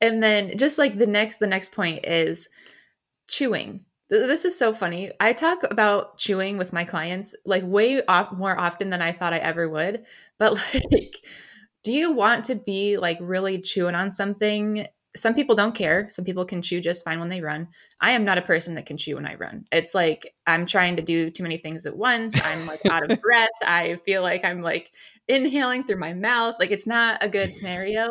and 0.00 0.22
then 0.22 0.56
just 0.58 0.78
like 0.78 0.98
the 0.98 1.06
next 1.06 1.36
the 1.36 1.46
next 1.46 1.74
point 1.74 2.04
is 2.04 2.48
chewing 3.28 3.84
this 4.08 4.44
is 4.44 4.58
so 4.58 4.72
funny 4.72 5.10
i 5.20 5.32
talk 5.32 5.62
about 5.70 6.18
chewing 6.18 6.58
with 6.58 6.72
my 6.72 6.84
clients 6.84 7.36
like 7.46 7.62
way 7.64 8.04
off 8.06 8.32
more 8.32 8.58
often 8.58 8.90
than 8.90 9.02
i 9.02 9.12
thought 9.12 9.32
i 9.32 9.38
ever 9.38 9.68
would 9.68 10.04
but 10.38 10.52
like 10.92 11.14
do 11.82 11.92
you 11.92 12.12
want 12.12 12.44
to 12.44 12.54
be 12.54 12.96
like 12.96 13.18
really 13.20 13.60
chewing 13.60 13.94
on 13.94 14.10
something 14.10 14.86
some 15.16 15.34
people 15.34 15.56
don't 15.56 15.74
care. 15.74 16.08
Some 16.10 16.24
people 16.24 16.44
can 16.44 16.62
chew 16.62 16.80
just 16.80 17.04
fine 17.04 17.18
when 17.18 17.28
they 17.28 17.40
run. 17.40 17.68
I 18.00 18.12
am 18.12 18.24
not 18.24 18.38
a 18.38 18.42
person 18.42 18.74
that 18.76 18.86
can 18.86 18.96
chew 18.96 19.16
when 19.16 19.26
I 19.26 19.34
run. 19.34 19.64
It's 19.72 19.94
like 19.94 20.34
I'm 20.46 20.66
trying 20.66 20.96
to 20.96 21.02
do 21.02 21.30
too 21.30 21.42
many 21.42 21.56
things 21.56 21.86
at 21.86 21.96
once. 21.96 22.40
I'm 22.42 22.66
like 22.66 22.80
out 22.88 23.10
of 23.10 23.20
breath. 23.22 23.48
I 23.62 23.96
feel 24.06 24.22
like 24.22 24.44
I'm 24.44 24.62
like 24.62 24.92
inhaling 25.26 25.84
through 25.84 25.98
my 25.98 26.12
mouth. 26.12 26.56
Like 26.60 26.70
it's 26.70 26.86
not 26.86 27.24
a 27.24 27.28
good 27.28 27.52
scenario. 27.52 28.10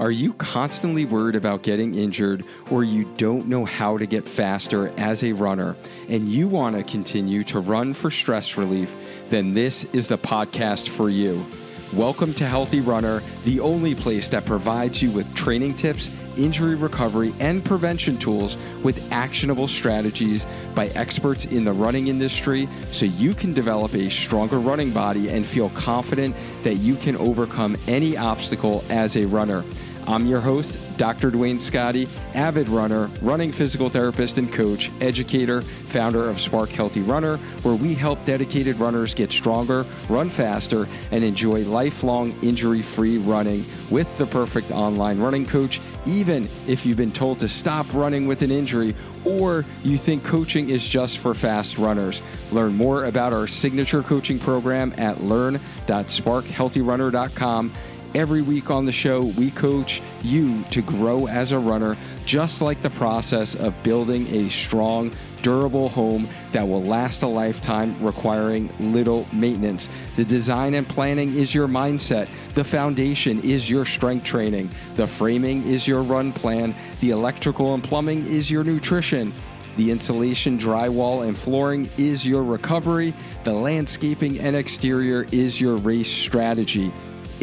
Are 0.00 0.10
you 0.10 0.32
constantly 0.32 1.04
worried 1.04 1.36
about 1.36 1.62
getting 1.62 1.94
injured 1.94 2.46
or 2.70 2.82
you 2.82 3.04
don't 3.18 3.46
know 3.46 3.66
how 3.66 3.98
to 3.98 4.06
get 4.06 4.26
faster 4.26 4.88
as 4.96 5.22
a 5.22 5.32
runner 5.32 5.76
and 6.08 6.30
you 6.30 6.48
want 6.48 6.76
to 6.76 6.82
continue 6.82 7.44
to 7.44 7.60
run 7.60 7.92
for 7.92 8.10
stress 8.10 8.56
relief? 8.56 8.94
Then 9.28 9.52
this 9.52 9.84
is 9.92 10.08
the 10.08 10.16
podcast 10.16 10.88
for 10.88 11.10
you. 11.10 11.44
Welcome 11.92 12.32
to 12.34 12.46
Healthy 12.46 12.80
Runner, 12.80 13.20
the 13.44 13.60
only 13.60 13.94
place 13.94 14.30
that 14.30 14.46
provides 14.46 15.02
you 15.02 15.10
with 15.10 15.32
training 15.34 15.74
tips, 15.74 16.10
injury 16.38 16.74
recovery, 16.74 17.34
and 17.38 17.62
prevention 17.62 18.16
tools 18.16 18.56
with 18.82 19.12
actionable 19.12 19.68
strategies 19.68 20.46
by 20.74 20.86
experts 20.88 21.44
in 21.44 21.64
the 21.64 21.72
running 21.72 22.08
industry 22.08 22.66
so 22.86 23.04
you 23.04 23.34
can 23.34 23.52
develop 23.52 23.92
a 23.92 24.08
stronger 24.08 24.58
running 24.58 24.90
body 24.90 25.28
and 25.28 25.44
feel 25.44 25.68
confident 25.70 26.34
that 26.62 26.76
you 26.76 26.94
can 26.96 27.14
overcome 27.16 27.76
any 27.86 28.16
obstacle 28.16 28.82
as 28.88 29.18
a 29.18 29.26
runner. 29.26 29.62
I'm 30.06 30.26
your 30.26 30.40
host, 30.40 30.78
Dr. 30.98 31.30
Duane 31.30 31.56
Scotti, 31.58 32.08
avid 32.34 32.68
runner, 32.68 33.06
running 33.22 33.50
physical 33.52 33.88
therapist 33.88 34.36
and 34.36 34.52
coach, 34.52 34.90
educator, 35.00 35.62
founder 35.62 36.28
of 36.28 36.40
Spark 36.40 36.70
Healthy 36.70 37.02
Runner, 37.02 37.36
where 37.62 37.76
we 37.76 37.94
help 37.94 38.24
dedicated 38.24 38.80
runners 38.80 39.14
get 39.14 39.30
stronger, 39.30 39.86
run 40.08 40.28
faster, 40.28 40.88
and 41.12 41.22
enjoy 41.22 41.62
lifelong 41.64 42.34
injury 42.42 42.82
free 42.82 43.18
running 43.18 43.64
with 43.90 44.18
the 44.18 44.26
perfect 44.26 44.72
online 44.72 45.20
running 45.20 45.46
coach, 45.46 45.80
even 46.04 46.48
if 46.66 46.84
you've 46.84 46.96
been 46.96 47.12
told 47.12 47.38
to 47.38 47.48
stop 47.48 47.86
running 47.94 48.26
with 48.26 48.42
an 48.42 48.50
injury 48.50 48.96
or 49.24 49.64
you 49.84 49.96
think 49.96 50.24
coaching 50.24 50.70
is 50.70 50.84
just 50.84 51.18
for 51.18 51.32
fast 51.32 51.78
runners. 51.78 52.20
Learn 52.50 52.74
more 52.74 53.04
about 53.04 53.32
our 53.32 53.46
signature 53.46 54.02
coaching 54.02 54.40
program 54.40 54.92
at 54.98 55.22
learn.sparkhealthyrunner.com 55.22 57.72
Every 58.14 58.42
week 58.42 58.70
on 58.70 58.84
the 58.84 58.92
show, 58.92 59.22
we 59.22 59.50
coach 59.50 60.02
you 60.22 60.62
to 60.64 60.82
grow 60.82 61.26
as 61.26 61.52
a 61.52 61.58
runner, 61.58 61.96
just 62.26 62.60
like 62.60 62.82
the 62.82 62.90
process 62.90 63.54
of 63.54 63.80
building 63.82 64.26
a 64.34 64.50
strong, 64.50 65.10
durable 65.40 65.88
home 65.88 66.28
that 66.52 66.68
will 66.68 66.82
last 66.82 67.22
a 67.22 67.26
lifetime, 67.26 67.96
requiring 68.04 68.68
little 68.78 69.26
maintenance. 69.32 69.88
The 70.16 70.26
design 70.26 70.74
and 70.74 70.86
planning 70.86 71.34
is 71.34 71.54
your 71.54 71.68
mindset. 71.68 72.28
The 72.52 72.64
foundation 72.64 73.40
is 73.42 73.70
your 73.70 73.86
strength 73.86 74.24
training. 74.24 74.70
The 74.96 75.06
framing 75.06 75.62
is 75.66 75.88
your 75.88 76.02
run 76.02 76.34
plan. 76.34 76.74
The 77.00 77.10
electrical 77.10 77.72
and 77.72 77.82
plumbing 77.82 78.26
is 78.26 78.50
your 78.50 78.62
nutrition. 78.62 79.32
The 79.76 79.90
insulation, 79.90 80.58
drywall, 80.58 81.26
and 81.26 81.36
flooring 81.36 81.88
is 81.96 82.26
your 82.26 82.42
recovery. 82.42 83.14
The 83.44 83.54
landscaping 83.54 84.38
and 84.38 84.54
exterior 84.54 85.26
is 85.32 85.58
your 85.58 85.76
race 85.76 86.10
strategy. 86.10 86.92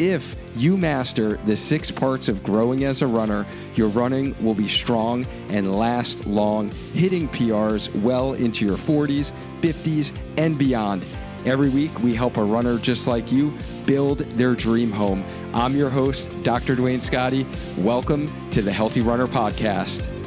If 0.00 0.34
you 0.56 0.78
master 0.78 1.34
the 1.44 1.54
six 1.54 1.90
parts 1.90 2.28
of 2.28 2.42
growing 2.42 2.84
as 2.84 3.02
a 3.02 3.06
runner, 3.06 3.44
your 3.74 3.88
running 3.88 4.34
will 4.42 4.54
be 4.54 4.66
strong 4.66 5.26
and 5.50 5.74
last 5.74 6.24
long, 6.24 6.70
hitting 6.94 7.28
PRs 7.28 7.94
well 8.00 8.32
into 8.32 8.64
your 8.64 8.78
40s, 8.78 9.30
50s, 9.60 10.16
and 10.38 10.56
beyond. 10.56 11.04
Every 11.44 11.68
week, 11.68 12.02
we 12.02 12.14
help 12.14 12.38
a 12.38 12.42
runner 12.42 12.78
just 12.78 13.06
like 13.06 13.30
you 13.30 13.52
build 13.84 14.20
their 14.38 14.54
dream 14.54 14.90
home. 14.90 15.22
I'm 15.52 15.76
your 15.76 15.90
host, 15.90 16.30
Dr. 16.44 16.76
Duane 16.76 17.00
Scotti. 17.00 17.44
Welcome 17.76 18.32
to 18.52 18.62
the 18.62 18.72
Healthy 18.72 19.02
Runner 19.02 19.26
Podcast. 19.26 20.19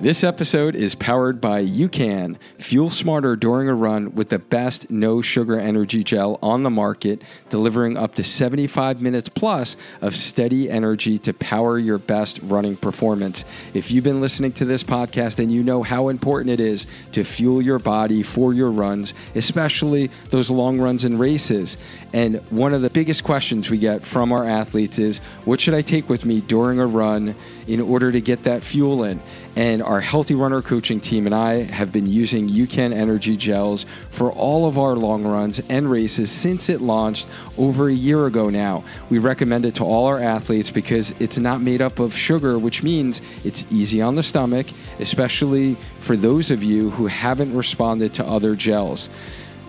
This 0.00 0.24
episode 0.24 0.76
is 0.76 0.94
powered 0.94 1.42
by 1.42 1.62
UCAN. 1.62 2.38
Fuel 2.56 2.88
smarter 2.88 3.36
during 3.36 3.68
a 3.68 3.74
run 3.74 4.14
with 4.14 4.30
the 4.30 4.38
best 4.38 4.90
no 4.90 5.20
sugar 5.20 5.60
energy 5.60 6.02
gel 6.02 6.38
on 6.40 6.62
the 6.62 6.70
market, 6.70 7.20
delivering 7.50 7.98
up 7.98 8.14
to 8.14 8.24
75 8.24 9.02
minutes 9.02 9.28
plus 9.28 9.76
of 10.00 10.16
steady 10.16 10.70
energy 10.70 11.18
to 11.18 11.34
power 11.34 11.78
your 11.78 11.98
best 11.98 12.40
running 12.42 12.76
performance. 12.76 13.44
If 13.74 13.90
you've 13.90 14.02
been 14.02 14.22
listening 14.22 14.52
to 14.52 14.64
this 14.64 14.82
podcast 14.82 15.38
and 15.38 15.52
you 15.52 15.62
know 15.62 15.82
how 15.82 16.08
important 16.08 16.58
it 16.58 16.60
is 16.60 16.86
to 17.12 17.22
fuel 17.22 17.60
your 17.60 17.78
body 17.78 18.22
for 18.22 18.54
your 18.54 18.70
runs, 18.70 19.12
especially 19.34 20.10
those 20.30 20.48
long 20.48 20.80
runs 20.80 21.04
and 21.04 21.20
races. 21.20 21.76
And 22.14 22.36
one 22.48 22.72
of 22.72 22.80
the 22.80 22.88
biggest 22.88 23.22
questions 23.22 23.68
we 23.68 23.76
get 23.76 24.06
from 24.06 24.32
our 24.32 24.48
athletes 24.48 24.98
is 24.98 25.18
what 25.44 25.60
should 25.60 25.74
I 25.74 25.82
take 25.82 26.08
with 26.08 26.24
me 26.24 26.40
during 26.40 26.80
a 26.80 26.86
run 26.86 27.34
in 27.68 27.82
order 27.82 28.10
to 28.10 28.20
get 28.22 28.44
that 28.44 28.62
fuel 28.62 29.04
in? 29.04 29.20
And 29.56 29.82
our 29.82 30.00
Healthy 30.00 30.36
Runner 30.36 30.62
coaching 30.62 31.00
team 31.00 31.26
and 31.26 31.34
I 31.34 31.62
have 31.62 31.92
been 31.92 32.06
using 32.06 32.48
UCAN 32.48 32.92
Energy 32.92 33.36
Gels 33.36 33.84
for 34.10 34.30
all 34.30 34.68
of 34.68 34.78
our 34.78 34.94
long 34.94 35.24
runs 35.24 35.60
and 35.68 35.90
races 35.90 36.30
since 36.30 36.68
it 36.68 36.80
launched 36.80 37.26
over 37.58 37.88
a 37.88 37.92
year 37.92 38.26
ago 38.26 38.48
now. 38.48 38.84
We 39.10 39.18
recommend 39.18 39.66
it 39.66 39.74
to 39.76 39.84
all 39.84 40.06
our 40.06 40.20
athletes 40.20 40.70
because 40.70 41.10
it's 41.20 41.36
not 41.36 41.60
made 41.60 41.82
up 41.82 41.98
of 41.98 42.16
sugar, 42.16 42.58
which 42.58 42.82
means 42.82 43.20
it's 43.44 43.70
easy 43.72 44.00
on 44.00 44.14
the 44.14 44.22
stomach, 44.22 44.68
especially 45.00 45.74
for 45.98 46.16
those 46.16 46.50
of 46.50 46.62
you 46.62 46.90
who 46.90 47.08
haven't 47.08 47.54
responded 47.54 48.14
to 48.14 48.26
other 48.26 48.54
gels. 48.54 49.10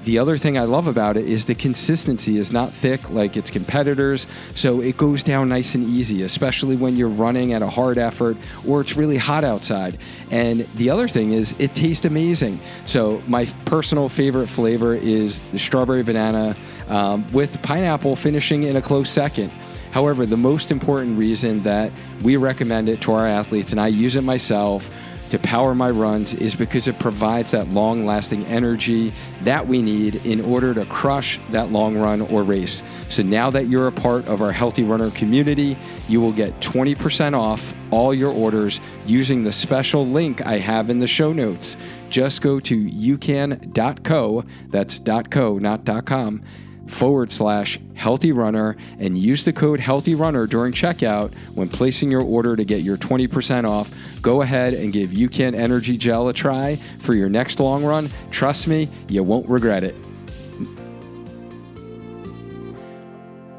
The 0.04 0.18
other 0.18 0.38
thing 0.38 0.58
I 0.58 0.64
love 0.64 0.88
about 0.88 1.16
it 1.16 1.26
is 1.26 1.46
the 1.46 1.54
consistency 1.54 2.38
is 2.38 2.52
not 2.52 2.72
thick 2.72 3.12
like 3.12 3.38
its 3.38 3.52
competitors, 3.52 4.26
so 4.56 4.82
it 4.82 4.98
goes 4.98 5.22
down 5.22 5.50
nice 5.50 5.76
and 5.76 5.84
easy, 5.84 6.24
especially 6.24 6.76
when 6.76 6.96
you're 6.96 7.08
running 7.08 7.54
at 7.54 7.62
a 7.62 7.70
hard 7.70 8.00
effort 8.00 8.36
or 8.68 8.82
it's 8.82 8.98
really 8.98 9.18
hot 9.18 9.44
outside. 9.44 10.00
And 10.32 10.62
the 10.76 10.90
other 10.90 11.08
thing 11.08 11.34
is 11.34 11.58
it 11.60 11.76
tastes 11.76 12.06
amazing. 12.06 12.60
So 12.88 13.22
my 13.28 13.46
personal 13.66 14.10
favorite 14.10 14.48
flavor 14.48 14.96
is 14.96 15.40
the 15.52 15.60
strawberry 15.60 16.02
banana 16.02 16.56
um, 16.88 17.32
with 17.32 17.62
pineapple 17.62 18.16
finishing 18.16 18.64
in 18.64 18.78
a 18.78 18.82
close 18.82 19.10
second. 19.10 19.52
However, 19.92 20.26
the 20.26 20.38
most 20.38 20.72
important 20.72 21.20
reason 21.20 21.62
that 21.64 21.92
we 22.24 22.38
recommend 22.38 22.90
it 22.90 23.02
to 23.02 23.12
our 23.12 23.28
athletes, 23.28 23.72
and 23.72 23.80
I 23.80 23.88
use 23.88 24.16
it 24.16 24.24
myself, 24.24 24.90
to 25.32 25.40
power 25.40 25.74
my 25.74 25.90
runs 25.90 26.34
is 26.34 26.56
because 26.56 26.88
it 26.88 27.00
provides 27.00 27.52
that 27.52 27.68
long 27.70 28.06
lasting 28.06 28.46
energy 28.48 29.14
that 29.44 29.66
we 29.66 29.82
need 29.82 30.26
in 30.26 30.42
order 30.42 30.74
to 30.74 30.86
crush 30.86 31.40
that 31.52 31.72
long 31.72 31.98
run 31.98 32.22
or 32.22 32.44
race. 32.44 32.84
So 33.08 33.24
now 33.24 33.50
that 33.50 33.68
you're 33.68 33.88
a 33.88 33.94
part 33.94 34.28
of 34.28 34.42
our 34.42 34.52
Healthy 34.52 34.84
Runner 34.84 35.10
community, 35.12 35.78
you 36.10 36.20
will 36.20 36.34
get 36.34 36.60
20% 36.60 37.34
off 37.34 37.74
all 37.92 38.14
your 38.14 38.32
orders 38.34 38.82
using 39.06 39.44
the 39.44 39.54
special 39.54 40.06
link 40.06 40.46
I 40.46 40.58
have 40.58 40.90
in 40.90 41.00
the 41.00 41.08
show 41.08 41.32
notes. 41.32 41.78
Just 42.10 42.42
go 42.42 42.60
to 42.60 42.78
ucan.co, 42.78 44.44
that's 44.70 45.00
.co, 45.30 45.58
not 45.58 46.06
.com 46.06 46.44
forward 46.92 47.32
slash 47.32 47.80
healthy 47.94 48.32
runner 48.32 48.76
and 49.00 49.18
use 49.18 49.44
the 49.44 49.54
code 49.54 49.80
healthy 49.80 50.14
runner 50.14 50.46
during 50.46 50.74
checkout 50.74 51.34
when 51.56 51.70
placing 51.70 52.12
your 52.12 52.22
order 52.22 52.56
to 52.56 52.66
get 52.66 52.82
your 52.82 52.98
20% 52.98 53.68
off. 53.68 53.90
Go 54.22 54.42
ahead 54.42 54.74
and 54.74 54.94
give 54.94 55.12
UCAN 55.12 55.56
Energy 55.56 55.98
Gel 55.98 56.28
a 56.28 56.34
try 56.34 56.76
for 57.00 57.16
your 57.16 57.30
next 57.30 57.60
long 57.60 57.84
run. 57.84 58.10
Trust 58.30 58.68
me, 58.68 58.90
you 59.08 59.24
won't 59.24 59.48
regret 59.48 59.84
it. 59.84 59.96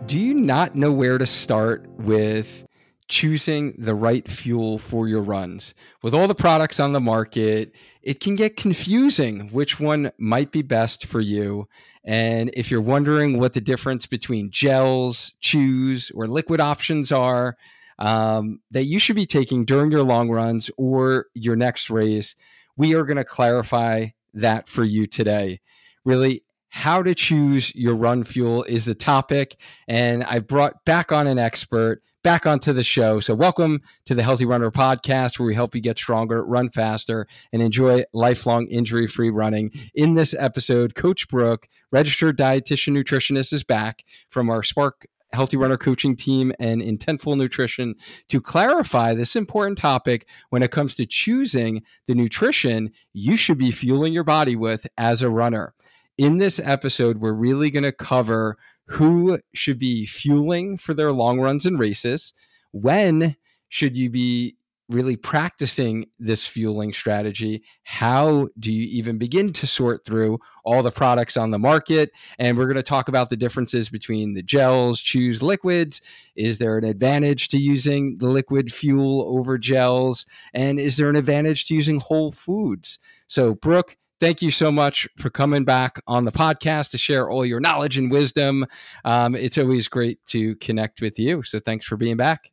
Do 0.06 0.19
you 0.19 0.35
not 0.35 0.75
know 0.75 0.93
where 0.93 1.17
to 1.17 1.26
start 1.26 1.88
with 1.99 2.67
choosing 3.08 3.75
the 3.78 3.94
right 3.94 4.28
fuel 4.31 4.78
for 4.78 5.08
your 5.08 5.23
runs? 5.23 5.75
With 6.02 6.12
all 6.12 6.28
the 6.28 6.35
products 6.35 6.78
on 6.81 6.93
the 6.93 7.00
market, 7.00 7.75
it 8.02 8.20
can 8.20 8.34
get 8.34 8.56
confusing 8.56 9.49
which 9.50 9.78
one 9.78 10.10
might 10.19 10.50
be 10.50 10.62
best 10.62 11.06
for 11.06 11.20
you. 11.20 11.69
And 12.04 12.50
if 12.54 12.70
you're 12.70 12.81
wondering 12.81 13.38
what 13.38 13.52
the 13.52 13.60
difference 13.60 14.06
between 14.06 14.50
gels, 14.50 15.34
chews, 15.40 16.10
or 16.14 16.26
liquid 16.26 16.60
options 16.60 17.12
are 17.12 17.56
um, 17.99 18.60
that 18.70 18.84
you 18.84 18.99
should 18.99 19.16
be 19.16 19.26
taking 19.26 19.64
during 19.64 19.90
your 19.90 20.02
long 20.02 20.31
runs 20.31 20.70
or 20.76 21.26
your 21.34 21.56
next 21.56 21.90
race, 21.90 22.34
we 22.76 22.94
are 22.94 23.04
going 23.04 23.16
to 23.16 23.25
clarify 23.25 24.08
that 24.34 24.69
for 24.69 24.82
you 24.82 25.06
today. 25.06 25.60
Really, 26.04 26.43
how 26.70 27.02
to 27.02 27.14
choose 27.14 27.75
your 27.75 27.94
run 27.94 28.25
fuel 28.25 28.64
is 28.64 28.87
the 28.87 28.94
topic. 28.94 29.56
And 29.87 30.25
I 30.25 30.38
brought 30.38 30.84
back 30.84 31.12
on 31.12 31.26
an 31.26 31.38
expert 31.38 32.02
back 32.22 32.46
onto 32.46 32.72
the 32.72 32.84
show. 32.84 33.20
So, 33.20 33.34
welcome 33.34 33.82
to 34.04 34.14
the 34.14 34.22
Healthy 34.22 34.46
Runner 34.46 34.70
podcast, 34.70 35.38
where 35.38 35.46
we 35.46 35.54
help 35.54 35.74
you 35.74 35.80
get 35.80 35.98
stronger, 35.98 36.44
run 36.44 36.70
faster, 36.70 37.26
and 37.52 37.60
enjoy 37.60 38.04
lifelong 38.12 38.66
injury 38.69 39.06
free 39.06 39.30
running. 39.30 39.70
In 39.94 40.14
this 40.14 40.34
episode, 40.38 40.94
Coach 40.94 41.28
Brooke, 41.28 41.69
registered 41.90 42.38
dietitian 42.38 42.96
nutritionist, 42.96 43.52
is 43.52 43.64
back 43.64 44.04
from 44.30 44.50
our 44.50 44.62
Spark 44.62 45.06
Healthy 45.32 45.56
Runner 45.56 45.76
coaching 45.76 46.14
team 46.14 46.52
and 46.60 46.80
Intentful 46.80 47.36
Nutrition 47.36 47.94
to 48.28 48.40
clarify 48.40 49.14
this 49.14 49.34
important 49.34 49.78
topic 49.78 50.28
when 50.50 50.62
it 50.62 50.70
comes 50.70 50.94
to 50.96 51.06
choosing 51.06 51.82
the 52.06 52.14
nutrition 52.14 52.92
you 53.12 53.36
should 53.36 53.58
be 53.58 53.70
fueling 53.70 54.12
your 54.12 54.25
body 54.25 54.56
with 54.56 54.86
as 54.96 55.22
a 55.22 55.30
runner. 55.30 55.75
In 56.18 56.36
this 56.36 56.60
episode, 56.62 57.18
we're 57.18 57.32
really 57.32 57.70
going 57.70 57.84
to 57.84 57.92
cover 57.92 58.58
who 58.87 59.38
should 59.55 59.79
be 59.79 60.06
fueling 60.06 60.76
for 60.76 60.94
their 60.94 61.12
long 61.12 61.40
runs 61.40 61.67
and 61.67 61.79
races, 61.79 62.34
when 62.73 63.37
should 63.69 63.96
you 63.96 64.11
be 64.11 64.56
really 64.93 65.17
practicing 65.17 66.06
this 66.19 66.46
fueling 66.46 66.93
strategy, 66.93 67.62
how 67.84 68.49
do 68.58 68.73
you 68.73 68.87
even 68.90 69.19
begin 69.19 69.52
to 69.52 69.67
sort 69.67 70.05
through 70.05 70.38
all 70.64 70.82
the 70.82 70.90
products 70.90 71.37
on 71.37 71.50
the 71.50 71.58
market? 71.58 72.11
And 72.38 72.56
we're 72.56 72.67
going 72.67 72.76
to 72.76 72.82
talk 72.82 73.08
about 73.08 73.31
the 73.31 73.37
differences 73.37 73.88
between 73.88 74.34
the 74.34 74.43
gels, 74.43 75.00
chews 75.00 75.43
liquids. 75.43 76.00
Is 76.37 76.58
there 76.58 76.78
an 76.78 76.85
advantage 76.85 77.49
to 77.49 77.56
using 77.56 78.19
the 78.19 78.28
liquid 78.28 78.73
fuel 78.73 79.23
over 79.37 79.58
gels? 79.58 80.26
And 80.52 80.78
is 80.78 80.96
there 80.96 81.11
an 81.11 81.17
advantage 81.17 81.67
to 81.67 81.75
using 81.75 81.99
whole 81.99 82.32
foods? 82.32 82.99
So, 83.28 83.55
Brooke, 83.55 83.96
thank 84.22 84.40
you 84.40 84.52
so 84.52 84.70
much 84.70 85.08
for 85.19 85.30
coming 85.30 85.64
back 85.64 86.00
on 86.06 86.24
the 86.24 86.30
podcast 86.30 86.92
to 86.92 86.98
share 86.98 87.28
all 87.28 87.44
your 87.44 87.58
knowledge 87.58 87.98
and 87.98 88.08
wisdom. 88.08 88.64
Um, 89.04 89.34
it's 89.34 89.58
always 89.58 89.88
great 89.88 90.24
to 90.26 90.54
connect 90.56 91.02
with 91.02 91.19
you. 91.19 91.42
So, 91.42 91.58
thanks 91.58 91.86
for 91.86 91.96
being 91.96 92.16
back. 92.16 92.52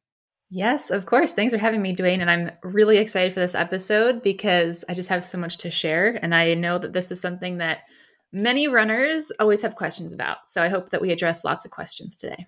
Yes, 0.50 0.90
of 0.90 1.06
course. 1.06 1.32
Thanks 1.34 1.54
for 1.54 1.60
having 1.60 1.84
me, 1.84 1.94
Duane. 1.94 2.22
And 2.22 2.32
I'm 2.32 2.50
really 2.64 2.98
excited 2.98 3.34
for 3.34 3.40
this 3.40 3.54
episode 3.54 4.24
because 4.24 4.84
I 4.90 4.96
just 4.96 5.10
have 5.10 5.24
so 5.24 5.38
much 5.38 5.60
to 5.60 5.70
share. 5.70 6.18
And 6.24 6.34
I 6.34 6.56
know 6.56 6.80
that 6.80 6.92
this 6.92 7.12
is 7.12 7.22
something 7.22 7.60
that 7.60 7.84
many 8.34 8.68
runners 8.68 9.32
always 9.40 9.62
have 9.62 9.76
questions 9.76 10.12
about. 10.12 10.50
So 10.50 10.64
I 10.64 10.70
hope 10.70 10.90
that 10.90 11.02
we 11.02 11.12
address 11.12 11.46
lots 11.46 11.66
of 11.66 11.72
questions 11.72 12.16
today. 12.16 12.48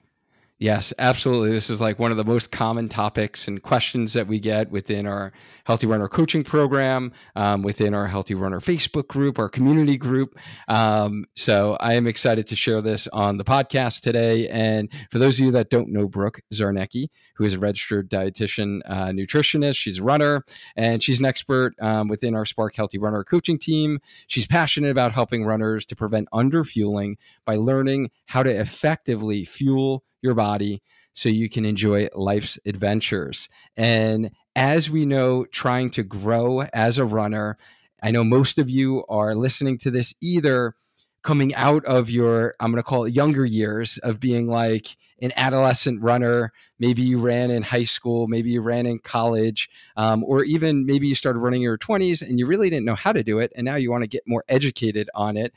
Yes, 0.61 0.93
absolutely. 0.99 1.49
This 1.49 1.71
is 1.71 1.81
like 1.81 1.97
one 1.97 2.11
of 2.11 2.17
the 2.17 2.23
most 2.23 2.51
common 2.51 2.87
topics 2.87 3.47
and 3.47 3.63
questions 3.63 4.13
that 4.13 4.27
we 4.27 4.39
get 4.39 4.69
within 4.69 5.07
our 5.07 5.33
Healthy 5.63 5.87
Runner 5.87 6.07
coaching 6.07 6.43
program, 6.43 7.13
um, 7.35 7.63
within 7.63 7.95
our 7.95 8.05
Healthy 8.05 8.35
Runner 8.35 8.59
Facebook 8.59 9.07
group, 9.07 9.39
our 9.39 9.49
community 9.49 9.97
group. 9.97 10.37
Um, 10.67 11.25
so 11.35 11.77
I 11.79 11.95
am 11.95 12.05
excited 12.05 12.45
to 12.45 12.55
share 12.55 12.79
this 12.79 13.07
on 13.07 13.37
the 13.37 13.43
podcast 13.43 14.01
today. 14.01 14.47
And 14.49 14.87
for 15.09 15.17
those 15.17 15.39
of 15.39 15.45
you 15.45 15.51
that 15.53 15.71
don't 15.71 15.89
know 15.89 16.07
Brooke 16.07 16.41
Czarnecki, 16.53 17.07
who 17.37 17.43
is 17.43 17.55
a 17.55 17.59
registered 17.59 18.07
dietitian 18.11 18.81
uh, 18.85 19.07
nutritionist, 19.07 19.77
she's 19.77 19.97
a 19.97 20.03
runner, 20.03 20.45
and 20.75 21.01
she's 21.01 21.17
an 21.17 21.25
expert 21.25 21.73
um, 21.81 22.07
within 22.07 22.35
our 22.35 22.45
Spark 22.45 22.75
Healthy 22.75 22.99
Runner 22.99 23.23
coaching 23.23 23.57
team. 23.57 23.97
She's 24.27 24.45
passionate 24.45 24.91
about 24.91 25.11
helping 25.11 25.43
runners 25.43 25.87
to 25.87 25.95
prevent 25.95 26.29
underfueling 26.31 27.15
by 27.45 27.55
learning 27.55 28.11
how 28.27 28.43
to 28.43 28.51
effectively 28.51 29.43
fuel 29.43 30.03
your 30.21 30.33
body 30.33 30.81
so 31.13 31.29
you 31.29 31.49
can 31.49 31.65
enjoy 31.65 32.07
life's 32.15 32.57
adventures. 32.65 33.49
And 33.75 34.31
as 34.55 34.89
we 34.89 35.05
know, 35.05 35.45
trying 35.45 35.89
to 35.91 36.03
grow 36.03 36.61
as 36.73 36.97
a 36.97 37.05
runner, 37.05 37.57
I 38.01 38.11
know 38.11 38.23
most 38.23 38.57
of 38.57 38.69
you 38.69 39.05
are 39.09 39.35
listening 39.35 39.77
to 39.79 39.91
this 39.91 40.13
either 40.21 40.75
coming 41.23 41.53
out 41.53 41.85
of 41.85 42.09
your, 42.09 42.55
I'm 42.59 42.71
going 42.71 42.81
to 42.81 42.87
call 42.87 43.05
it 43.05 43.13
younger 43.13 43.45
years 43.45 43.99
of 43.99 44.19
being 44.19 44.47
like 44.47 44.97
an 45.21 45.31
adolescent 45.35 46.01
runner. 46.01 46.51
Maybe 46.79 47.03
you 47.03 47.19
ran 47.19 47.51
in 47.51 47.61
high 47.61 47.83
school, 47.83 48.27
maybe 48.27 48.49
you 48.49 48.61
ran 48.61 48.87
in 48.87 48.97
college, 48.99 49.69
um, 49.97 50.23
or 50.23 50.43
even 50.43 50.85
maybe 50.85 51.07
you 51.07 51.13
started 51.13 51.39
running 51.39 51.61
in 51.61 51.65
your 51.65 51.77
20s 51.77 52.23
and 52.23 52.39
you 52.39 52.47
really 52.47 52.71
didn't 52.71 52.85
know 52.85 52.95
how 52.95 53.13
to 53.13 53.21
do 53.21 53.37
it. 53.37 53.51
And 53.55 53.65
now 53.65 53.75
you 53.75 53.91
want 53.91 54.03
to 54.03 54.07
get 54.09 54.23
more 54.25 54.43
educated 54.49 55.09
on 55.13 55.37
it 55.37 55.53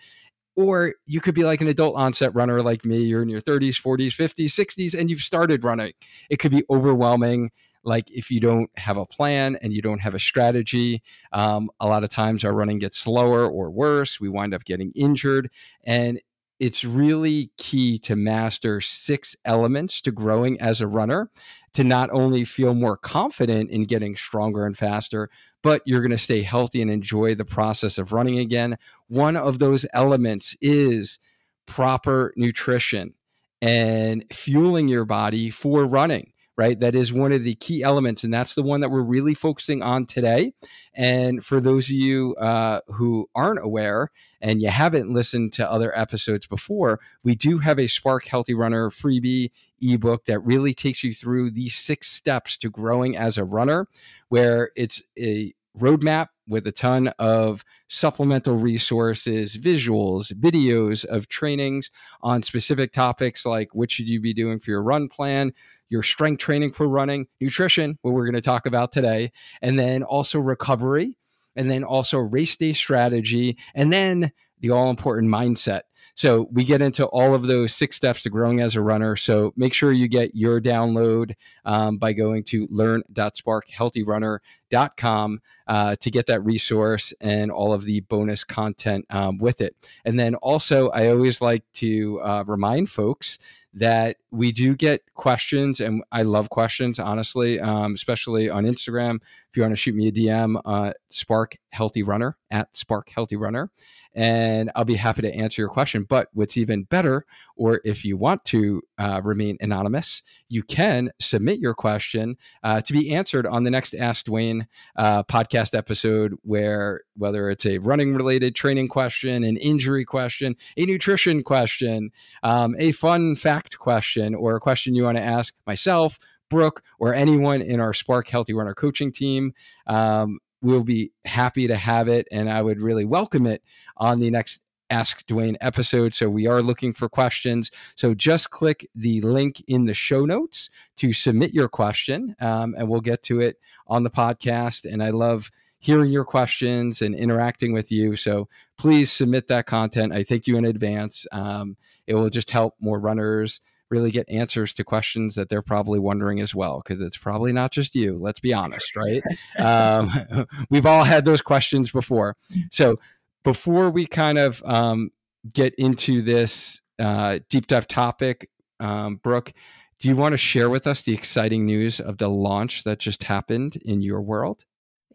or 0.56 0.94
you 1.06 1.20
could 1.20 1.34
be 1.34 1.44
like 1.44 1.60
an 1.60 1.68
adult 1.68 1.96
onset 1.96 2.34
runner 2.34 2.62
like 2.62 2.84
me 2.84 2.98
you're 2.98 3.22
in 3.22 3.28
your 3.28 3.40
30s 3.40 3.80
40s 3.80 4.12
50s 4.12 4.46
60s 4.46 4.98
and 4.98 5.10
you've 5.10 5.20
started 5.20 5.64
running. 5.64 5.92
It 6.30 6.38
could 6.38 6.50
be 6.50 6.64
overwhelming 6.70 7.50
like 7.84 8.10
if 8.10 8.30
you 8.30 8.40
don't 8.40 8.70
have 8.76 8.96
a 8.96 9.06
plan 9.06 9.56
and 9.62 9.72
you 9.72 9.82
don't 9.82 10.00
have 10.00 10.14
a 10.14 10.18
strategy. 10.18 11.02
Um, 11.32 11.70
a 11.80 11.86
lot 11.86 12.04
of 12.04 12.10
times 12.10 12.44
our 12.44 12.52
running 12.52 12.78
gets 12.78 12.98
slower 12.98 13.46
or 13.46 13.70
worse. 13.70 14.20
We 14.20 14.28
wind 14.28 14.54
up 14.54 14.64
getting 14.64 14.90
injured. 14.94 15.50
And 15.84 16.20
it's 16.60 16.84
really 16.84 17.50
key 17.56 17.98
to 17.98 18.16
master 18.16 18.80
six 18.80 19.34
elements 19.44 20.00
to 20.02 20.12
growing 20.12 20.60
as 20.60 20.80
a 20.80 20.86
runner 20.86 21.30
to 21.74 21.82
not 21.84 22.08
only 22.12 22.44
feel 22.44 22.74
more 22.74 22.96
confident 22.96 23.70
in 23.70 23.84
getting 23.84 24.16
stronger 24.16 24.64
and 24.64 24.78
faster, 24.78 25.28
but 25.62 25.82
you're 25.84 26.00
going 26.00 26.10
to 26.10 26.18
stay 26.18 26.42
healthy 26.42 26.80
and 26.80 26.90
enjoy 26.90 27.34
the 27.34 27.44
process 27.44 27.98
of 27.98 28.12
running 28.12 28.38
again. 28.38 28.76
One 29.08 29.36
of 29.36 29.58
those 29.58 29.84
elements 29.92 30.56
is 30.60 31.18
proper 31.66 32.32
nutrition 32.36 33.14
and 33.60 34.24
fueling 34.30 34.88
your 34.88 35.04
body 35.04 35.50
for 35.50 35.86
running 35.86 36.33
right? 36.56 36.78
That 36.78 36.94
is 36.94 37.12
one 37.12 37.32
of 37.32 37.42
the 37.42 37.56
key 37.56 37.82
elements, 37.82 38.24
and 38.24 38.32
that's 38.32 38.54
the 38.54 38.62
one 38.62 38.80
that 38.80 38.90
we're 38.90 39.02
really 39.02 39.34
focusing 39.34 39.82
on 39.82 40.06
today. 40.06 40.52
And 40.94 41.44
for 41.44 41.60
those 41.60 41.86
of 41.88 41.96
you 41.96 42.34
uh, 42.36 42.80
who 42.88 43.28
aren't 43.34 43.64
aware 43.64 44.10
and 44.40 44.62
you 44.62 44.68
haven't 44.68 45.12
listened 45.12 45.52
to 45.54 45.70
other 45.70 45.96
episodes 45.98 46.46
before, 46.46 47.00
we 47.22 47.34
do 47.34 47.58
have 47.58 47.78
a 47.78 47.88
Spark 47.88 48.26
Healthy 48.26 48.54
Runner 48.54 48.90
freebie 48.90 49.50
ebook 49.80 50.26
that 50.26 50.40
really 50.40 50.74
takes 50.74 51.02
you 51.02 51.12
through 51.12 51.50
these 51.50 51.74
six 51.74 52.10
steps 52.10 52.56
to 52.58 52.70
growing 52.70 53.16
as 53.16 53.36
a 53.36 53.44
runner, 53.44 53.88
where 54.28 54.70
it's 54.76 55.02
a 55.18 55.52
roadmap 55.78 56.28
with 56.46 56.66
a 56.66 56.72
ton 56.72 57.08
of 57.18 57.64
supplemental 57.88 58.56
resources, 58.56 59.56
visuals, 59.56 60.32
videos 60.32 61.04
of 61.04 61.28
trainings 61.28 61.90
on 62.22 62.42
specific 62.42 62.92
topics 62.92 63.44
like 63.44 63.74
what 63.74 63.90
should 63.90 64.08
you 64.08 64.20
be 64.20 64.34
doing 64.34 64.60
for 64.60 64.70
your 64.70 64.82
run 64.82 65.08
plan, 65.08 65.52
your 65.94 66.02
strength 66.02 66.40
training 66.40 66.72
for 66.72 66.88
running, 66.88 67.28
nutrition, 67.40 67.96
what 68.02 68.12
we're 68.12 68.24
going 68.24 68.34
to 68.34 68.40
talk 68.40 68.66
about 68.66 68.90
today, 68.90 69.30
and 69.62 69.78
then 69.78 70.02
also 70.02 70.40
recovery, 70.40 71.16
and 71.54 71.70
then 71.70 71.84
also 71.84 72.18
race 72.18 72.56
day 72.56 72.72
strategy, 72.72 73.56
and 73.76 73.92
then 73.92 74.32
the 74.58 74.70
all 74.70 74.90
important 74.90 75.30
mindset. 75.30 75.82
So 76.16 76.48
we 76.50 76.64
get 76.64 76.82
into 76.82 77.06
all 77.06 77.32
of 77.32 77.46
those 77.46 77.72
six 77.72 77.94
steps 77.94 78.24
to 78.24 78.30
growing 78.30 78.58
as 78.60 78.74
a 78.74 78.80
runner. 78.80 79.14
So 79.14 79.52
make 79.56 79.72
sure 79.72 79.92
you 79.92 80.08
get 80.08 80.34
your 80.34 80.60
download 80.60 81.36
um, 81.64 81.98
by 81.98 82.12
going 82.12 82.42
to 82.44 82.66
learn.sparkhealthyrunner.com 82.70 85.40
uh, 85.68 85.94
to 86.00 86.10
get 86.10 86.26
that 86.26 86.44
resource 86.44 87.14
and 87.20 87.52
all 87.52 87.72
of 87.72 87.84
the 87.84 88.00
bonus 88.00 88.42
content 88.42 89.06
um, 89.10 89.38
with 89.38 89.60
it. 89.60 89.76
And 90.04 90.18
then 90.18 90.34
also, 90.36 90.88
I 90.90 91.10
always 91.10 91.40
like 91.40 91.62
to 91.74 92.20
uh, 92.20 92.42
remind 92.46 92.90
folks 92.90 93.38
that 93.74 94.16
we 94.34 94.50
do 94.50 94.74
get 94.74 95.02
questions, 95.14 95.80
and 95.80 96.02
I 96.10 96.22
love 96.22 96.50
questions, 96.50 96.98
honestly, 96.98 97.60
um, 97.60 97.94
especially 97.94 98.50
on 98.50 98.64
Instagram. 98.64 99.20
If 99.50 99.56
you 99.56 99.62
want 99.62 99.72
to 99.72 99.76
shoot 99.76 99.94
me 99.94 100.08
a 100.08 100.12
DM, 100.12 100.60
uh, 100.64 100.92
Spark 101.10 101.56
Healthy 101.70 102.02
Runner 102.02 102.36
at 102.50 102.76
Spark 102.76 103.08
Healthy 103.10 103.36
Runner, 103.36 103.70
and 104.14 104.70
I'll 104.74 104.84
be 104.84 104.94
happy 104.94 105.22
to 105.22 105.34
answer 105.34 105.62
your 105.62 105.68
question. 105.68 106.04
But 106.04 106.28
what's 106.32 106.56
even 106.56 106.84
better, 106.84 107.26
or 107.56 107.80
if 107.84 108.04
you 108.04 108.16
want 108.16 108.44
to 108.46 108.82
uh, 108.98 109.20
remain 109.22 109.56
anonymous, 109.60 110.22
you 110.48 110.62
can 110.62 111.10
submit 111.20 111.58
your 111.58 111.74
question 111.74 112.36
uh, 112.62 112.80
to 112.80 112.92
be 112.92 113.14
answered 113.14 113.46
on 113.46 113.64
the 113.64 113.70
next 113.70 113.94
Ask 113.94 114.26
Duane 114.26 114.66
uh, 114.96 115.22
podcast 115.24 115.76
episode, 115.76 116.34
where 116.42 117.02
whether 117.16 117.50
it's 117.50 117.66
a 117.66 117.78
running 117.78 118.14
related 118.14 118.54
training 118.54 118.88
question, 118.88 119.44
an 119.44 119.56
injury 119.56 120.04
question, 120.04 120.56
a 120.76 120.84
nutrition 120.84 121.42
question, 121.42 122.10
um, 122.42 122.74
a 122.78 122.92
fun 122.92 123.36
fact 123.36 123.78
question, 123.78 124.23
or 124.32 124.54
a 124.54 124.60
question 124.60 124.94
you 124.94 125.02
want 125.02 125.16
to 125.16 125.22
ask 125.22 125.52
myself. 125.66 126.20
Brooke 126.50 126.82
or 127.00 127.14
anyone 127.14 127.62
in 127.62 127.80
our 127.80 127.92
Spark 127.92 128.28
Healthy 128.28 128.52
Runner 128.52 128.74
coaching 128.74 129.10
team. 129.10 129.54
Um, 129.88 130.38
we'll 130.62 130.84
be 130.84 131.10
happy 131.24 131.66
to 131.66 131.76
have 131.76 132.06
it, 132.06 132.28
and 132.30 132.48
I 132.48 132.62
would 132.62 132.80
really 132.80 133.04
welcome 133.04 133.46
it 133.46 133.62
on 133.96 134.20
the 134.20 134.30
next 134.30 134.60
Ask 134.90 135.26
Duane 135.26 135.56
episode. 135.60 136.14
So 136.14 136.28
we 136.28 136.46
are 136.46 136.62
looking 136.62 136.92
for 136.92 137.08
questions. 137.08 137.70
So 137.96 138.14
just 138.14 138.50
click 138.50 138.88
the 138.94 139.20
link 139.22 139.62
in 139.66 139.86
the 139.86 139.94
show 139.94 140.24
notes 140.24 140.70
to 140.98 141.12
submit 141.12 141.54
your 141.54 141.68
question, 141.68 142.36
um, 142.40 142.74
and 142.78 142.88
we'll 142.88 143.00
get 143.00 143.22
to 143.24 143.40
it 143.40 143.58
on 143.86 144.04
the 144.04 144.10
podcast. 144.10 144.84
And 144.84 145.02
I 145.02 145.10
love 145.10 145.50
hearing 145.78 146.12
your 146.12 146.24
questions 146.24 147.02
and 147.02 147.14
interacting 147.14 147.72
with 147.72 147.90
you. 147.90 148.16
So 148.16 148.48
please 148.78 149.10
submit 149.10 149.48
that 149.48 149.66
content. 149.66 150.12
I 150.12 150.22
thank 150.22 150.46
you 150.46 150.56
in 150.56 150.64
advance. 150.64 151.26
Um, 151.32 151.76
it 152.06 152.14
will 152.14 152.30
just 152.30 152.50
help 152.50 152.74
more 152.80 152.98
runners 152.98 153.60
really 153.94 154.10
get 154.10 154.28
answers 154.28 154.74
to 154.74 154.82
questions 154.82 155.36
that 155.36 155.48
they're 155.48 155.62
probably 155.62 155.98
wondering 155.98 156.40
as 156.40 156.54
well 156.54 156.82
because 156.82 157.00
it's 157.00 157.16
probably 157.16 157.52
not 157.52 157.70
just 157.70 157.94
you 157.94 158.18
let's 158.18 158.40
be 158.40 158.52
honest 158.52 158.96
right 158.96 159.22
um, 159.58 160.10
we've 160.70 160.86
all 160.86 161.04
had 161.04 161.24
those 161.24 161.40
questions 161.40 161.90
before 161.90 162.36
so 162.70 162.96
before 163.44 163.90
we 163.90 164.06
kind 164.06 164.38
of 164.38 164.62
um, 164.64 165.10
get 165.52 165.74
into 165.76 166.22
this 166.22 166.82
uh, 166.98 167.38
deep 167.48 167.66
dive 167.68 167.86
topic 167.86 168.48
um, 168.80 169.16
brooke 169.16 169.52
do 170.00 170.08
you 170.08 170.16
want 170.16 170.32
to 170.32 170.38
share 170.38 170.68
with 170.68 170.86
us 170.86 171.02
the 171.02 171.14
exciting 171.14 171.64
news 171.64 172.00
of 172.00 172.18
the 172.18 172.28
launch 172.28 172.84
that 172.84 172.98
just 172.98 173.22
happened 173.22 173.76
in 173.84 174.02
your 174.02 174.20
world? 174.20 174.64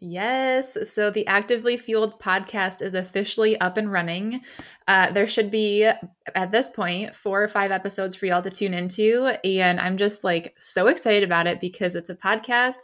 Yes. 0.00 0.90
So 0.90 1.10
the 1.10 1.26
Actively 1.26 1.76
Fueled 1.76 2.18
podcast 2.18 2.80
is 2.80 2.94
officially 2.94 3.60
up 3.60 3.76
and 3.76 3.92
running. 3.92 4.40
Uh, 4.88 5.10
there 5.10 5.26
should 5.26 5.50
be, 5.50 5.84
at 5.84 6.50
this 6.50 6.70
point, 6.70 7.14
four 7.14 7.42
or 7.42 7.48
five 7.48 7.70
episodes 7.70 8.16
for 8.16 8.24
y'all 8.24 8.40
to 8.40 8.50
tune 8.50 8.72
into. 8.72 9.36
And 9.44 9.78
I'm 9.78 9.98
just 9.98 10.24
like 10.24 10.54
so 10.58 10.86
excited 10.86 11.22
about 11.22 11.46
it 11.46 11.60
because 11.60 11.94
it's 11.94 12.08
a 12.08 12.16
podcast. 12.16 12.78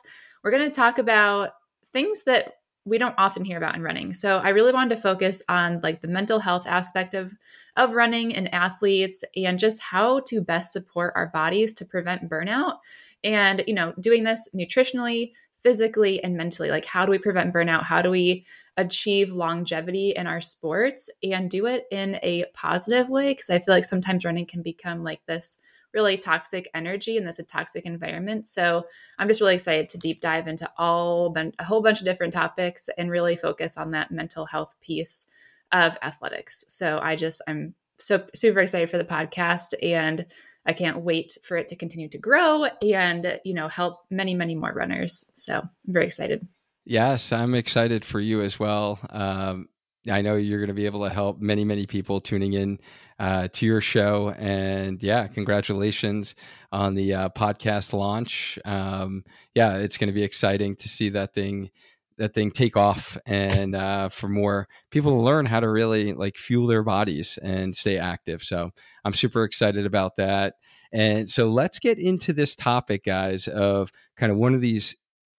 We're 0.45 0.51
going 0.51 0.71
to 0.71 0.77
talk 0.77 0.99
about 0.99 1.53
things 1.87 2.25
that 2.25 2.53
we 2.85 2.99
don't 2.99 3.15
often 3.17 3.45
hear 3.45 3.57
about 3.57 3.75
in 3.75 3.83
running. 3.83 4.13
So 4.13 4.37
I 4.37 4.51
really 4.51 4.73
wanted 4.73 4.95
to 4.95 5.03
focus 5.03 5.43
on 5.49 5.81
like 5.83 6.03
the 6.03 6.09
mental 6.09 6.39
health 6.39 6.67
aspect 6.67 7.15
of 7.15 7.33
of 7.77 7.93
running 7.95 8.35
and 8.35 8.53
athletes 8.55 9.25
and 9.37 9.59
just 9.59 9.83
how 9.83 10.21
to 10.27 10.41
best 10.41 10.73
support 10.73 11.13
our 11.17 11.27
bodies 11.29 11.75
to 11.75 11.85
prevent 11.85 12.29
burnout 12.31 12.79
and 13.25 13.65
you 13.67 13.75
know 13.75 13.93
doing 14.01 14.25
this 14.25 14.49
nutritionally 14.55 15.33
physically 15.67 16.23
and 16.23 16.37
mentally 16.37 16.71
like 16.71 16.85
how 16.85 17.05
do 17.05 17.11
we 17.11 17.19
prevent 17.19 17.53
burnout 17.53 17.83
how 17.83 18.01
do 18.01 18.09
we 18.09 18.47
achieve 18.77 19.33
longevity 19.33 20.11
in 20.11 20.29
our 20.29 20.41
sports 20.41 21.11
and 21.25 21.51
do 21.51 21.67
it 21.67 21.87
in 21.91 22.21
a 22.23 22.45
positive 22.55 23.09
way 23.09 23.33
because 23.33 23.51
i 23.51 23.59
feel 23.59 23.75
like 23.75 23.85
sometimes 23.85 24.25
running 24.25 24.47
can 24.47 24.63
become 24.63 25.03
like 25.03 25.19
this 25.27 25.59
really 25.93 26.17
toxic 26.17 26.69
energy 26.73 27.17
in 27.17 27.25
this 27.25 27.41
toxic 27.49 27.87
environment. 27.87 28.47
So 28.47 28.85
I'm 29.19 29.29
just 29.29 29.41
really 29.41 29.55
excited 29.55 29.89
to 29.89 29.99
deep 29.99 30.21
dive 30.21 30.47
into 30.47 30.71
all 30.77 31.35
a 31.59 31.65
whole 31.65 31.81
bunch 31.81 32.01
of 32.01 32.05
different 32.05 32.35
topics 32.35 32.91
and 32.99 33.11
really 33.11 33.35
focus 33.35 33.79
on 33.79 33.93
that 33.93 34.11
mental 34.11 34.45
health 34.45 34.75
piece 34.83 35.27
of 35.73 35.97
athletics. 36.03 36.67
So 36.69 37.01
I 37.03 37.17
just 37.17 37.41
I'm 37.49 37.75
so 37.99 38.27
super 38.35 38.61
excited 38.61 38.91
for 38.91 38.99
the 38.99 39.05
podcast 39.07 39.73
and 39.83 40.27
I 40.67 40.73
can't 40.73 40.99
wait 40.99 41.39
for 41.43 41.57
it 41.57 41.69
to 41.69 41.77
continue 41.77 42.09
to 42.09 42.19
grow 42.19 42.65
and 42.83 43.41
you 43.45 43.55
know 43.55 43.69
help 43.69 44.01
many 44.11 44.35
many 44.35 44.55
more 44.55 44.73
runners. 44.73 45.31
So 45.35 45.61
I'm 45.61 45.71
very 45.87 46.07
excited. 46.07 46.47
Yes, 46.85 47.33
I'm 47.33 47.55
excited 47.55 48.05
for 48.05 48.21
you 48.21 48.43
as 48.43 48.59
well. 48.59 49.01
Um, 49.11 49.69
I 50.09 50.23
know 50.23 50.37
you're 50.37 50.61
going 50.61 50.69
to 50.69 50.75
be 50.75 50.87
able 50.87 51.03
to 51.05 51.13
help 51.13 51.41
many, 51.41 51.65
many 51.65 51.87
people 51.87 52.21
tuning 52.21 52.53
in 52.53 52.79
uh, 53.19 53.49
to 53.55 53.67
your 53.67 53.81
show. 53.81 54.31
And 54.39 55.03
yeah, 55.03 55.27
congratulations 55.27 56.35
on 56.71 56.95
the 56.95 57.15
uh, 57.15 57.29
podcast 57.31 57.93
launch. 57.93 58.59
Um, 58.65 59.25
yeah, 59.55 59.79
it's 59.79 59.97
going 59.97 60.09
to 60.09 60.15
be 60.15 60.23
exciting 60.23 60.77
to 60.77 60.89
see 60.89 61.09
that 61.11 61.35
thing 61.35 61.71
that 62.19 62.35
thing 62.35 62.51
take 62.51 62.77
off 62.77 63.19
and 63.27 63.75
uh, 63.75 64.09
for 64.09 64.29
more 64.29 64.69
people 64.91 65.13
to 65.13 65.23
learn 65.23 65.47
how 65.47 65.61
to 65.61 65.69
really 65.69 66.13
like 66.13 66.37
fuel 66.37 66.67
their 66.67 66.83
bodies 66.83 67.39
and 67.43 67.77
stay 67.77 67.99
active. 67.99 68.43
So 68.43 68.71
I'm 69.05 69.13
super 69.13 69.45
excited 69.45 69.87
about 69.87 70.17
that. 70.17 70.55
And 70.93 71.31
so 71.31 71.49
let's 71.49 71.79
get 71.79 71.99
into 71.99 72.33
this 72.33 72.55
topic, 72.55 73.05
guys, 73.05 73.49
of 73.49 73.93
kind 74.17 74.33
of 74.33 74.39
one 74.39 74.55
of 74.55 74.61
these 74.61 74.97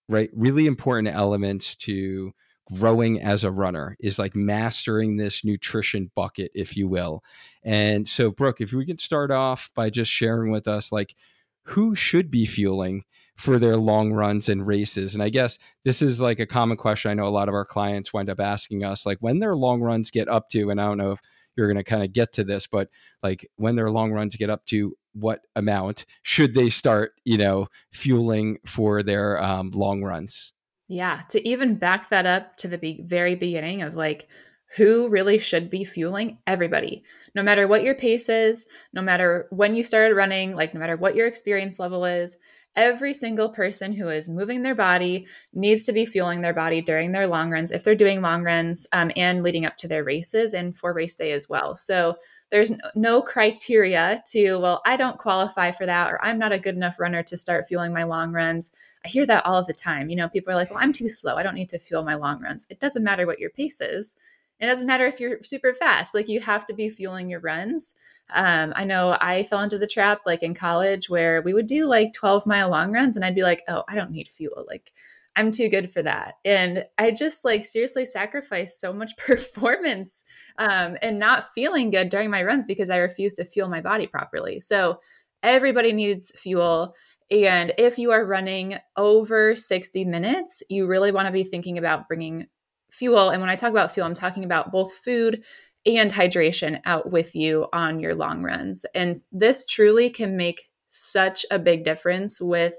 right 0.09 0.29
really 0.33 0.65
important 0.65 1.13
elements 1.13 1.75
to 1.75 2.33
growing 2.73 3.21
as 3.21 3.43
a 3.43 3.51
runner 3.51 3.95
is 3.99 4.19
like 4.19 4.35
mastering 4.35 5.17
this 5.17 5.43
nutrition 5.45 6.11
bucket 6.15 6.51
if 6.53 6.75
you 6.75 6.87
will 6.87 7.23
and 7.63 8.07
so 8.07 8.29
brooke 8.29 8.59
if 8.59 8.73
we 8.73 8.85
can 8.85 8.97
start 8.97 9.31
off 9.31 9.69
by 9.73 9.89
just 9.89 10.11
sharing 10.11 10.51
with 10.51 10.67
us 10.67 10.91
like 10.91 11.15
who 11.63 11.95
should 11.95 12.29
be 12.29 12.45
fueling 12.45 13.03
for 13.37 13.59
their 13.59 13.77
long 13.77 14.11
runs 14.11 14.49
and 14.49 14.65
races 14.65 15.13
and 15.13 15.23
i 15.23 15.29
guess 15.29 15.57
this 15.83 16.01
is 16.01 16.19
like 16.19 16.39
a 16.39 16.45
common 16.45 16.77
question 16.77 17.11
i 17.11 17.13
know 17.13 17.27
a 17.27 17.29
lot 17.29 17.47
of 17.47 17.55
our 17.55 17.65
clients 17.65 18.13
wind 18.13 18.29
up 18.29 18.39
asking 18.39 18.83
us 18.83 19.05
like 19.05 19.17
when 19.19 19.39
their 19.39 19.55
long 19.55 19.81
runs 19.81 20.11
get 20.11 20.27
up 20.27 20.49
to 20.49 20.69
and 20.69 20.81
i 20.81 20.85
don't 20.85 20.97
know 20.97 21.11
if 21.11 21.21
you're 21.55 21.67
going 21.67 21.77
to 21.77 21.83
kind 21.83 22.03
of 22.03 22.13
get 22.13 22.31
to 22.33 22.43
this 22.43 22.67
but 22.67 22.89
like 23.23 23.49
when 23.55 23.75
their 23.75 23.89
long 23.89 24.11
runs 24.11 24.35
get 24.35 24.49
up 24.49 24.65
to 24.65 24.95
what 25.19 25.41
amount 25.55 26.05
should 26.23 26.53
they 26.53 26.69
start 26.69 27.13
you 27.25 27.37
know 27.37 27.67
fueling 27.91 28.57
for 28.65 29.03
their 29.03 29.41
um, 29.41 29.71
long 29.71 30.03
runs? 30.03 30.53
Yeah, 30.87 31.21
to 31.29 31.45
even 31.47 31.75
back 31.75 32.09
that 32.09 32.25
up 32.25 32.55
to 32.57 32.67
the 32.67 32.77
be- 32.77 33.01
very 33.03 33.35
beginning 33.35 33.81
of 33.81 33.95
like 33.95 34.29
who 34.75 35.07
really 35.07 35.37
should 35.37 35.69
be 35.69 35.85
fueling 35.85 36.37
everybody, 36.45 37.03
no 37.33 37.41
matter 37.41 37.67
what 37.67 37.83
your 37.83 37.95
pace 37.95 38.27
is, 38.27 38.67
no 38.91 39.01
matter 39.01 39.47
when 39.49 39.75
you 39.75 39.83
started 39.83 40.15
running, 40.15 40.55
like 40.55 40.73
no 40.73 40.79
matter 40.79 40.97
what 40.97 41.15
your 41.15 41.27
experience 41.27 41.79
level 41.79 42.03
is, 42.03 42.37
every 42.75 43.13
single 43.13 43.49
person 43.49 43.93
who 43.93 44.07
is 44.09 44.29
moving 44.29 44.61
their 44.61 44.75
body 44.75 45.25
needs 45.53 45.85
to 45.85 45.93
be 45.93 46.05
fueling 46.05 46.41
their 46.41 46.53
body 46.53 46.81
during 46.81 47.11
their 47.11 47.27
long 47.27 47.49
runs 47.49 47.71
if 47.71 47.83
they're 47.83 47.95
doing 47.95 48.21
long 48.21 48.43
runs 48.43 48.87
um, 48.93 49.11
and 49.15 49.41
leading 49.41 49.65
up 49.65 49.77
to 49.77 49.87
their 49.87 50.03
races 50.03 50.53
and 50.53 50.77
for 50.77 50.93
race 50.93 51.15
day 51.15 51.31
as 51.31 51.49
well. 51.49 51.75
So 51.75 52.17
there's 52.51 52.71
no 52.95 53.21
criteria 53.21 54.21
to, 54.27 54.57
well, 54.57 54.81
I 54.85 54.95
don't 54.95 55.17
qualify 55.17 55.71
for 55.71 55.85
that, 55.85 56.11
or 56.11 56.23
I'm 56.23 56.39
not 56.39 56.53
a 56.53 56.59
good 56.59 56.75
enough 56.75 56.99
runner 56.99 57.23
to 57.23 57.35
start 57.35 57.67
fueling 57.67 57.93
my 57.93 58.03
long 58.03 58.31
runs. 58.31 58.71
I 59.03 59.09
hear 59.09 59.25
that 59.25 59.45
all 59.45 59.55
of 59.55 59.67
the 59.67 59.73
time. 59.73 60.09
You 60.09 60.15
know, 60.15 60.29
people 60.29 60.53
are 60.53 60.55
like, 60.55 60.69
well, 60.69 60.79
I'm 60.81 60.93
too 60.93 61.09
slow. 61.09 61.35
I 61.35 61.43
don't 61.43 61.55
need 61.55 61.69
to 61.69 61.79
fuel 61.79 62.03
my 62.03 62.15
long 62.15 62.41
runs. 62.41 62.67
It 62.69 62.79
doesn't 62.79 63.03
matter 63.03 63.25
what 63.25 63.39
your 63.39 63.49
pace 63.49 63.81
is. 63.81 64.15
It 64.59 64.65
doesn't 64.65 64.87
matter 64.87 65.05
if 65.05 65.19
you're 65.19 65.41
super 65.43 65.73
fast. 65.73 66.15
Like 66.15 66.27
you 66.27 66.39
have 66.41 66.65
to 66.67 66.73
be 66.73 66.89
fueling 66.89 67.29
your 67.29 67.39
runs. 67.39 67.95
Um, 68.29 68.73
I 68.75 68.83
know 68.85 69.17
I 69.19 69.43
fell 69.43 69.61
into 69.61 69.77
the 69.77 69.87
trap 69.87 70.21
like 70.25 70.43
in 70.43 70.53
college 70.53 71.09
where 71.09 71.41
we 71.41 71.53
would 71.53 71.67
do 71.67 71.87
like 71.87 72.13
12 72.13 72.45
mile 72.45 72.69
long 72.69 72.91
runs 72.91 73.15
and 73.15 73.23
I'd 73.23 73.35
be 73.35 73.43
like, 73.43 73.61
oh, 73.67 73.83
I 73.87 73.95
don't 73.95 74.11
need 74.11 74.27
fuel. 74.27 74.65
Like 74.67 74.91
I'm 75.35 75.51
too 75.51 75.69
good 75.69 75.91
for 75.91 76.01
that. 76.01 76.33
And 76.43 76.85
I 76.97 77.11
just 77.11 77.45
like 77.45 77.63
seriously 77.63 78.07
sacrificed 78.07 78.81
so 78.81 78.91
much 78.91 79.15
performance 79.17 80.25
um, 80.57 80.97
and 81.01 81.19
not 81.19 81.53
feeling 81.53 81.91
good 81.91 82.09
during 82.09 82.31
my 82.31 82.43
runs 82.43 82.65
because 82.65 82.89
I 82.89 82.97
refused 82.97 83.37
to 83.37 83.45
fuel 83.45 83.69
my 83.69 83.81
body 83.81 84.07
properly. 84.07 84.59
So 84.59 84.99
everybody 85.43 85.93
needs 85.93 86.31
fuel. 86.31 86.95
And 87.29 87.73
if 87.77 87.99
you 87.99 88.11
are 88.11 88.25
running 88.25 88.77
over 88.95 89.55
60 89.55 90.05
minutes, 90.05 90.63
you 90.69 90.87
really 90.87 91.11
want 91.11 91.27
to 91.27 91.33
be 91.33 91.43
thinking 91.43 91.77
about 91.77 92.07
bringing 92.07 92.47
fuel. 92.91 93.29
And 93.29 93.41
when 93.41 93.49
I 93.49 93.55
talk 93.55 93.71
about 93.71 93.91
fuel, 93.91 94.05
I'm 94.05 94.13
talking 94.13 94.43
about 94.43 94.71
both 94.71 94.93
food 94.93 95.43
and 95.85 96.11
hydration 96.11 96.81
out 96.85 97.11
with 97.11 97.35
you 97.35 97.67
on 97.71 97.99
your 97.99 98.15
long 98.15 98.43
runs. 98.43 98.85
And 98.93 99.15
this 99.31 99.65
truly 99.65 100.09
can 100.09 100.35
make 100.35 100.61
such 100.87 101.45
a 101.51 101.59
big 101.59 101.83
difference 101.83 102.41
with 102.41 102.75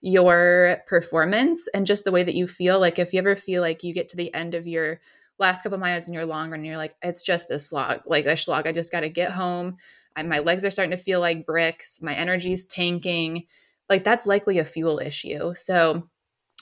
your 0.00 0.78
performance 0.86 1.68
and 1.68 1.86
just 1.86 2.04
the 2.04 2.12
way 2.12 2.22
that 2.22 2.34
you 2.34 2.46
feel. 2.46 2.78
Like 2.78 2.98
if 2.98 3.12
you 3.12 3.18
ever 3.18 3.36
feel 3.36 3.62
like 3.62 3.82
you 3.82 3.92
get 3.94 4.10
to 4.10 4.16
the 4.16 4.32
end 4.32 4.54
of 4.54 4.66
your 4.66 5.00
last 5.38 5.62
couple 5.62 5.78
miles 5.78 6.08
in 6.08 6.14
your 6.14 6.26
long 6.26 6.50
run, 6.50 6.60
and 6.60 6.66
you're 6.66 6.76
like, 6.76 6.94
it's 7.02 7.22
just 7.22 7.50
a 7.50 7.58
slog, 7.58 8.00
like 8.06 8.24
a 8.26 8.36
slog. 8.36 8.66
I 8.66 8.72
just 8.72 8.92
got 8.92 9.00
to 9.00 9.08
get 9.08 9.30
home. 9.32 9.76
My 10.22 10.38
legs 10.38 10.64
are 10.64 10.70
starting 10.70 10.96
to 10.96 11.02
feel 11.02 11.20
like 11.20 11.44
bricks. 11.44 12.00
My 12.00 12.14
energy's 12.14 12.64
tanking. 12.64 13.44
Like 13.90 14.02
that's 14.02 14.26
likely 14.26 14.58
a 14.58 14.64
fuel 14.64 14.98
issue. 14.98 15.52
So 15.54 16.08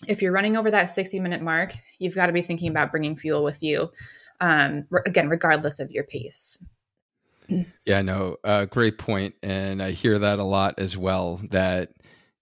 if 0.06 0.22
you're 0.22 0.32
running 0.32 0.56
over 0.56 0.70
that 0.70 0.90
60 0.90 1.20
minute 1.20 1.42
mark, 1.42 1.72
you've 1.98 2.14
got 2.14 2.26
to 2.26 2.32
be 2.32 2.42
thinking 2.42 2.70
about 2.70 2.90
bringing 2.90 3.16
fuel 3.16 3.44
with 3.44 3.62
you. 3.62 3.90
Um, 4.40 4.86
again, 5.06 5.28
regardless 5.28 5.80
of 5.80 5.90
your 5.90 6.04
pace. 6.04 6.68
Yeah, 7.86 8.02
no, 8.02 8.36
uh, 8.42 8.64
great 8.64 8.98
point, 8.98 9.34
and 9.42 9.82
I 9.82 9.90
hear 9.90 10.18
that 10.18 10.38
a 10.38 10.44
lot 10.44 10.78
as 10.78 10.96
well. 10.96 11.40
That 11.50 11.90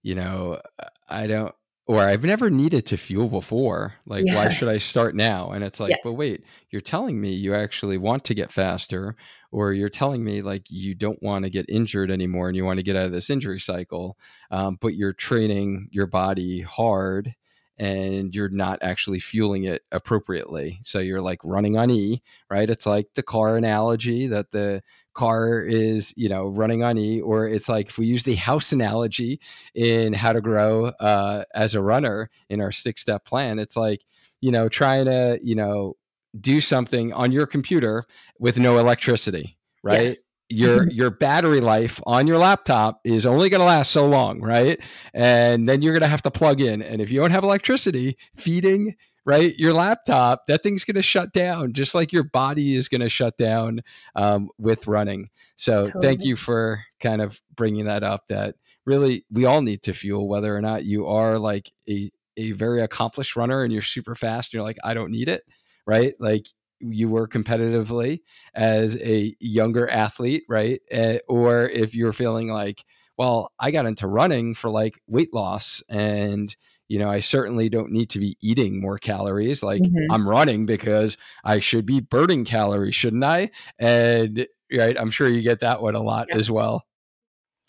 you 0.01 0.15
know, 0.15 0.61
I 1.09 1.27
don't, 1.27 1.53
or 1.85 1.99
I've 1.99 2.23
never 2.23 2.49
needed 2.49 2.85
to 2.87 2.97
fuel 2.97 3.27
before. 3.27 3.95
Like, 4.05 4.23
yeah. 4.25 4.35
why 4.35 4.49
should 4.49 4.69
I 4.69 4.77
start 4.77 5.15
now? 5.15 5.51
And 5.51 5.63
it's 5.63 5.79
like, 5.79 5.91
yes. 5.91 5.99
but 6.03 6.15
wait, 6.15 6.43
you're 6.69 6.81
telling 6.81 7.19
me 7.19 7.33
you 7.33 7.53
actually 7.53 7.97
want 7.97 8.23
to 8.25 8.33
get 8.33 8.51
faster, 8.51 9.15
or 9.51 9.73
you're 9.73 9.89
telling 9.89 10.23
me 10.23 10.41
like 10.41 10.69
you 10.69 10.95
don't 10.95 11.21
want 11.21 11.43
to 11.43 11.51
get 11.51 11.69
injured 11.69 12.09
anymore 12.09 12.47
and 12.47 12.55
you 12.55 12.65
want 12.65 12.79
to 12.79 12.83
get 12.83 12.95
out 12.95 13.05
of 13.05 13.11
this 13.11 13.29
injury 13.29 13.59
cycle, 13.59 14.17
um, 14.51 14.77
but 14.79 14.95
you're 14.95 15.13
training 15.13 15.89
your 15.91 16.07
body 16.07 16.61
hard 16.61 17.35
and 17.77 18.33
you're 18.35 18.49
not 18.49 18.79
actually 18.81 19.19
fueling 19.19 19.63
it 19.63 19.83
appropriately. 19.91 20.79
So 20.83 20.99
you're 20.99 21.21
like 21.21 21.39
running 21.43 21.77
on 21.77 21.89
E, 21.89 22.21
right? 22.49 22.69
It's 22.69 22.85
like 22.85 23.07
the 23.15 23.23
car 23.23 23.57
analogy 23.57 24.27
that 24.27 24.51
the 24.51 24.83
car 25.13 25.61
is, 25.61 26.13
you 26.15 26.29
know, 26.29 26.47
running 26.47 26.83
on 26.83 26.97
E, 26.97 27.21
or 27.21 27.47
it's 27.47 27.69
like 27.69 27.89
if 27.89 27.97
we 27.97 28.05
use 28.05 28.23
the 28.23 28.35
house 28.35 28.71
analogy 28.71 29.39
in 29.73 30.13
how 30.13 30.33
to 30.33 30.41
grow 30.41 30.87
uh, 30.99 31.43
as 31.55 31.73
a 31.73 31.81
runner 31.81 32.29
in 32.49 32.61
our 32.61 32.71
six 32.71 33.01
step 33.01 33.25
plan, 33.25 33.59
it's 33.59 33.75
like, 33.75 34.03
you 34.41 34.51
know, 34.51 34.69
trying 34.69 35.05
to, 35.05 35.39
you 35.41 35.55
know, 35.55 35.95
do 36.39 36.61
something 36.61 37.13
on 37.13 37.31
your 37.31 37.45
computer 37.45 38.05
with 38.39 38.59
no 38.59 38.77
electricity, 38.77 39.57
right? 39.83 40.05
Yes 40.05 40.32
your 40.53 40.87
your 40.91 41.09
battery 41.09 41.61
life 41.61 41.99
on 42.05 42.27
your 42.27 42.37
laptop 42.37 43.01
is 43.03 43.25
only 43.25 43.49
going 43.49 43.59
to 43.59 43.65
last 43.65 43.91
so 43.91 44.07
long, 44.07 44.41
right? 44.41 44.79
And 45.13 45.67
then 45.67 45.81
you're 45.81 45.93
going 45.93 46.01
to 46.01 46.07
have 46.07 46.21
to 46.23 46.31
plug 46.31 46.61
in. 46.61 46.81
And 46.81 47.01
if 47.01 47.09
you 47.11 47.19
don't 47.19 47.31
have 47.31 47.43
electricity 47.43 48.17
feeding 48.35 48.95
right 49.25 49.55
your 49.57 49.73
laptop, 49.73 50.45
that 50.47 50.63
thing's 50.63 50.83
going 50.83 50.95
to 50.95 51.01
shut 51.01 51.33
down, 51.33 51.73
just 51.73 51.95
like 51.95 52.11
your 52.11 52.23
body 52.23 52.75
is 52.75 52.89
going 52.89 53.01
to 53.01 53.09
shut 53.09 53.37
down 53.37 53.81
um, 54.15 54.49
with 54.57 54.87
running. 54.87 55.29
So 55.55 55.83
totally. 55.83 56.05
thank 56.05 56.23
you 56.23 56.35
for 56.35 56.83
kind 56.99 57.21
of 57.21 57.41
bringing 57.55 57.85
that 57.85 58.03
up. 58.03 58.27
That 58.27 58.55
really 58.85 59.25
we 59.31 59.45
all 59.45 59.61
need 59.61 59.81
to 59.83 59.93
fuel, 59.93 60.27
whether 60.27 60.55
or 60.55 60.61
not 60.61 60.85
you 60.85 61.07
are 61.07 61.39
like 61.39 61.71
a 61.89 62.11
a 62.35 62.51
very 62.53 62.81
accomplished 62.81 63.35
runner 63.35 63.63
and 63.63 63.71
you're 63.71 63.81
super 63.81 64.15
fast. 64.15 64.49
And 64.49 64.55
you're 64.57 64.63
like, 64.63 64.77
I 64.83 64.93
don't 64.93 65.11
need 65.11 65.29
it, 65.29 65.43
right? 65.85 66.15
Like 66.19 66.47
you 66.83 67.09
were 67.09 67.27
competitively 67.27 68.19
as 68.53 68.95
a 68.97 69.35
younger 69.39 69.89
athlete, 69.89 70.43
right? 70.49 70.81
Uh, 70.93 71.17
or 71.27 71.69
if 71.69 71.95
you're 71.95 72.13
feeling 72.13 72.49
like, 72.49 72.83
well, 73.17 73.51
I 73.59 73.71
got 73.71 73.85
into 73.85 74.07
running 74.07 74.53
for 74.55 74.69
like 74.69 75.01
weight 75.07 75.33
loss 75.33 75.83
and 75.89 76.55
you 76.89 76.99
know, 76.99 77.09
I 77.09 77.21
certainly 77.21 77.69
don't 77.69 77.91
need 77.91 78.09
to 78.11 78.19
be 78.19 78.37
eating 78.41 78.79
more 78.79 78.97
calories. 78.97 79.63
Like 79.63 79.81
mm-hmm. 79.81 80.11
I'm 80.11 80.27
running 80.27 80.65
because 80.65 81.17
I 81.43 81.59
should 81.59 81.85
be 81.85 82.01
burning 82.01 82.45
calories, 82.45 82.93
shouldn't 82.93 83.23
I? 83.23 83.51
And 83.79 84.45
right, 84.71 84.99
I'm 84.99 85.09
sure 85.09 85.27
you 85.27 85.41
get 85.41 85.61
that 85.61 85.81
one 85.81 85.95
a 85.95 86.01
lot 86.01 86.29
as 86.29 86.51
well. 86.51 86.85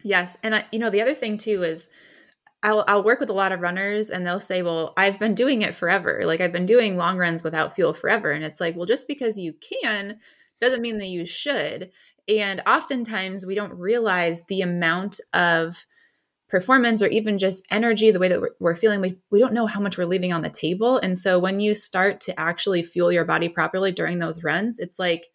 Yes, 0.02 0.36
and 0.42 0.54
I, 0.56 0.66
you 0.72 0.78
know, 0.78 0.90
the 0.90 1.00
other 1.00 1.14
thing 1.14 1.38
too 1.38 1.62
is 1.62 1.88
I'll 2.64 2.84
I'll 2.88 3.04
work 3.04 3.20
with 3.20 3.30
a 3.30 3.34
lot 3.34 3.52
of 3.52 3.60
runners 3.60 4.10
and 4.10 4.26
they'll 4.26 4.40
say, 4.40 4.62
"Well, 4.62 4.94
I've 4.96 5.18
been 5.18 5.34
doing 5.34 5.62
it 5.62 5.74
forever. 5.74 6.22
Like 6.24 6.40
I've 6.40 6.52
been 6.52 6.66
doing 6.66 6.96
long 6.96 7.18
runs 7.18 7.44
without 7.44 7.74
fuel 7.74 7.92
forever." 7.92 8.32
And 8.32 8.42
it's 8.42 8.60
like, 8.60 8.74
"Well, 8.74 8.86
just 8.86 9.06
because 9.06 9.38
you 9.38 9.52
can 9.52 10.18
doesn't 10.60 10.82
mean 10.82 10.98
that 10.98 11.06
you 11.06 11.26
should." 11.26 11.90
And 12.26 12.62
oftentimes 12.66 13.44
we 13.46 13.54
don't 13.54 13.74
realize 13.74 14.44
the 14.46 14.62
amount 14.62 15.20
of 15.34 15.86
performance 16.48 17.02
or 17.02 17.08
even 17.08 17.36
just 17.36 17.66
energy, 17.70 18.10
the 18.10 18.18
way 18.18 18.28
that 18.28 18.40
we're, 18.40 18.54
we're, 18.60 18.76
feeling, 18.76 19.00
we, 19.00 19.18
we 19.30 19.40
don't 19.40 19.52
know 19.52 19.66
how 19.66 19.80
much 19.80 19.98
we're 19.98 20.04
leaving 20.04 20.32
on 20.32 20.42
the 20.42 20.48
table. 20.48 20.98
And 20.98 21.18
so 21.18 21.38
when 21.38 21.58
you 21.58 21.74
start 21.74 22.20
to 22.22 22.40
actually 22.40 22.82
fuel 22.82 23.10
your 23.10 23.24
body 23.24 23.48
properly 23.48 23.90
during 23.92 24.20
those 24.20 24.44
runs, 24.44 24.78
it's 24.78 24.98
like 24.98 25.26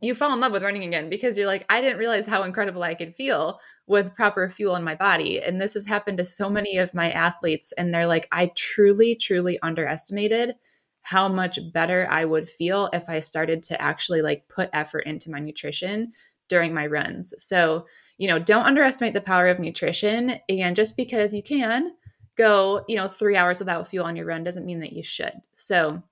you 0.00 0.14
fall 0.14 0.32
in 0.32 0.40
love 0.40 0.52
with 0.52 0.62
running 0.62 0.84
again 0.84 1.10
because 1.10 1.36
you're 1.36 1.46
like, 1.46 1.64
I 1.68 1.80
didn't 1.80 1.98
realize 1.98 2.26
how 2.26 2.42
incredible 2.42 2.82
I 2.82 2.94
could 2.94 3.14
feel 3.14 3.58
with 3.86 4.14
proper 4.14 4.48
fuel 4.48 4.76
in 4.76 4.84
my 4.84 4.94
body. 4.94 5.42
And 5.42 5.60
this 5.60 5.74
has 5.74 5.86
happened 5.86 6.18
to 6.18 6.24
so 6.24 6.48
many 6.48 6.78
of 6.78 6.94
my 6.94 7.10
athletes. 7.10 7.72
And 7.72 7.92
they're 7.92 8.06
like, 8.06 8.28
I 8.32 8.50
truly, 8.56 9.14
truly 9.14 9.58
underestimated 9.62 10.54
how 11.02 11.28
much 11.28 11.58
better 11.72 12.06
I 12.10 12.24
would 12.24 12.48
feel 12.48 12.88
if 12.92 13.08
I 13.08 13.20
started 13.20 13.62
to 13.64 13.80
actually 13.80 14.22
like 14.22 14.48
put 14.48 14.70
effort 14.72 15.00
into 15.00 15.30
my 15.30 15.38
nutrition 15.38 16.12
during 16.48 16.72
my 16.72 16.86
runs. 16.86 17.34
So, 17.38 17.86
you 18.16 18.26
know, 18.26 18.38
don't 18.38 18.66
underestimate 18.66 19.12
the 19.12 19.20
power 19.20 19.48
of 19.48 19.58
nutrition. 19.58 20.34
And 20.48 20.76
just 20.76 20.96
because 20.96 21.34
you 21.34 21.42
can 21.42 21.92
go, 22.36 22.84
you 22.88 22.96
know, 22.96 23.08
three 23.08 23.36
hours 23.36 23.58
without 23.58 23.86
fuel 23.86 24.06
on 24.06 24.16
your 24.16 24.26
run 24.26 24.44
doesn't 24.44 24.66
mean 24.66 24.80
that 24.80 24.92
you 24.92 25.02
should. 25.02 25.34
So 25.52 26.02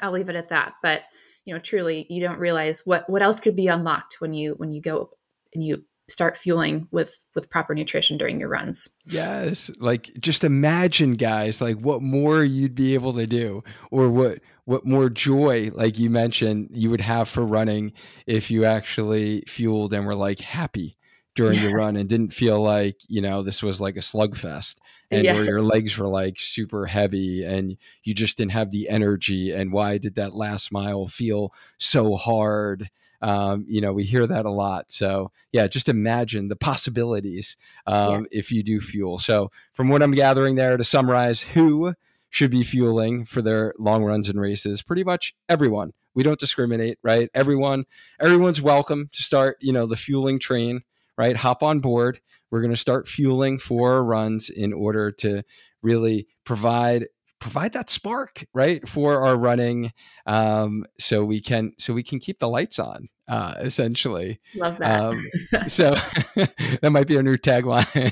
I'll 0.00 0.12
leave 0.12 0.28
it 0.28 0.36
at 0.36 0.50
that. 0.50 0.74
But, 0.82 1.02
you 1.48 1.54
know, 1.54 1.60
truly 1.60 2.06
you 2.10 2.20
don't 2.20 2.38
realize 2.38 2.82
what 2.84 3.08
what 3.08 3.22
else 3.22 3.40
could 3.40 3.56
be 3.56 3.68
unlocked 3.68 4.20
when 4.20 4.34
you 4.34 4.52
when 4.58 4.70
you 4.70 4.82
go 4.82 5.10
and 5.54 5.64
you 5.64 5.82
start 6.08 6.36
fueling 6.36 6.86
with 6.90 7.26
with 7.34 7.48
proper 7.48 7.74
nutrition 7.74 8.18
during 8.18 8.38
your 8.38 8.50
runs. 8.50 8.86
Yes, 9.06 9.70
like 9.78 10.10
just 10.20 10.44
imagine 10.44 11.14
guys 11.14 11.62
like 11.62 11.78
what 11.78 12.02
more 12.02 12.44
you'd 12.44 12.74
be 12.74 12.92
able 12.92 13.14
to 13.14 13.26
do 13.26 13.64
or 13.90 14.10
what 14.10 14.40
what 14.66 14.84
more 14.84 15.08
joy 15.08 15.70
like 15.72 15.98
you 15.98 16.10
mentioned 16.10 16.68
you 16.70 16.90
would 16.90 17.00
have 17.00 17.30
for 17.30 17.46
running 17.46 17.94
if 18.26 18.50
you 18.50 18.66
actually 18.66 19.42
fueled 19.46 19.94
and 19.94 20.04
were 20.04 20.14
like 20.14 20.40
happy 20.40 20.97
during 21.38 21.58
your 21.60 21.72
run 21.72 21.94
and 21.94 22.08
didn't 22.08 22.32
feel 22.32 22.60
like 22.60 22.96
you 23.06 23.20
know 23.20 23.44
this 23.44 23.62
was 23.62 23.80
like 23.80 23.96
a 23.96 24.00
slugfest 24.00 24.74
and 25.12 25.22
yes. 25.22 25.36
where 25.36 25.44
your 25.44 25.62
legs 25.62 25.96
were 25.96 26.08
like 26.08 26.34
super 26.36 26.84
heavy 26.84 27.44
and 27.44 27.76
you 28.02 28.12
just 28.12 28.36
didn't 28.36 28.50
have 28.50 28.72
the 28.72 28.88
energy 28.88 29.52
and 29.52 29.72
why 29.72 29.98
did 29.98 30.16
that 30.16 30.34
last 30.34 30.72
mile 30.72 31.06
feel 31.06 31.54
so 31.78 32.16
hard? 32.16 32.90
Um, 33.22 33.64
you 33.68 33.80
know 33.80 33.92
we 33.92 34.02
hear 34.02 34.26
that 34.28 34.46
a 34.46 34.50
lot 34.50 34.92
so 34.92 35.32
yeah 35.50 35.66
just 35.66 35.88
imagine 35.88 36.46
the 36.46 36.56
possibilities 36.56 37.56
um, 37.86 38.22
yes. 38.22 38.28
if 38.32 38.52
you 38.52 38.64
do 38.64 38.80
fuel. 38.80 39.18
So 39.18 39.50
from 39.72 39.88
what 39.88 40.02
i'm 40.02 40.12
gathering 40.12 40.54
there 40.54 40.76
to 40.76 40.84
summarize 40.84 41.40
who 41.40 41.94
should 42.30 42.50
be 42.50 42.62
fueling 42.62 43.24
for 43.24 43.42
their 43.42 43.74
long 43.78 44.04
runs 44.04 44.28
and 44.28 44.40
races? 44.40 44.82
Pretty 44.82 45.02
much 45.02 45.34
everyone. 45.48 45.94
We 46.14 46.22
don't 46.22 46.38
discriminate 46.38 46.98
right? 47.02 47.28
Everyone 47.34 47.84
everyone's 48.20 48.60
welcome 48.60 49.08
to 49.12 49.22
start 49.22 49.56
you 49.60 49.72
know 49.72 49.86
the 49.86 49.96
fueling 49.96 50.38
train 50.38 50.82
right? 51.18 51.36
Hop 51.36 51.62
on 51.62 51.80
board. 51.80 52.20
We're 52.50 52.62
going 52.62 52.72
to 52.72 52.80
start 52.80 53.08
fueling 53.08 53.58
for 53.58 54.02
runs 54.02 54.48
in 54.48 54.72
order 54.72 55.10
to 55.12 55.42
really 55.82 56.28
provide 56.44 57.06
provide 57.40 57.72
that 57.72 57.88
spark 57.88 58.44
right 58.52 58.88
for 58.88 59.24
our 59.24 59.36
running 59.36 59.92
um, 60.26 60.84
so 60.98 61.24
we 61.24 61.40
can 61.40 61.72
so 61.78 61.94
we 61.94 62.02
can 62.02 62.18
keep 62.18 62.40
the 62.40 62.48
lights 62.48 62.80
on 62.80 63.08
uh, 63.28 63.54
essentially 63.60 64.40
love 64.56 64.76
that 64.78 65.00
um, 65.00 65.18
so 65.68 65.94
that 66.80 66.90
might 66.90 67.06
be 67.06 67.16
a 67.16 67.22
new 67.22 67.36
tagline 67.36 68.10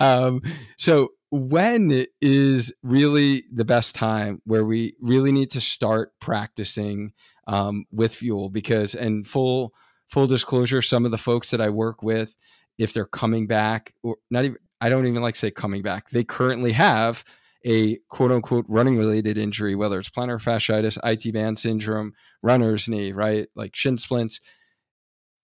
um, 0.00 0.42
so 0.76 1.10
when 1.30 2.04
is 2.20 2.72
really 2.82 3.44
the 3.52 3.64
best 3.64 3.94
time 3.94 4.40
where 4.44 4.64
we 4.64 4.94
really 5.00 5.30
need 5.30 5.52
to 5.52 5.60
start 5.60 6.12
practicing 6.20 7.12
um, 7.46 7.84
with 7.92 8.14
fuel 8.14 8.50
because 8.50 8.94
and 8.94 9.26
full 9.26 9.72
full 10.08 10.26
disclosure, 10.26 10.82
some 10.82 11.04
of 11.04 11.10
the 11.10 11.18
folks 11.18 11.50
that 11.50 11.60
I 11.60 11.68
work 11.68 12.02
with, 12.02 12.36
if 12.78 12.92
they're 12.92 13.06
coming 13.06 13.46
back, 13.46 13.94
or 14.02 14.16
not 14.30 14.44
even, 14.44 14.58
I 14.80 14.88
don't 14.88 15.06
even 15.06 15.22
like 15.22 15.36
say 15.36 15.50
coming 15.50 15.82
back, 15.82 16.10
they 16.10 16.24
currently 16.24 16.72
have 16.72 17.24
a 17.64 17.96
quote 18.08 18.30
unquote 18.32 18.64
running 18.68 18.96
related 18.96 19.36
injury, 19.36 19.74
whether 19.74 19.98
it's 19.98 20.10
plantar 20.10 20.40
fasciitis, 20.40 20.98
IT 21.04 21.32
band 21.32 21.58
syndrome, 21.58 22.12
runner's 22.42 22.88
knee, 22.88 23.12
right? 23.12 23.48
Like 23.54 23.74
shin 23.74 23.98
splints. 23.98 24.40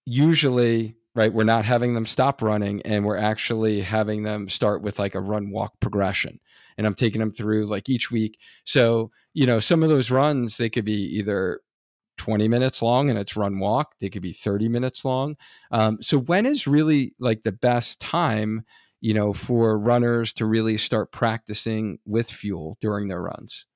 Usually, 0.06 0.96
right, 1.14 1.32
we're 1.32 1.44
not 1.44 1.64
having 1.64 1.94
them 1.94 2.06
stop 2.06 2.42
running 2.42 2.82
and 2.82 3.04
we're 3.04 3.16
actually 3.16 3.80
having 3.80 4.22
them 4.22 4.48
start 4.48 4.82
with 4.82 4.98
like 4.98 5.14
a 5.14 5.20
run 5.20 5.50
walk 5.50 5.72
progression. 5.80 6.38
And 6.78 6.86
I'm 6.86 6.94
taking 6.94 7.20
them 7.20 7.32
through 7.32 7.66
like 7.66 7.88
each 7.88 8.10
week. 8.10 8.38
So, 8.64 9.10
you 9.32 9.46
know, 9.46 9.60
some 9.60 9.82
of 9.82 9.88
those 9.88 10.10
runs, 10.10 10.56
they 10.56 10.70
could 10.70 10.84
be 10.84 11.18
either 11.18 11.60
20 12.16 12.48
minutes 12.48 12.82
long 12.82 13.10
and 13.10 13.18
it's 13.18 13.36
run 13.36 13.58
walk. 13.58 13.94
They 14.00 14.08
could 14.08 14.22
be 14.22 14.32
30 14.32 14.68
minutes 14.68 15.04
long. 15.04 15.36
Um, 15.70 15.98
so 16.00 16.18
when 16.18 16.46
is 16.46 16.66
really 16.66 17.14
like 17.18 17.42
the 17.42 17.52
best 17.52 18.00
time, 18.00 18.64
you 19.00 19.14
know, 19.14 19.32
for 19.32 19.78
runners 19.78 20.32
to 20.34 20.46
really 20.46 20.78
start 20.78 21.12
practicing 21.12 21.98
with 22.04 22.30
fuel 22.30 22.78
during 22.80 23.08
their 23.08 23.22
runs? 23.22 23.66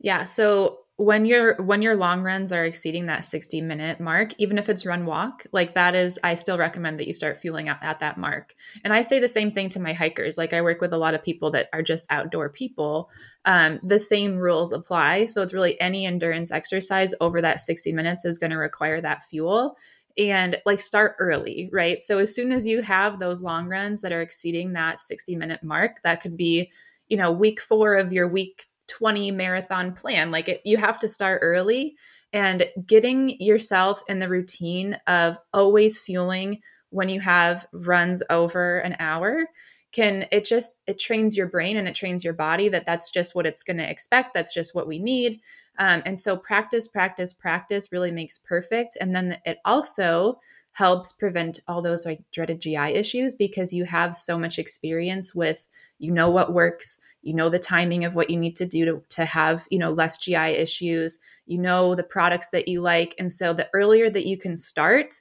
Yeah. 0.00 0.24
So 0.24 0.78
when 1.00 1.24
your 1.24 1.54
when 1.62 1.80
your 1.80 1.96
long 1.96 2.22
runs 2.22 2.52
are 2.52 2.66
exceeding 2.66 3.06
that 3.06 3.24
60 3.24 3.62
minute 3.62 4.00
mark 4.00 4.32
even 4.36 4.58
if 4.58 4.68
it's 4.68 4.84
run 4.84 5.06
walk 5.06 5.46
like 5.50 5.74
that 5.74 5.94
is 5.94 6.18
i 6.22 6.34
still 6.34 6.58
recommend 6.58 6.98
that 6.98 7.06
you 7.06 7.14
start 7.14 7.38
fueling 7.38 7.70
at, 7.70 7.78
at 7.80 8.00
that 8.00 8.18
mark. 8.18 8.54
And 8.84 8.92
i 8.92 9.00
say 9.00 9.18
the 9.18 9.26
same 9.26 9.50
thing 9.50 9.70
to 9.70 9.80
my 9.80 9.94
hikers. 9.94 10.36
Like 10.36 10.52
i 10.52 10.60
work 10.60 10.82
with 10.82 10.92
a 10.92 10.98
lot 10.98 11.14
of 11.14 11.22
people 11.22 11.52
that 11.52 11.70
are 11.72 11.82
just 11.82 12.06
outdoor 12.10 12.50
people. 12.50 13.08
Um, 13.46 13.80
the 13.82 13.98
same 13.98 14.36
rules 14.36 14.72
apply. 14.72 15.26
So 15.26 15.40
it's 15.40 15.54
really 15.54 15.80
any 15.80 16.04
endurance 16.04 16.52
exercise 16.52 17.14
over 17.18 17.40
that 17.40 17.60
60 17.60 17.94
minutes 17.94 18.26
is 18.26 18.36
going 18.36 18.50
to 18.50 18.58
require 18.58 19.00
that 19.00 19.22
fuel. 19.22 19.78
And 20.18 20.58
like 20.66 20.80
start 20.80 21.16
early, 21.18 21.70
right? 21.72 22.02
So 22.02 22.18
as 22.18 22.34
soon 22.34 22.52
as 22.52 22.66
you 22.66 22.82
have 22.82 23.18
those 23.18 23.40
long 23.40 23.68
runs 23.68 24.02
that 24.02 24.12
are 24.12 24.20
exceeding 24.20 24.74
that 24.74 25.00
60 25.00 25.34
minute 25.36 25.62
mark, 25.62 26.02
that 26.04 26.20
could 26.20 26.36
be, 26.36 26.70
you 27.08 27.16
know, 27.16 27.32
week 27.32 27.58
four 27.58 27.94
of 27.94 28.12
your 28.12 28.28
week 28.28 28.66
20 28.98 29.30
marathon 29.30 29.92
plan. 29.92 30.30
Like 30.30 30.48
it, 30.48 30.60
you 30.64 30.76
have 30.76 30.98
to 31.00 31.08
start 31.08 31.40
early 31.42 31.96
and 32.32 32.66
getting 32.86 33.40
yourself 33.40 34.02
in 34.08 34.18
the 34.18 34.28
routine 34.28 34.98
of 35.06 35.38
always 35.52 35.98
fueling 35.98 36.60
when 36.90 37.08
you 37.08 37.20
have 37.20 37.66
runs 37.72 38.22
over 38.30 38.78
an 38.78 38.96
hour 38.98 39.46
can 39.92 40.24
it 40.30 40.44
just 40.44 40.82
it 40.86 40.98
trains 40.98 41.36
your 41.36 41.48
brain 41.48 41.76
and 41.76 41.88
it 41.88 41.94
trains 41.94 42.24
your 42.24 42.32
body 42.32 42.68
that 42.68 42.84
that's 42.84 43.10
just 43.10 43.34
what 43.34 43.46
it's 43.46 43.62
going 43.62 43.76
to 43.76 43.90
expect 43.90 44.34
that's 44.34 44.54
just 44.54 44.74
what 44.74 44.86
we 44.86 44.98
need 44.98 45.40
um, 45.78 46.02
and 46.04 46.18
so 46.18 46.36
practice 46.36 46.86
practice 46.88 47.32
practice 47.32 47.90
really 47.90 48.12
makes 48.12 48.38
perfect 48.38 48.96
and 49.00 49.14
then 49.14 49.38
it 49.44 49.58
also 49.64 50.38
helps 50.72 51.12
prevent 51.12 51.60
all 51.66 51.82
those 51.82 52.06
like 52.06 52.22
dreaded 52.32 52.60
gi 52.60 52.76
issues 52.76 53.34
because 53.34 53.72
you 53.72 53.84
have 53.84 54.14
so 54.14 54.38
much 54.38 54.58
experience 54.58 55.34
with 55.34 55.68
you 55.98 56.12
know 56.12 56.30
what 56.30 56.52
works 56.52 57.00
you 57.22 57.34
know 57.34 57.48
the 57.48 57.58
timing 57.58 58.04
of 58.04 58.14
what 58.14 58.30
you 58.30 58.36
need 58.36 58.56
to 58.56 58.66
do 58.66 58.84
to, 58.84 59.02
to 59.10 59.24
have 59.24 59.66
you 59.70 59.78
know 59.78 59.90
less 59.90 60.18
gi 60.18 60.34
issues. 60.34 61.18
You 61.46 61.58
know 61.58 61.94
the 61.94 62.04
products 62.04 62.50
that 62.50 62.68
you 62.68 62.80
like. 62.80 63.14
And 63.18 63.32
so 63.32 63.52
the 63.52 63.68
earlier 63.74 64.08
that 64.08 64.26
you 64.26 64.38
can 64.38 64.56
start 64.56 65.14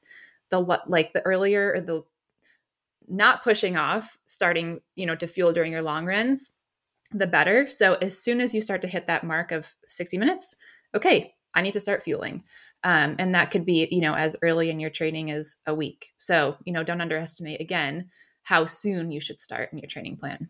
the 0.50 0.60
like 0.88 1.14
the 1.14 1.22
earlier 1.22 1.74
or 1.74 1.82
the 1.82 2.04
not 3.08 3.44
pushing 3.44 3.76
off 3.76 4.18
starting 4.26 4.82
you 4.96 5.06
know 5.06 5.16
to 5.16 5.28
fuel 5.28 5.54
during 5.54 5.72
your 5.72 5.82
long 5.82 6.06
runs 6.06 6.56
the 7.12 7.28
better. 7.28 7.68
So 7.68 7.96
as 8.02 8.22
soon 8.22 8.40
as 8.40 8.54
you 8.54 8.62
start 8.62 8.82
to 8.84 8.88
hit 8.88 9.08
that 9.08 9.24
mark 9.24 9.52
of 9.52 9.76
60 9.86 10.18
minutes 10.18 10.56
okay 10.96 11.34
i 11.54 11.62
need 11.62 11.74
to 11.74 11.82
start 11.82 12.04
fueling. 12.04 12.44
Um, 12.84 13.18
and 13.20 13.36
that 13.36 13.52
could 13.52 13.66
be 13.66 13.88
you 13.92 14.02
know 14.02 14.14
as 14.14 14.38
early 14.42 14.70
in 14.70 14.80
your 14.80 14.90
training 14.90 15.32
as 15.32 15.58
a 15.66 15.76
week. 15.76 16.14
So 16.18 16.58
you 16.64 16.72
know 16.72 16.84
don't 16.84 17.02
underestimate 17.02 17.60
again 17.60 18.10
how 18.44 18.66
soon 18.66 19.12
you 19.12 19.20
should 19.20 19.40
start 19.40 19.74
in 19.74 19.80
your 19.80 19.90
training 19.90 20.16
plan 20.18 20.50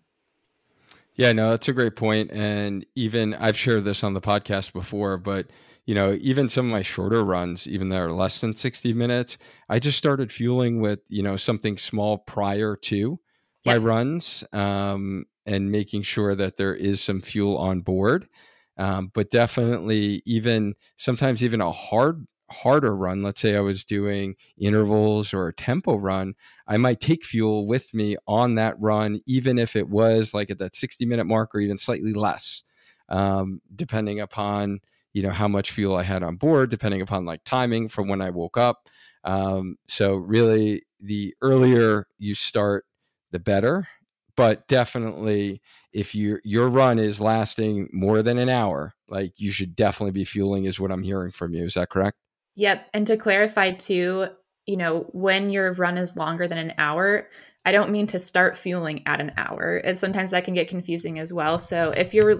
yeah, 1.19 1.34
no, 1.34 1.49
that's 1.49 1.67
a 1.67 1.73
great 1.73 1.97
point. 1.97 2.32
And 2.32 2.86
even 2.95 3.34
I've 3.34 3.58
shared 3.58 3.84
this 3.84 4.05
on 4.05 4.13
the 4.13 4.21
podcast 4.21 4.71
before, 4.71 5.17
but 5.17 5.47
you 5.86 5.93
know, 5.93 6.17
even 6.21 6.47
some 6.47 6.67
of 6.67 6.71
my 6.71 6.82
shorter 6.82 7.25
runs, 7.25 7.67
even 7.67 7.89
that 7.89 7.99
are 7.99 8.12
less 8.12 8.39
than 8.39 8.55
60 8.55 8.93
minutes, 8.93 9.38
I 9.67 9.79
just 9.79 9.97
started 9.97 10.32
fueling 10.32 10.79
with, 10.79 11.01
you 11.10 11.21
know, 11.21 11.36
something 11.36 11.77
small 11.77 12.19
prior 12.19 12.77
to 12.84 13.19
my 13.65 13.75
runs 13.75 14.45
um, 14.53 15.25
and 15.45 15.69
making 15.69 16.03
sure 16.03 16.36
that 16.36 16.55
there 16.55 16.73
is 16.73 17.01
some 17.01 17.21
fuel 17.21 17.58
on 17.58 17.82
board. 17.82 18.29
Um, 18.77 19.12
but 19.13 19.29
definitely 19.29 20.21
even 20.25 20.75
sometimes 20.95 21.43
even 21.43 21.60
a 21.60 21.73
hard 21.73 22.25
harder 22.51 22.95
run, 22.95 23.23
let's 23.23 23.41
say 23.41 23.55
I 23.55 23.62
was 23.62 23.83
doing 23.83 24.35
intervals 24.57 25.33
or 25.33 25.47
a 25.47 25.53
tempo 25.53 25.95
run, 25.95 26.33
I 26.67 26.77
might 26.77 26.99
take 26.99 27.25
fuel 27.25 27.67
with 27.67 27.93
me 27.93 28.17
on 28.27 28.55
that 28.55 28.79
run, 28.79 29.19
even 29.25 29.57
if 29.57 29.75
it 29.75 29.89
was 29.89 30.33
like 30.33 30.49
at 30.49 30.59
that 30.59 30.75
60 30.75 31.05
minute 31.05 31.25
mark 31.25 31.53
or 31.53 31.59
even 31.59 31.77
slightly 31.77 32.13
less, 32.13 32.63
um, 33.09 33.62
depending 33.75 34.19
upon 34.19 34.79
you 35.13 35.23
know 35.23 35.31
how 35.31 35.47
much 35.47 35.71
fuel 35.71 35.95
I 35.95 36.03
had 36.03 36.23
on 36.23 36.35
board, 36.35 36.69
depending 36.69 37.01
upon 37.01 37.25
like 37.25 37.41
timing 37.43 37.89
from 37.89 38.07
when 38.07 38.21
I 38.21 38.29
woke 38.29 38.57
up. 38.57 38.88
Um, 39.23 39.77
so 39.88 40.15
really, 40.15 40.83
the 40.99 41.35
earlier 41.41 42.07
you 42.17 42.35
start, 42.35 42.85
the 43.31 43.39
better. 43.39 43.88
But 44.35 44.67
definitely, 44.67 45.62
if 45.91 46.15
your 46.15 46.39
your 46.45 46.69
run 46.69 46.99
is 46.99 47.19
lasting 47.19 47.89
more 47.91 48.21
than 48.21 48.38
an 48.38 48.49
hour, 48.49 48.93
like 49.09 49.33
you 49.38 49.51
should 49.51 49.75
definitely 49.75 50.12
be 50.12 50.23
fueling, 50.25 50.65
is 50.65 50.79
what 50.79 50.91
I'm 50.91 51.03
hearing 51.03 51.31
from 51.31 51.53
you. 51.53 51.65
Is 51.65 51.73
that 51.73 51.89
correct? 51.89 52.17
Yep. 52.59 52.89
And 52.93 53.07
to 53.07 53.15
clarify 53.15 53.71
too, 53.71 54.27
you 54.65 54.75
know, 54.75 55.07
when 55.13 55.49
your 55.49 55.71
run 55.71 55.97
is 55.97 56.17
longer 56.17 56.45
than 56.45 56.57
an 56.57 56.73
hour, 56.77 57.29
I 57.63 57.71
don't 57.71 57.89
mean 57.89 58.05
to 58.07 58.19
start 58.19 58.57
fueling 58.57 59.03
at 59.07 59.21
an 59.21 59.31
hour. 59.37 59.77
And 59.77 59.97
sometimes 59.97 60.31
that 60.31 60.43
can 60.43 60.55
get 60.55 60.67
confusing 60.67 61.19
as 61.19 61.31
well. 61.31 61.57
So 61.57 61.91
if 61.91 62.13
your 62.13 62.31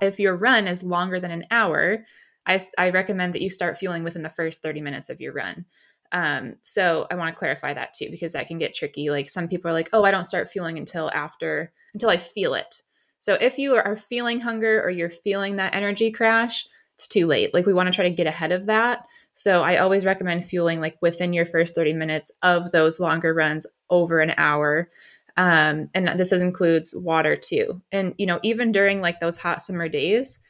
if 0.00 0.20
your 0.20 0.36
run 0.36 0.68
is 0.68 0.84
longer 0.84 1.18
than 1.18 1.32
an 1.32 1.46
hour, 1.50 2.04
I, 2.46 2.60
I 2.78 2.90
recommend 2.90 3.34
that 3.34 3.42
you 3.42 3.50
start 3.50 3.76
fueling 3.76 4.04
within 4.04 4.22
the 4.22 4.28
first 4.28 4.62
30 4.62 4.82
minutes 4.82 5.10
of 5.10 5.20
your 5.20 5.32
run. 5.32 5.64
Um, 6.12 6.54
so 6.62 7.08
I 7.10 7.16
want 7.16 7.34
to 7.34 7.38
clarify 7.38 7.74
that 7.74 7.92
too, 7.92 8.08
because 8.08 8.34
that 8.34 8.46
can 8.46 8.58
get 8.58 8.72
tricky. 8.72 9.10
Like 9.10 9.28
some 9.28 9.48
people 9.48 9.68
are 9.68 9.74
like, 9.74 9.88
oh, 9.92 10.04
I 10.04 10.12
don't 10.12 10.22
start 10.22 10.48
fueling 10.48 10.78
until 10.78 11.10
after, 11.10 11.72
until 11.92 12.10
I 12.10 12.18
feel 12.18 12.54
it. 12.54 12.82
So 13.18 13.36
if 13.40 13.58
you 13.58 13.74
are 13.74 13.96
feeling 13.96 14.38
hunger 14.38 14.80
or 14.80 14.90
you're 14.90 15.10
feeling 15.10 15.56
that 15.56 15.74
energy 15.74 16.12
crash, 16.12 16.68
it's 16.96 17.06
too 17.06 17.26
late. 17.26 17.52
Like 17.52 17.66
we 17.66 17.74
want 17.74 17.88
to 17.88 17.94
try 17.94 18.08
to 18.08 18.14
get 18.14 18.26
ahead 18.26 18.52
of 18.52 18.66
that. 18.66 19.06
So 19.32 19.62
I 19.62 19.76
always 19.76 20.06
recommend 20.06 20.46
fueling 20.46 20.80
like 20.80 20.96
within 21.02 21.34
your 21.34 21.44
first 21.44 21.74
30 21.74 21.92
minutes 21.92 22.32
of 22.42 22.72
those 22.72 22.98
longer 22.98 23.34
runs 23.34 23.66
over 23.90 24.20
an 24.20 24.32
hour. 24.38 24.88
Um, 25.36 25.90
and 25.94 26.08
this 26.18 26.32
includes 26.32 26.94
water 26.96 27.36
too. 27.36 27.82
And, 27.92 28.14
you 28.16 28.24
know, 28.24 28.40
even 28.42 28.72
during 28.72 29.02
like 29.02 29.20
those 29.20 29.36
hot 29.36 29.60
summer 29.60 29.90
days, 29.90 30.42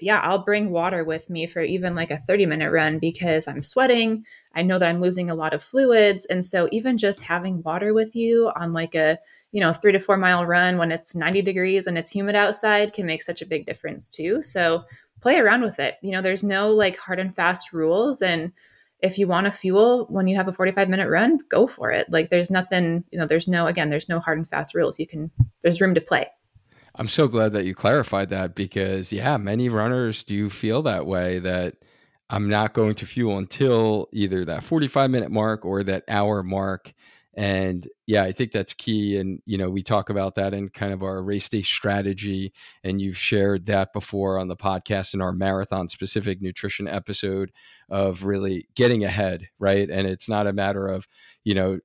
yeah, 0.00 0.20
I'll 0.20 0.44
bring 0.44 0.70
water 0.70 1.02
with 1.02 1.28
me 1.28 1.48
for 1.48 1.62
even 1.62 1.96
like 1.96 2.12
a 2.12 2.16
30 2.16 2.46
minute 2.46 2.70
run 2.70 3.00
because 3.00 3.48
I'm 3.48 3.62
sweating. 3.62 4.24
I 4.54 4.62
know 4.62 4.78
that 4.78 4.88
I'm 4.88 5.00
losing 5.00 5.28
a 5.30 5.34
lot 5.34 5.52
of 5.52 5.64
fluids. 5.64 6.24
And 6.26 6.44
so 6.44 6.68
even 6.70 6.96
just 6.96 7.24
having 7.24 7.64
water 7.64 7.92
with 7.92 8.14
you 8.14 8.52
on 8.54 8.72
like 8.72 8.94
a, 8.94 9.18
you 9.50 9.60
know, 9.60 9.72
three 9.72 9.90
to 9.90 9.98
four 9.98 10.16
mile 10.16 10.46
run 10.46 10.78
when 10.78 10.92
it's 10.92 11.16
90 11.16 11.42
degrees 11.42 11.88
and 11.88 11.98
it's 11.98 12.12
humid 12.12 12.36
outside 12.36 12.92
can 12.92 13.06
make 13.06 13.22
such 13.22 13.42
a 13.42 13.46
big 13.46 13.66
difference 13.66 14.08
too. 14.08 14.42
So 14.42 14.84
play 15.20 15.38
around 15.38 15.62
with 15.62 15.78
it. 15.78 15.96
You 16.02 16.12
know, 16.12 16.22
there's 16.22 16.44
no 16.44 16.70
like 16.70 16.98
hard 16.98 17.18
and 17.18 17.34
fast 17.34 17.72
rules. 17.72 18.22
And 18.22 18.52
if 19.00 19.18
you 19.18 19.26
want 19.26 19.46
to 19.46 19.50
fuel 19.50 20.06
when 20.08 20.26
you 20.26 20.36
have 20.36 20.48
a 20.48 20.52
45 20.52 20.88
minute 20.88 21.08
run, 21.08 21.38
go 21.48 21.66
for 21.66 21.90
it. 21.90 22.06
Like 22.10 22.30
there's 22.30 22.50
nothing, 22.50 23.04
you 23.10 23.18
know, 23.18 23.26
there's 23.26 23.48
no, 23.48 23.66
again, 23.66 23.90
there's 23.90 24.08
no 24.08 24.20
hard 24.20 24.38
and 24.38 24.48
fast 24.48 24.74
rules. 24.74 24.98
You 24.98 25.06
can, 25.06 25.30
there's 25.62 25.80
room 25.80 25.94
to 25.94 26.00
play. 26.00 26.26
I'm 26.96 27.08
so 27.08 27.28
glad 27.28 27.52
that 27.52 27.64
you 27.64 27.74
clarified 27.74 28.30
that 28.30 28.56
because, 28.56 29.12
yeah, 29.12 29.36
many 29.36 29.68
runners 29.68 30.24
do 30.24 30.50
feel 30.50 30.82
that 30.82 31.06
way 31.06 31.38
that 31.38 31.76
I'm 32.28 32.48
not 32.48 32.74
going 32.74 32.96
to 32.96 33.06
fuel 33.06 33.38
until 33.38 34.08
either 34.12 34.44
that 34.44 34.64
45 34.64 35.10
minute 35.10 35.30
mark 35.30 35.64
or 35.64 35.84
that 35.84 36.04
hour 36.08 36.42
mark. 36.42 36.92
And 37.38 37.86
yeah, 38.08 38.24
I 38.24 38.32
think 38.32 38.50
that's 38.50 38.74
key. 38.74 39.16
And, 39.16 39.40
you 39.46 39.58
know, 39.58 39.70
we 39.70 39.84
talk 39.84 40.10
about 40.10 40.34
that 40.34 40.52
in 40.52 40.70
kind 40.70 40.92
of 40.92 41.04
our 41.04 41.22
race 41.22 41.48
day 41.48 41.62
strategy. 41.62 42.52
And 42.82 43.00
you've 43.00 43.16
shared 43.16 43.66
that 43.66 43.92
before 43.92 44.40
on 44.40 44.48
the 44.48 44.56
podcast 44.56 45.14
in 45.14 45.22
our 45.22 45.30
marathon 45.30 45.88
specific 45.88 46.42
nutrition 46.42 46.88
episode 46.88 47.52
of 47.90 48.24
really 48.24 48.66
getting 48.74 49.04
ahead, 49.04 49.48
right? 49.60 49.88
And 49.88 50.08
it's 50.08 50.28
not 50.28 50.48
a 50.48 50.52
matter 50.52 50.88
of, 50.88 51.06
you 51.44 51.54
know, 51.54 51.78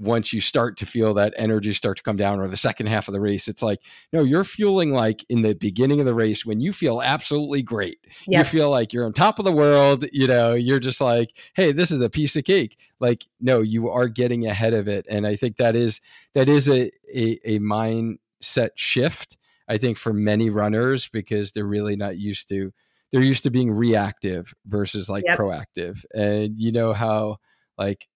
once 0.00 0.32
you 0.32 0.40
start 0.40 0.78
to 0.78 0.86
feel 0.86 1.12
that 1.12 1.34
energy 1.36 1.74
start 1.74 1.98
to 1.98 2.02
come 2.02 2.16
down 2.16 2.40
or 2.40 2.48
the 2.48 2.56
second 2.56 2.86
half 2.86 3.06
of 3.06 3.12
the 3.12 3.20
race 3.20 3.46
it's 3.46 3.62
like 3.62 3.80
no 4.12 4.22
you're 4.22 4.44
fueling 4.44 4.92
like 4.92 5.24
in 5.28 5.42
the 5.42 5.54
beginning 5.54 6.00
of 6.00 6.06
the 6.06 6.14
race 6.14 6.44
when 6.46 6.58
you 6.58 6.72
feel 6.72 7.02
absolutely 7.02 7.62
great 7.62 7.98
yep. 8.26 8.38
you 8.38 8.50
feel 8.50 8.70
like 8.70 8.92
you're 8.92 9.04
on 9.04 9.12
top 9.12 9.38
of 9.38 9.44
the 9.44 9.52
world 9.52 10.06
you 10.10 10.26
know 10.26 10.54
you're 10.54 10.80
just 10.80 11.00
like 11.00 11.36
hey 11.54 11.70
this 11.70 11.90
is 11.90 12.00
a 12.00 12.08
piece 12.08 12.34
of 12.34 12.44
cake 12.44 12.78
like 12.98 13.26
no 13.40 13.60
you 13.60 13.90
are 13.90 14.08
getting 14.08 14.46
ahead 14.46 14.72
of 14.72 14.88
it 14.88 15.04
and 15.08 15.26
i 15.26 15.36
think 15.36 15.56
that 15.56 15.76
is 15.76 16.00
that 16.32 16.48
is 16.48 16.68
a 16.68 16.90
a, 17.14 17.38
a 17.44 17.58
mindset 17.58 18.70
shift 18.76 19.36
i 19.68 19.76
think 19.76 19.98
for 19.98 20.14
many 20.14 20.48
runners 20.48 21.08
because 21.08 21.52
they're 21.52 21.64
really 21.64 21.96
not 21.96 22.16
used 22.16 22.48
to 22.48 22.72
they're 23.12 23.22
used 23.22 23.42
to 23.42 23.50
being 23.50 23.70
reactive 23.70 24.54
versus 24.64 25.10
like 25.10 25.24
yep. 25.26 25.38
proactive 25.38 26.04
and 26.14 26.54
you 26.58 26.72
know 26.72 26.94
how 26.94 27.36
like 27.76 28.08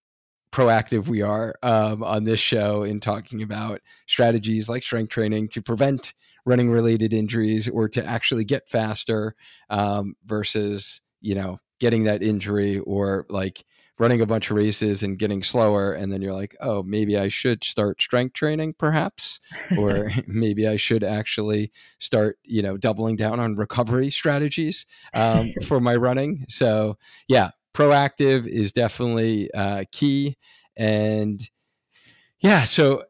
proactive 0.55 1.09
we 1.09 1.21
are 1.21 1.53
um, 1.65 2.05
on 2.05 2.23
this 2.23 2.39
show 2.39 2.85
in 2.85 3.01
talking 3.01 3.43
about 3.43 3.81
strategies 4.07 4.69
like 4.69 4.85
strength 4.85 5.11
training 5.11 5.49
to 5.49 5.61
prevent 5.61 6.15
running 6.47 6.71
related 6.71 7.13
injuries 7.13 7.67
or 7.67 7.89
to 7.89 8.07
actually 8.07 8.45
get 8.45 8.69
faster 8.69 9.35
um, 9.69 10.15
versus 10.25 11.01
you 11.21 11.35
know 11.35 11.59
getting 11.81 12.05
that 12.05 12.23
injury 12.23 12.79
or 12.79 13.27
like 13.29 13.65
running 13.99 14.21
a 14.21 14.27
bunch 14.27 14.49
of 14.49 14.57
races 14.57 15.03
and 15.03 15.19
getting 15.19 15.43
slower 15.43 15.93
and 15.93 16.13
then 16.13 16.23
you're 16.23 16.33
like 16.33 16.55
oh 16.61 16.85
maybe 16.85 17.19
i 17.19 17.27
should 17.27 17.65
start 17.65 18.01
strength 18.01 18.35
training 18.35 18.73
perhaps 18.79 19.41
or 19.77 20.13
maybe 20.29 20.69
i 20.69 20.77
should 20.77 21.03
actually 21.03 21.73
start 21.99 22.39
you 22.45 22.63
know 22.63 22.77
doubling 22.77 23.17
down 23.17 23.41
on 23.41 23.57
recovery 23.57 24.09
strategies 24.09 24.87
um, 25.15 25.51
for 25.67 25.81
my 25.81 25.97
running. 25.97 26.47
So 26.49 26.97
yeah 27.27 27.51
proactive 27.75 28.47
is 28.47 28.73
definitely 28.73 29.51
uh, 29.53 29.85
key. 29.93 30.37
And 30.77 31.41
yeah, 32.41 32.65
so 32.65 33.05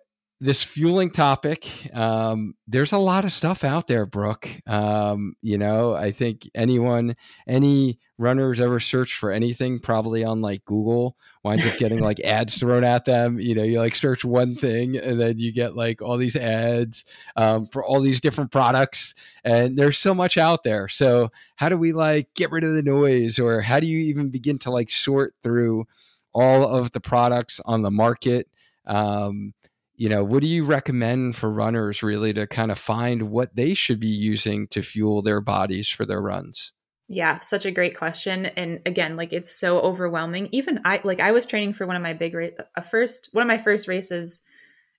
this 0.45 0.63
fueling 0.63 1.11
topic, 1.11 1.67
um, 1.95 2.55
there's 2.69 2.93
a 2.93 2.99
lot 2.99 3.25
of 3.25 3.33
stuff 3.33 3.65
out 3.65 3.87
there, 3.87 4.05
Brooke. 4.05 4.47
Um, 4.67 5.37
you 5.41 5.57
know, 5.57 5.95
I 5.95 6.11
think 6.11 6.51
anyone, 6.55 7.17
any 7.49 7.99
runners 8.19 8.61
ever 8.61 8.79
search 8.79 9.17
for 9.17 9.33
anything, 9.33 9.79
probably 9.79 10.23
on 10.23 10.43
like 10.43 10.63
Google, 10.67 11.17
winds 11.43 11.67
up 11.67 11.79
getting 11.79 12.01
like 12.01 12.21
ads 12.25 12.59
thrown 12.59 12.85
at 12.85 13.07
them. 13.07 13.41
You 13.41 13.55
know, 13.55 13.63
you 13.63 13.79
like 13.79 13.95
search 13.95 14.23
one 14.23 14.55
thing 14.55 14.99
and 14.99 15.19
then 15.19 15.39
you 15.39 15.51
get 15.51 15.77
like 15.77 16.03
all 16.03 16.19
these 16.19 16.37
ads 16.37 17.07
um, 17.37 17.67
for 17.69 17.83
all 17.83 18.01
these 18.01 18.21
different 18.21 18.53
products. 18.53 19.15
And 19.45 19.79
there's 19.79 19.97
so 19.97 20.13
much 20.13 20.37
out 20.37 20.63
there. 20.63 20.89
So, 20.89 21.31
how 21.57 21.71
do 21.71 21.79
we 21.79 21.95
like 21.95 22.29
get 22.35 22.51
rid 22.51 22.65
of 22.65 22.75
the 22.75 22.83
noise 22.83 23.39
or 23.39 23.63
how 23.63 23.81
do 23.81 23.87
you 23.87 23.99
even 24.01 24.29
begin 24.29 24.59
to 24.59 24.71
like 24.71 24.91
sort 24.91 25.33
through 25.43 25.87
all 26.35 26.69
of 26.69 26.93
the 26.93 27.01
products 27.01 27.63
on 27.65 27.81
the 27.81 27.91
market? 27.91 28.47
Um, 28.87 29.55
you 29.97 30.09
know, 30.09 30.25
what 30.25 30.43
do 30.43 30.49
you 30.49 30.65
recommend 30.65 31.37
for 31.37 31.51
runners 31.51 32.03
really 32.03 32.33
to 32.35 32.47
kind 32.47 32.71
of 32.71 32.79
find 32.79 33.31
what 33.31 33.55
they 33.55 33.75
should 33.75 34.01
be 34.01 34.09
using 34.09 34.67
to 34.69 34.83
fuel 34.83 35.23
their 35.23 35.41
bodies 35.41 35.89
for 35.89 36.05
their 36.05 36.21
runs? 36.21 36.73
Yeah, 37.07 37.39
such 37.39 37.67
a 37.67 37.71
great 37.71 37.97
question. 37.97 38.47
And 38.47 38.81
again, 38.87 39.17
like 39.17 39.33
it's 39.33 39.55
so 39.55 39.81
overwhelming. 39.81 40.49
Even 40.53 40.81
I 40.85 41.01
like 41.05 41.21
I 41.21 41.33
was 41.33 41.47
training 41.47 41.75
for 41.75 41.87
one 41.87 41.97
of 41.97 42.03
my 42.03 42.15
big 42.15 42.35
race 42.35 42.53
a 42.77 42.83
first 42.83 43.29
one 43.33 43.43
of 43.43 43.49
my 43.49 43.59
first 43.59 43.89
races 43.89 44.43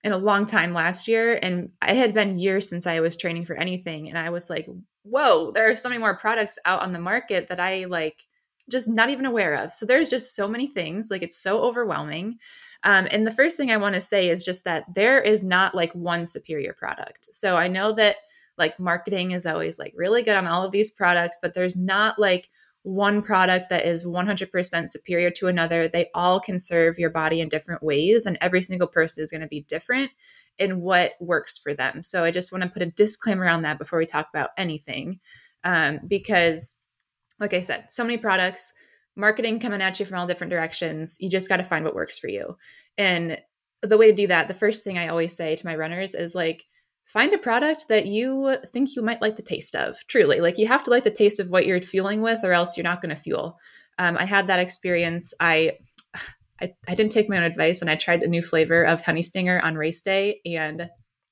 in 0.04 0.12
a 0.12 0.18
long 0.18 0.46
time 0.46 0.72
last 0.72 1.08
year 1.08 1.38
and 1.42 1.70
it 1.82 1.96
had 1.96 2.14
been 2.14 2.38
years 2.38 2.68
since 2.68 2.86
I 2.86 3.00
was 3.00 3.16
training 3.16 3.44
for 3.44 3.56
anything 3.56 4.08
and 4.08 4.16
I 4.16 4.30
was 4.30 4.48
like, 4.48 4.68
"Whoa, 5.02 5.50
there 5.50 5.68
are 5.68 5.76
so 5.76 5.88
many 5.88 5.98
more 5.98 6.16
products 6.16 6.58
out 6.64 6.82
on 6.82 6.92
the 6.92 7.00
market 7.00 7.48
that 7.48 7.58
I 7.58 7.86
like 7.86 8.24
just 8.70 8.88
not 8.88 9.10
even 9.10 9.26
aware 9.26 9.54
of." 9.54 9.72
So 9.72 9.86
there's 9.86 10.08
just 10.08 10.34
so 10.34 10.48
many 10.48 10.66
things, 10.66 11.08
like 11.10 11.22
it's 11.22 11.40
so 11.40 11.60
overwhelming. 11.60 12.38
Um, 12.82 13.08
and 13.10 13.26
the 13.26 13.32
first 13.32 13.56
thing 13.56 13.70
I 13.70 13.76
want 13.78 13.94
to 13.94 14.00
say 14.00 14.28
is 14.28 14.44
just 14.44 14.64
that 14.64 14.84
there 14.94 15.20
is 15.20 15.42
not 15.42 15.74
like 15.74 15.92
one 15.94 16.26
superior 16.26 16.72
product. 16.72 17.28
So 17.32 17.56
I 17.56 17.68
know 17.68 17.92
that 17.92 18.16
like 18.58 18.78
marketing 18.78 19.32
is 19.32 19.46
always 19.46 19.78
like 19.78 19.92
really 19.96 20.22
good 20.22 20.36
on 20.36 20.46
all 20.46 20.64
of 20.64 20.72
these 20.72 20.90
products, 20.90 21.38
but 21.42 21.54
there's 21.54 21.76
not 21.76 22.18
like 22.18 22.48
one 22.86 23.20
product 23.20 23.68
that 23.68 23.84
is 23.84 24.06
100% 24.06 24.88
superior 24.88 25.30
to 25.32 25.48
another. 25.48 25.88
They 25.88 26.08
all 26.14 26.38
can 26.38 26.60
serve 26.60 27.00
your 27.00 27.10
body 27.10 27.40
in 27.40 27.48
different 27.48 27.82
ways, 27.82 28.26
and 28.26 28.38
every 28.40 28.62
single 28.62 28.86
person 28.86 29.22
is 29.22 29.32
going 29.32 29.40
to 29.40 29.48
be 29.48 29.62
different 29.62 30.12
in 30.56 30.80
what 30.80 31.14
works 31.20 31.58
for 31.58 31.74
them. 31.74 32.04
So 32.04 32.22
I 32.22 32.30
just 32.30 32.52
want 32.52 32.62
to 32.62 32.70
put 32.70 32.82
a 32.82 32.86
disclaimer 32.86 33.48
on 33.48 33.62
that 33.62 33.78
before 33.78 33.98
we 33.98 34.06
talk 34.06 34.28
about 34.32 34.50
anything, 34.56 35.18
um, 35.64 35.98
because, 36.06 36.76
like 37.40 37.54
I 37.54 37.60
said, 37.60 37.86
so 37.88 38.04
many 38.04 38.16
products 38.16 38.72
marketing 39.16 39.58
coming 39.60 39.80
at 39.80 39.98
you 39.98 40.06
from 40.06 40.18
all 40.18 40.26
different 40.26 40.50
directions. 40.50 41.16
You 41.20 41.30
just 41.30 41.48
got 41.48 41.56
to 41.56 41.64
find 41.64 41.84
what 41.84 41.94
works 41.94 42.18
for 42.18 42.28
you. 42.28 42.56
And 42.98 43.40
the 43.82 43.98
way 43.98 44.08
to 44.08 44.16
do 44.16 44.26
that, 44.26 44.48
the 44.48 44.54
first 44.54 44.84
thing 44.84 44.98
I 44.98 45.08
always 45.08 45.36
say 45.36 45.56
to 45.56 45.66
my 45.66 45.74
runners 45.74 46.14
is 46.14 46.34
like, 46.34 46.64
find 47.06 47.32
a 47.32 47.38
product 47.38 47.86
that 47.88 48.06
you 48.06 48.56
think 48.66 48.94
you 48.94 49.02
might 49.02 49.22
like 49.22 49.36
the 49.36 49.42
taste 49.42 49.74
of. 49.74 49.96
Truly, 50.08 50.40
like 50.40 50.58
you 50.58 50.66
have 50.66 50.82
to 50.84 50.90
like 50.90 51.04
the 51.04 51.10
taste 51.10 51.40
of 51.40 51.50
what 51.50 51.66
you're 51.66 51.80
fueling 51.80 52.20
with, 52.20 52.44
or 52.44 52.52
else 52.52 52.76
you're 52.76 52.84
not 52.84 53.00
going 53.00 53.14
to 53.14 53.20
fuel. 53.20 53.58
Um, 53.98 54.16
I 54.18 54.24
had 54.24 54.48
that 54.48 54.58
experience. 54.58 55.32
I, 55.40 55.78
I 56.60 56.72
I 56.88 56.94
didn't 56.94 57.12
take 57.12 57.28
my 57.28 57.36
own 57.38 57.44
advice, 57.44 57.80
and 57.80 57.90
I 57.90 57.96
tried 57.96 58.20
the 58.20 58.26
new 58.26 58.42
flavor 58.42 58.82
of 58.82 59.04
honey 59.04 59.22
stinger 59.22 59.60
on 59.60 59.76
race 59.76 60.00
day, 60.00 60.40
and 60.44 60.88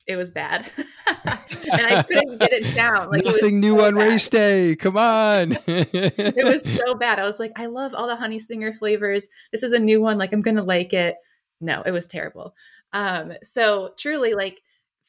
it 0.07 0.17
was 0.17 0.31
bad, 0.31 0.67
and 1.25 1.87
I 1.87 2.03
couldn't 2.03 2.39
get 2.39 2.53
it 2.53 2.75
down. 2.75 3.11
Like 3.11 3.25
nothing 3.25 3.61
new 3.61 3.77
so 3.77 3.85
on 3.87 3.95
bad. 3.95 4.05
race 4.05 4.29
day. 4.29 4.77
Come 4.77 4.97
on, 4.97 5.57
it 5.67 6.45
was 6.45 6.65
so 6.65 6.95
bad. 6.95 7.19
I 7.19 7.25
was 7.25 7.41
like, 7.41 7.53
I 7.57 7.67
love 7.67 7.95
all 7.95 8.07
the 8.07 8.17
honey 8.17 8.39
stinger 8.39 8.73
flavors. 8.73 9.29
This 9.53 9.63
is 9.63 9.73
a 9.73 9.79
new 9.79 10.01
one. 10.01 10.19
Like 10.19 10.33
I'm 10.33 10.43
gonna 10.43 10.63
like 10.63 10.93
it. 10.93 11.17
No, 11.61 11.83
it 11.83 11.93
was 11.93 12.07
terrible. 12.07 12.55
Um, 12.93 13.33
so 13.43 13.93
truly, 13.99 14.35
like 14.35 14.61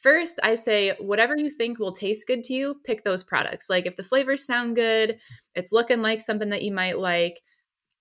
first, 0.01 0.39
I 0.43 0.55
say 0.55 0.95
whatever 0.99 1.35
you 1.35 1.49
think 1.49 1.79
will 1.79 1.91
taste 1.91 2.27
good 2.27 2.43
to 2.45 2.53
you, 2.53 2.75
pick 2.85 3.03
those 3.03 3.23
products. 3.23 3.69
Like 3.69 3.85
if 3.85 3.95
the 3.95 4.03
flavors 4.03 4.45
sound 4.45 4.75
good, 4.75 5.19
it's 5.55 5.71
looking 5.71 6.01
like 6.01 6.21
something 6.21 6.49
that 6.49 6.63
you 6.63 6.71
might 6.71 6.99
like, 6.99 7.41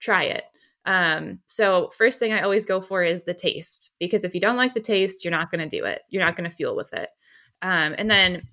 try 0.01 0.25
it. 0.25 0.45
Um, 0.87 1.41
so 1.47 1.91
first 1.97 2.19
thing 2.19 2.33
I 2.33 2.43
always 2.43 2.67
go 2.67 2.81
for 2.81 3.03
is 3.03 3.25
the 3.25 3.35
taste 3.35 3.95
because 3.99 4.25
if 4.25 4.35
you 4.35 4.41
don't 4.41 4.57
like 4.57 4.75
the 4.75 4.81
taste, 4.81 5.25
you're 5.25 5.31
not 5.31 5.51
going 5.51 5.67
to 5.67 5.77
do 5.77 5.85
it. 5.85 6.03
You're 6.11 6.25
not 6.25 6.37
going 6.37 6.49
to 6.49 6.55
fuel 6.55 6.77
with 6.77 6.93
it. 6.93 7.09
Um, 7.63 7.95
and 7.97 8.11
then 8.11 8.49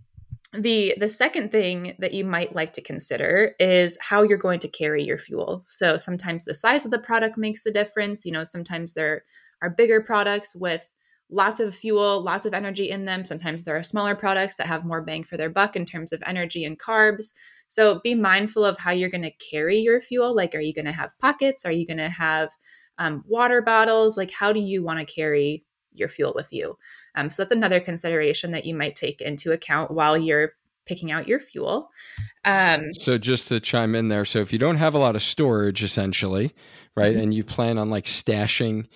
the 0.54 0.94
the 0.98 1.10
second 1.10 1.52
thing 1.52 1.96
that 2.00 2.13
you 2.13 2.26
might 2.26 2.56
like 2.56 2.74
to 2.74 2.82
consider 2.82 3.54
is 3.60 3.98
how 4.02 4.22
you're 4.22 4.38
going 4.38 4.60
to 4.60 4.67
carry 4.67 5.04
your 5.04 5.17
fuel. 5.17 5.63
So 5.67 5.98
sometimes 5.98 6.44
the 6.44 6.54
size 6.54 6.84
of 6.84 6.91
the 6.91 7.00
product 7.00 7.38
makes 7.38 7.65
a 7.65 7.72
difference. 7.72 8.26
You 8.26 8.34
know, 8.34 8.44
sometimes 8.44 8.94
there 8.94 9.24
are 9.62 9.70
bigger 9.70 10.02
products 10.02 10.56
with 10.56 10.94
lots 11.32 11.62
of 11.62 11.74
fuel, 11.74 12.22
lots 12.22 12.46
of 12.46 12.54
energy 12.54 12.89
in 12.89 13.06
them. 13.06 13.24
Sometimes 13.24 13.63
there 13.63 13.76
are 13.76 13.84
smaller 13.84 14.15
products 14.15 14.56
that 14.56 14.67
have 14.67 14.86
more 14.86 15.02
bang 15.02 15.24
for 15.24 15.38
their 15.38 15.50
buck 15.50 15.76
in 15.76 15.86
terms 15.86 16.12
of 16.12 16.22
energy 16.26 16.65
and 16.65 16.78
carbs. 16.78 17.34
So 17.67 18.02
be 18.04 18.13
mindful 18.13 18.65
of 18.65 18.78
how 18.78 18.91
you're 18.91 19.10
going 19.10 19.24
to 19.24 19.32
carry 19.52 19.78
your 19.78 20.02
fuel. 20.02 20.36
Like, 20.36 20.54
are 20.54 20.60
you 20.60 20.74
going 20.74 20.86
to 20.86 20.91
have 20.91 21.17
pockets? 21.20 21.65
Are 21.65 21.72
you 21.72 21.88
going 21.88 21.98
to 21.98 22.10
have 22.10 22.52
um, 22.98 23.24
water 23.26 23.62
bottles? 23.62 24.17
Like, 24.17 24.32
how 24.32 24.52
do 24.52 24.60
you 24.60 24.84
want 24.84 25.00
to 25.00 25.06
carry 25.06 25.63
your 25.94 26.10
fuel 26.10 26.34
with 26.36 26.52
you? 26.52 26.78
Um, 27.15 27.30
so 27.30 27.41
that's 27.41 27.54
another 27.54 27.80
consideration 27.80 28.52
that 28.52 28.65
you 28.65 28.76
might 28.76 28.96
take 28.96 29.22
into 29.22 29.54
account 29.54 29.91
while 29.91 30.17
you're 30.17 30.52
picking 30.86 31.12
out 31.12 31.28
your 31.28 31.39
fuel. 31.39 31.89
Um, 32.44 32.94
so 32.94 33.17
just 33.17 33.48
to 33.48 33.62
chime 33.62 33.96
in 33.96 34.10
there, 34.10 34.26
so 34.26 34.39
if 34.39 34.52
you 34.52 34.60
don't 34.60 34.78
have 34.78 34.94
a 34.94 35.00
lot 35.00 35.15
of 35.15 35.24
storage, 35.24 35.82
essentially, 35.82 36.54
right, 36.96 37.13
mm-hmm. 37.13 37.22
and 37.22 37.34
you 37.34 37.46
plan 37.46 37.78
on 37.78 37.89
like 37.89 38.06
stashing 38.06 38.88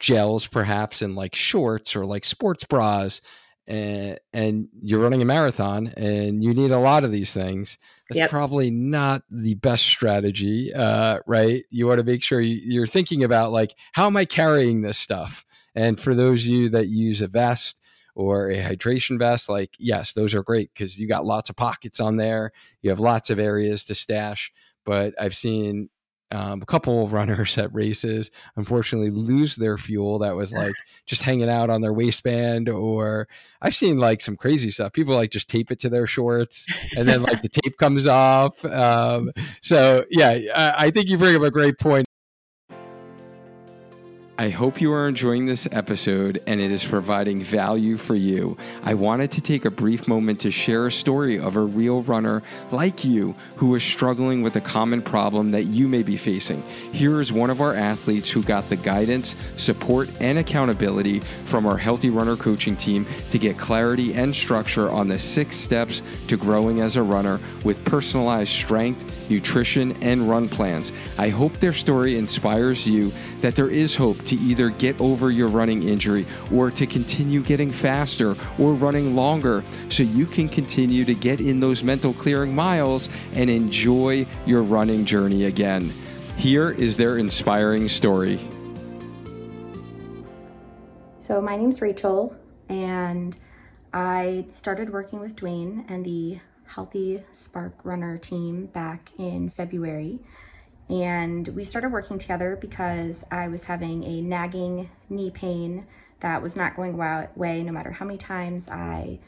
gels 0.00 0.46
perhaps 0.46 1.02
in 1.02 1.14
like 1.14 1.34
shorts 1.34 1.94
or 1.94 2.04
like 2.04 2.24
sports 2.24 2.64
bras 2.64 3.20
and, 3.66 4.18
and 4.32 4.68
you're 4.82 5.00
running 5.00 5.22
a 5.22 5.26
marathon 5.26 5.92
and 5.96 6.42
you 6.42 6.52
need 6.54 6.72
a 6.72 6.78
lot 6.78 7.04
of 7.04 7.12
these 7.12 7.32
things 7.32 7.78
that's 8.08 8.18
yep. 8.18 8.30
probably 8.30 8.70
not 8.70 9.22
the 9.30 9.54
best 9.56 9.86
strategy 9.86 10.72
uh, 10.74 11.18
right 11.26 11.64
you 11.70 11.86
want 11.86 11.98
to 11.98 12.04
make 12.04 12.22
sure 12.22 12.40
you're 12.40 12.86
thinking 12.86 13.22
about 13.22 13.52
like 13.52 13.74
how 13.92 14.06
am 14.06 14.16
i 14.16 14.24
carrying 14.24 14.80
this 14.80 14.98
stuff 14.98 15.44
and 15.74 16.00
for 16.00 16.14
those 16.14 16.42
of 16.42 16.48
you 16.48 16.68
that 16.70 16.88
use 16.88 17.20
a 17.20 17.28
vest 17.28 17.80
or 18.16 18.50
a 18.50 18.56
hydration 18.56 19.18
vest 19.18 19.48
like 19.48 19.70
yes 19.78 20.14
those 20.14 20.34
are 20.34 20.42
great 20.42 20.70
because 20.74 20.98
you 20.98 21.06
got 21.06 21.24
lots 21.24 21.50
of 21.50 21.56
pockets 21.56 22.00
on 22.00 22.16
there 22.16 22.50
you 22.82 22.90
have 22.90 23.00
lots 23.00 23.30
of 23.30 23.38
areas 23.38 23.84
to 23.84 23.94
stash 23.94 24.50
but 24.84 25.14
i've 25.20 25.36
seen 25.36 25.88
um, 26.32 26.62
a 26.62 26.66
couple 26.66 27.04
of 27.04 27.12
runners 27.12 27.58
at 27.58 27.72
races 27.74 28.30
unfortunately 28.56 29.10
lose 29.10 29.56
their 29.56 29.76
fuel 29.76 30.18
that 30.18 30.34
was 30.34 30.52
like 30.52 30.74
just 31.06 31.22
hanging 31.22 31.48
out 31.48 31.70
on 31.70 31.80
their 31.80 31.92
waistband 31.92 32.68
or 32.68 33.28
i've 33.62 33.74
seen 33.74 33.98
like 33.98 34.20
some 34.20 34.36
crazy 34.36 34.70
stuff. 34.70 34.92
People 34.92 35.14
like 35.14 35.30
just 35.30 35.48
tape 35.48 35.70
it 35.70 35.78
to 35.80 35.88
their 35.88 36.06
shorts 36.06 36.66
and 36.96 37.08
then 37.08 37.22
like 37.22 37.42
the 37.42 37.48
tape 37.48 37.76
comes 37.78 38.06
off 38.06 38.64
um, 38.64 39.30
so 39.60 40.04
yeah 40.10 40.38
I, 40.54 40.86
I 40.86 40.90
think 40.90 41.08
you 41.08 41.18
bring 41.18 41.36
up 41.36 41.42
a 41.42 41.50
great 41.50 41.78
point 41.78 42.06
I 44.40 44.48
hope 44.48 44.80
you 44.80 44.90
are 44.94 45.06
enjoying 45.06 45.44
this 45.44 45.68
episode 45.70 46.42
and 46.46 46.62
it 46.62 46.70
is 46.70 46.82
providing 46.82 47.42
value 47.42 47.98
for 47.98 48.14
you. 48.14 48.56
I 48.82 48.94
wanted 48.94 49.32
to 49.32 49.42
take 49.42 49.66
a 49.66 49.70
brief 49.70 50.08
moment 50.08 50.40
to 50.40 50.50
share 50.50 50.86
a 50.86 50.92
story 50.92 51.38
of 51.38 51.56
a 51.56 51.60
real 51.60 52.00
runner 52.00 52.42
like 52.70 53.04
you 53.04 53.34
who 53.56 53.74
is 53.74 53.82
struggling 53.82 54.40
with 54.40 54.56
a 54.56 54.62
common 54.62 55.02
problem 55.02 55.50
that 55.50 55.64
you 55.64 55.88
may 55.88 56.02
be 56.02 56.16
facing. 56.16 56.62
Here 56.90 57.20
is 57.20 57.30
one 57.30 57.50
of 57.50 57.60
our 57.60 57.74
athletes 57.74 58.30
who 58.30 58.42
got 58.42 58.66
the 58.70 58.76
guidance, 58.76 59.36
support, 59.58 60.08
and 60.22 60.38
accountability 60.38 61.20
from 61.20 61.66
our 61.66 61.76
Healthy 61.76 62.08
Runner 62.08 62.36
coaching 62.36 62.76
team 62.76 63.04
to 63.32 63.38
get 63.38 63.58
clarity 63.58 64.14
and 64.14 64.34
structure 64.34 64.88
on 64.88 65.08
the 65.08 65.18
six 65.18 65.56
steps 65.56 66.00
to 66.28 66.38
growing 66.38 66.80
as 66.80 66.96
a 66.96 67.02
runner 67.02 67.40
with 67.62 67.84
personalized 67.84 68.52
strength 68.52 69.20
nutrition, 69.30 69.92
and 70.02 70.28
run 70.28 70.48
plans. 70.48 70.92
I 71.16 71.28
hope 71.28 71.52
their 71.54 71.72
story 71.72 72.18
inspires 72.18 72.86
you 72.86 73.12
that 73.40 73.54
there 73.54 73.70
is 73.70 73.96
hope 73.96 74.22
to 74.30 74.36
either 74.36 74.70
get 74.70 74.98
over 75.00 75.30
your 75.30 75.48
running 75.48 75.82
injury 75.82 76.24
or 76.52 76.70
to 76.70 76.86
continue 76.86 77.42
getting 77.42 77.70
faster 77.70 78.34
or 78.58 78.74
running 78.74 79.16
longer 79.16 79.64
so 79.88 80.04
you 80.04 80.24
can 80.24 80.48
continue 80.48 81.04
to 81.04 81.14
get 81.14 81.40
in 81.40 81.58
those 81.60 81.82
mental 81.82 82.12
clearing 82.12 82.54
miles 82.54 83.08
and 83.34 83.50
enjoy 83.50 84.24
your 84.46 84.62
running 84.62 85.04
journey 85.04 85.44
again. 85.44 85.92
Here 86.36 86.70
is 86.70 86.96
their 86.96 87.18
inspiring 87.18 87.88
story. 87.88 88.40
So, 91.18 91.40
my 91.42 91.56
name's 91.56 91.82
Rachel, 91.82 92.36
and 92.68 93.38
I 93.92 94.46
started 94.50 94.90
working 94.90 95.20
with 95.20 95.36
Duane 95.36 95.84
and 95.88 96.04
the 96.04 96.38
Healthy 96.66 97.24
Spark 97.32 97.74
Runner 97.82 98.16
team 98.16 98.66
back 98.66 99.10
in 99.18 99.50
February. 99.50 100.20
And 100.90 101.46
we 101.48 101.62
started 101.62 101.92
working 101.92 102.18
together 102.18 102.58
because 102.60 103.24
I 103.30 103.46
was 103.46 103.64
having 103.64 104.02
a 104.02 104.20
nagging 104.20 104.90
knee 105.08 105.30
pain 105.30 105.86
that 106.18 106.42
was 106.42 106.56
not 106.56 106.74
going 106.74 106.94
away 106.94 107.62
no 107.62 107.72
matter 107.72 107.92
how 107.92 108.04
many 108.04 108.18
times 108.18 108.68
I 108.68 109.20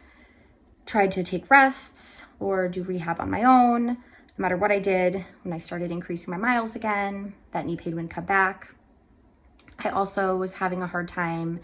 tried 0.86 1.12
to 1.12 1.22
take 1.22 1.50
rests 1.50 2.24
or 2.40 2.68
do 2.68 2.82
rehab 2.82 3.20
on 3.20 3.30
my 3.30 3.44
own. 3.44 3.86
No 3.86 3.96
matter 4.38 4.56
what 4.56 4.72
I 4.72 4.80
did, 4.80 5.24
when 5.42 5.52
I 5.52 5.58
started 5.58 5.92
increasing 5.92 6.32
my 6.32 6.36
miles 6.36 6.74
again, 6.74 7.34
that 7.52 7.64
knee 7.64 7.76
pain 7.76 7.94
would 7.94 8.10
come 8.10 8.24
back. 8.24 8.74
I 9.78 9.90
also 9.90 10.36
was 10.36 10.54
having 10.54 10.82
a 10.82 10.86
hard 10.88 11.06
time 11.06 11.60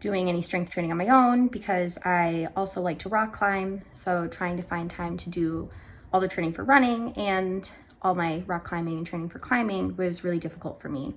doing 0.00 0.28
any 0.28 0.42
strength 0.42 0.70
training 0.70 0.90
on 0.90 0.98
my 0.98 1.08
own 1.08 1.48
because 1.48 1.98
I 2.04 2.48
also 2.54 2.82
like 2.82 2.98
to 3.00 3.08
rock 3.08 3.32
climb. 3.32 3.82
So 3.90 4.28
trying 4.28 4.58
to 4.58 4.62
find 4.62 4.90
time 4.90 5.16
to 5.16 5.30
do 5.30 5.70
all 6.12 6.20
the 6.20 6.28
training 6.28 6.52
for 6.52 6.62
running 6.62 7.12
and 7.12 7.70
all 8.04 8.14
my 8.14 8.44
rock 8.46 8.64
climbing 8.64 8.98
and 8.98 9.06
training 9.06 9.30
for 9.30 9.38
climbing 9.38 9.96
was 9.96 10.22
really 10.22 10.38
difficult 10.38 10.80
for 10.80 10.90
me. 10.90 11.14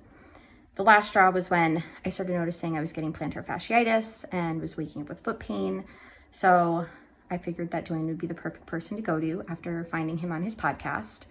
The 0.76 0.82
last 0.82 1.08
straw 1.08 1.30
was 1.30 1.50
when 1.50 1.84
I 2.04 2.08
started 2.08 2.32
noticing 2.32 2.76
I 2.76 2.80
was 2.80 2.92
getting 2.92 3.12
plantar 3.12 3.44
fasciitis 3.44 4.24
and 4.32 4.60
was 4.60 4.76
waking 4.76 5.02
up 5.02 5.08
with 5.08 5.20
foot 5.20 5.38
pain. 5.38 5.84
So 6.30 6.86
I 7.30 7.36
figured 7.36 7.72
that 7.72 7.84
Duane 7.84 8.06
would 8.06 8.18
be 8.18 8.26
the 8.26 8.34
perfect 8.34 8.64
person 8.66 8.96
to 8.96 9.02
go 9.02 9.20
to 9.20 9.44
after 9.48 9.84
finding 9.84 10.18
him 10.18 10.32
on 10.32 10.42
his 10.42 10.56
podcast. 10.56 11.26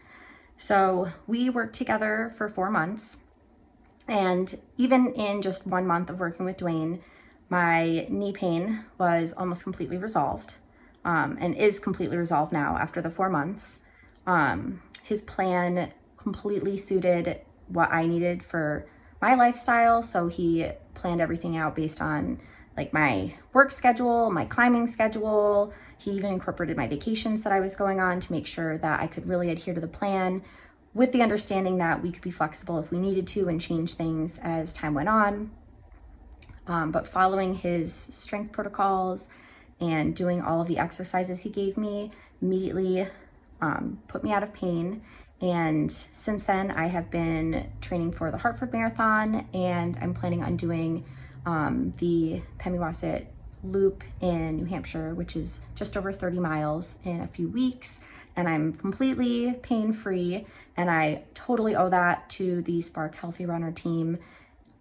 So 0.57 1.11
we 1.25 1.49
worked 1.49 1.75
together 1.75 2.31
for 2.35 2.49
four 2.49 2.69
months. 2.69 3.17
And 4.07 4.59
even 4.77 5.13
in 5.13 5.41
just 5.41 5.65
one 5.65 5.87
month 5.87 6.09
of 6.09 6.19
working 6.19 6.45
with 6.45 6.57
Duane, 6.57 7.01
my 7.49 8.05
knee 8.09 8.33
pain 8.33 8.85
was 8.97 9.33
almost 9.33 9.63
completely 9.63 9.97
resolved 9.97 10.57
um, 11.03 11.37
and 11.39 11.55
is 11.55 11.79
completely 11.79 12.17
resolved 12.17 12.51
now 12.51 12.77
after 12.77 13.01
the 13.01 13.09
four 13.09 13.29
months. 13.29 13.79
Um, 14.25 14.81
his 15.07 15.21
plan 15.21 15.93
completely 16.17 16.77
suited 16.77 17.39
what 17.67 17.89
I 17.93 18.05
needed 18.05 18.43
for 18.43 18.85
my 19.21 19.35
lifestyle. 19.35 20.03
So 20.03 20.27
he 20.27 20.69
planned 20.95 21.21
everything 21.21 21.55
out 21.55 21.77
based 21.77 22.01
on 22.01 22.39
like 22.75 22.91
my 22.91 23.33
work 23.53 23.71
schedule, 23.71 24.29
my 24.29 24.43
climbing 24.43 24.85
schedule. 24.85 25.73
He 25.97 26.11
even 26.11 26.33
incorporated 26.33 26.75
my 26.75 26.87
vacations 26.87 27.43
that 27.43 27.53
I 27.53 27.61
was 27.61 27.73
going 27.73 28.01
on 28.01 28.19
to 28.19 28.31
make 28.33 28.45
sure 28.45 28.77
that 28.77 28.99
I 28.99 29.07
could 29.07 29.29
really 29.29 29.49
adhere 29.49 29.73
to 29.73 29.79
the 29.79 29.87
plan 29.87 30.43
with 30.93 31.13
the 31.13 31.21
understanding 31.21 31.77
that 31.77 32.03
we 32.03 32.11
could 32.11 32.21
be 32.21 32.31
flexible 32.31 32.77
if 32.77 32.91
we 32.91 32.99
needed 32.99 33.27
to 33.27 33.47
and 33.47 33.61
change 33.61 33.93
things 33.93 34.39
as 34.39 34.73
time 34.73 34.93
went 34.93 35.07
on. 35.07 35.51
Um, 36.67 36.91
but 36.91 37.07
following 37.07 37.55
his 37.55 37.93
strength 37.93 38.51
protocols 38.51 39.29
and 39.79 40.13
doing 40.13 40.41
all 40.41 40.61
of 40.61 40.67
the 40.67 40.77
exercises 40.77 41.43
he 41.43 41.49
gave 41.49 41.77
me 41.77 42.11
immediately 42.41 43.07
um, 43.61 43.99
put 44.07 44.23
me 44.23 44.31
out 44.31 44.43
of 44.43 44.53
pain. 44.53 45.01
And 45.39 45.91
since 45.91 46.43
then, 46.43 46.71
I 46.71 46.87
have 46.87 47.11
been 47.11 47.71
training 47.81 48.11
for 48.11 48.31
the 48.31 48.39
Hartford 48.39 48.73
Marathon, 48.73 49.47
and 49.53 49.97
I'm 50.01 50.13
planning 50.13 50.43
on 50.43 50.57
doing 50.57 51.05
um, 51.45 51.91
the 51.99 52.41
Pemigewasset 52.57 53.27
Loop 53.63 54.03
in 54.19 54.57
New 54.57 54.65
Hampshire, 54.65 55.13
which 55.13 55.35
is 55.35 55.59
just 55.75 55.95
over 55.95 56.11
30 56.11 56.39
miles 56.39 56.97
in 57.03 57.21
a 57.21 57.27
few 57.27 57.47
weeks. 57.49 57.99
And 58.35 58.49
I'm 58.49 58.73
completely 58.73 59.53
pain 59.61 59.93
free, 59.93 60.45
and 60.75 60.89
I 60.89 61.23
totally 61.33 61.75
owe 61.75 61.89
that 61.89 62.29
to 62.31 62.61
the 62.61 62.81
Spark 62.81 63.15
Healthy 63.15 63.45
Runner 63.45 63.71
team 63.71 64.17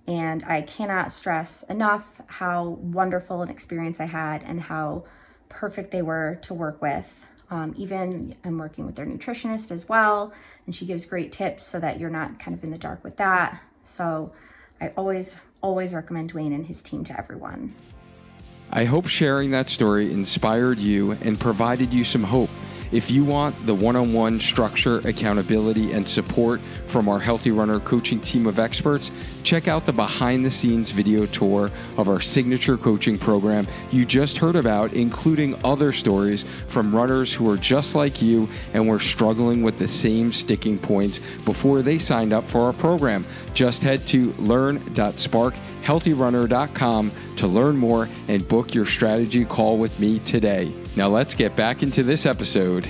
and 0.06 0.44
I 0.44 0.62
cannot 0.62 1.12
stress 1.12 1.62
enough 1.64 2.20
how 2.26 2.64
wonderful 2.64 3.42
an 3.42 3.48
experience 3.48 3.98
I 4.00 4.04
had 4.06 4.42
and 4.44 4.62
how 4.62 5.04
perfect 5.48 5.90
they 5.90 6.02
were 6.02 6.38
to 6.42 6.54
work 6.54 6.80
with. 6.80 7.26
Um, 7.50 7.74
even 7.76 8.34
I'm 8.44 8.58
working 8.58 8.86
with 8.86 8.96
their 8.96 9.06
nutritionist 9.06 9.70
as 9.70 9.88
well, 9.88 10.32
and 10.66 10.74
she 10.74 10.84
gives 10.84 11.06
great 11.06 11.30
tips 11.30 11.64
so 11.64 11.78
that 11.80 12.00
you're 12.00 12.10
not 12.10 12.38
kind 12.38 12.56
of 12.56 12.64
in 12.64 12.70
the 12.70 12.78
dark 12.78 13.04
with 13.04 13.16
that. 13.18 13.60
So 13.84 14.32
I 14.80 14.88
always, 14.96 15.36
always 15.60 15.94
recommend 15.94 16.30
Duane 16.30 16.52
and 16.52 16.66
his 16.66 16.82
team 16.82 17.04
to 17.04 17.18
everyone. 17.18 17.74
I 18.72 18.84
hope 18.84 19.06
sharing 19.06 19.52
that 19.52 19.70
story 19.70 20.12
inspired 20.12 20.78
you 20.78 21.12
and 21.22 21.38
provided 21.38 21.94
you 21.94 22.02
some 22.02 22.24
hope. 22.24 22.50
If 22.92 23.10
you 23.10 23.24
want 23.24 23.66
the 23.66 23.74
one 23.74 23.96
on 23.96 24.12
one 24.12 24.38
structure, 24.38 24.98
accountability, 24.98 25.90
and 25.92 26.06
support 26.06 26.60
from 26.86 27.08
our 27.08 27.18
Healthy 27.18 27.50
Runner 27.50 27.80
coaching 27.80 28.20
team 28.20 28.46
of 28.46 28.58
experts, 28.58 29.10
check 29.42 29.68
out 29.68 29.86
the 29.86 29.92
behind 29.92 30.44
the 30.44 30.50
scenes 30.50 30.90
video 30.92 31.24
tour 31.26 31.70
of 31.96 32.08
our 32.08 32.20
signature 32.20 32.76
coaching 32.76 33.16
program 33.18 33.66
you 33.90 34.04
just 34.06 34.36
heard 34.38 34.56
about, 34.56 34.92
including 34.92 35.56
other 35.64 35.92
stories 35.92 36.44
from 36.68 36.94
runners 36.94 37.32
who 37.32 37.50
are 37.50 37.56
just 37.56 37.94
like 37.94 38.20
you 38.22 38.48
and 38.72 38.88
were 38.88 39.00
struggling 39.00 39.62
with 39.62 39.78
the 39.78 39.88
same 39.88 40.32
sticking 40.32 40.78
points 40.78 41.18
before 41.44 41.82
they 41.82 41.98
signed 41.98 42.32
up 42.32 42.48
for 42.48 42.62
our 42.62 42.72
program. 42.72 43.26
Just 43.54 43.82
head 43.82 44.06
to 44.08 44.32
learn.sparkhealthyrunner.com 44.34 47.12
to 47.36 47.46
learn 47.46 47.76
more 47.76 48.08
and 48.28 48.48
book 48.48 48.74
your 48.74 48.86
strategy 48.86 49.44
call 49.44 49.78
with 49.78 50.00
me 50.00 50.18
today. 50.20 50.72
Now 50.96 51.08
let's 51.08 51.34
get 51.34 51.54
back 51.54 51.82
into 51.82 52.02
this 52.02 52.24
episode. 52.24 52.88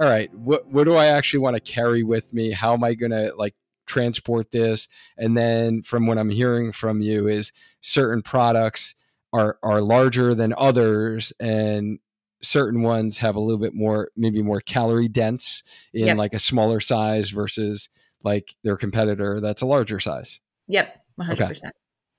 All 0.00 0.08
right, 0.08 0.32
what 0.32 0.66
what 0.68 0.84
do 0.84 0.94
I 0.94 1.06
actually 1.06 1.40
want 1.40 1.54
to 1.56 1.60
carry 1.60 2.02
with 2.02 2.32
me? 2.32 2.50
How 2.50 2.72
am 2.72 2.82
I 2.82 2.94
going 2.94 3.10
to 3.10 3.34
like 3.36 3.54
transport 3.84 4.52
this? 4.52 4.88
And 5.18 5.36
then 5.36 5.82
from 5.82 6.06
what 6.06 6.16
I'm 6.16 6.30
hearing 6.30 6.72
from 6.72 7.02
you 7.02 7.28
is 7.28 7.52
certain 7.82 8.22
products 8.22 8.94
are 9.34 9.58
are 9.62 9.82
larger 9.82 10.34
than 10.34 10.54
others 10.56 11.32
and 11.38 11.98
certain 12.40 12.82
ones 12.82 13.18
have 13.18 13.36
a 13.36 13.40
little 13.40 13.58
bit 13.58 13.74
more 13.74 14.10
maybe 14.16 14.40
more 14.40 14.60
calorie 14.60 15.08
dense 15.08 15.62
in 15.92 16.06
yep. 16.06 16.16
like 16.16 16.32
a 16.32 16.38
smaller 16.38 16.80
size 16.80 17.30
versus 17.30 17.90
like 18.22 18.54
their 18.62 18.76
competitor 18.76 19.40
that's 19.40 19.60
a 19.60 19.66
larger 19.66 20.00
size. 20.00 20.40
Yep, 20.68 20.96
100%. 21.20 21.32
Okay. 21.32 21.70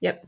Yep. 0.01 0.27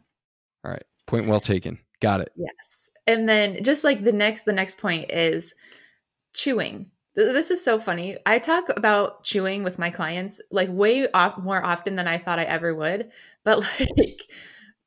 All 0.63 0.71
right. 0.71 0.84
Point 1.08 1.28
well 1.28 1.39
taken. 1.39 1.80
Got 2.02 2.21
it. 2.21 2.32
Yes. 2.36 2.89
And 3.08 3.28
then 3.28 3.63
just 3.63 3.84
like 3.84 4.04
the 4.04 4.12
next 4.12 4.43
the 4.43 4.54
next 4.54 4.80
point 4.80 5.12
is 5.12 5.56
chewing. 6.34 6.91
This 7.15 7.52
is 7.52 7.63
so 7.63 7.78
funny. 7.78 8.17
I 8.26 8.39
talk 8.39 8.69
about 8.69 9.24
chewing 9.24 9.63
with 9.63 9.78
my 9.78 9.89
clients 9.89 10.41
like 10.52 10.69
way 10.71 11.12
off, 11.12 11.38
more 11.38 11.63
often 11.63 11.95
than 11.95 12.08
I 12.08 12.17
thought 12.17 12.39
I 12.39 12.43
ever 12.43 12.74
would. 12.74 13.12
But 13.43 13.58
like 13.97 14.21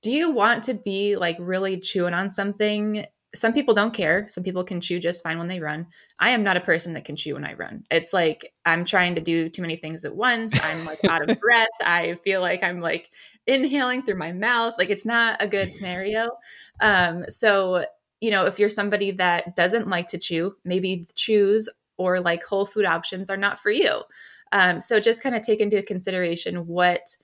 do 0.05 0.11
you 0.11 0.31
want 0.31 0.65
to 0.65 0.75
be 0.75 1.17
like 1.17 1.37
really 1.41 1.81
chewing 1.81 2.13
on 2.13 2.31
something 2.31 3.07
some 3.35 3.53
people 3.53 3.75
don't 3.75 3.93
care. 3.93 4.27
Some 4.29 4.45
people 4.45 4.65
can 4.65 4.81
chew 4.81 4.99
just 4.99 5.23
fine 5.23 5.39
when 5.39 5.49
they 5.49 5.61
run. 5.61 5.87
I 6.19 6.31
am 6.31 6.43
not 6.43 6.57
a 6.57 6.61
person 6.61 6.95
that 6.95 7.05
can 7.05 7.17
chew 7.17 7.35
when 7.35 7.45
I 7.45 7.55
run. 7.55 7.85
It's 7.91 8.13
like 8.13 8.53
I'm 8.65 8.85
trying 8.85 9.15
to 9.17 9.21
do 9.21 9.49
too 9.49 9.63
many 9.63 9.77
things 9.77 10.05
at 10.05 10.15
once. 10.15 10.59
I'm 10.63 10.85
like 10.85 11.05
out 11.09 11.29
of 11.29 11.41
breath. 11.41 11.69
I 11.85 12.15
feel 12.25 12.41
like 12.41 12.63
I'm 12.63 12.81
like 12.81 13.11
inhaling 13.47 14.03
through 14.03 14.19
my 14.19 14.33
mouth. 14.33 14.75
Like 14.79 14.91
it's 14.91 15.07
not 15.07 15.43
a 15.43 15.49
good 15.49 15.73
scenario. 15.73 16.31
Um, 16.81 17.25
so, 17.29 17.85
you 18.21 18.31
know, 18.31 18.47
if 18.47 18.59
you're 18.59 18.69
somebody 18.69 19.11
that 19.13 19.57
doesn't 19.57 19.89
like 19.89 20.09
to 20.09 20.19
chew, 20.19 20.55
maybe 20.65 21.05
chews 21.15 21.69
or 21.97 22.21
like 22.21 22.45
whole 22.45 22.67
food 22.67 22.85
options 22.85 23.31
are 23.31 23.37
not 23.37 23.59
for 23.59 23.71
you. 23.71 24.03
Um, 24.53 24.81
so 24.81 25.01
just 25.01 25.23
kind 25.23 25.35
of 25.35 25.43
take 25.43 25.61
into 25.61 25.83
consideration 25.83 26.67
what 26.67 27.17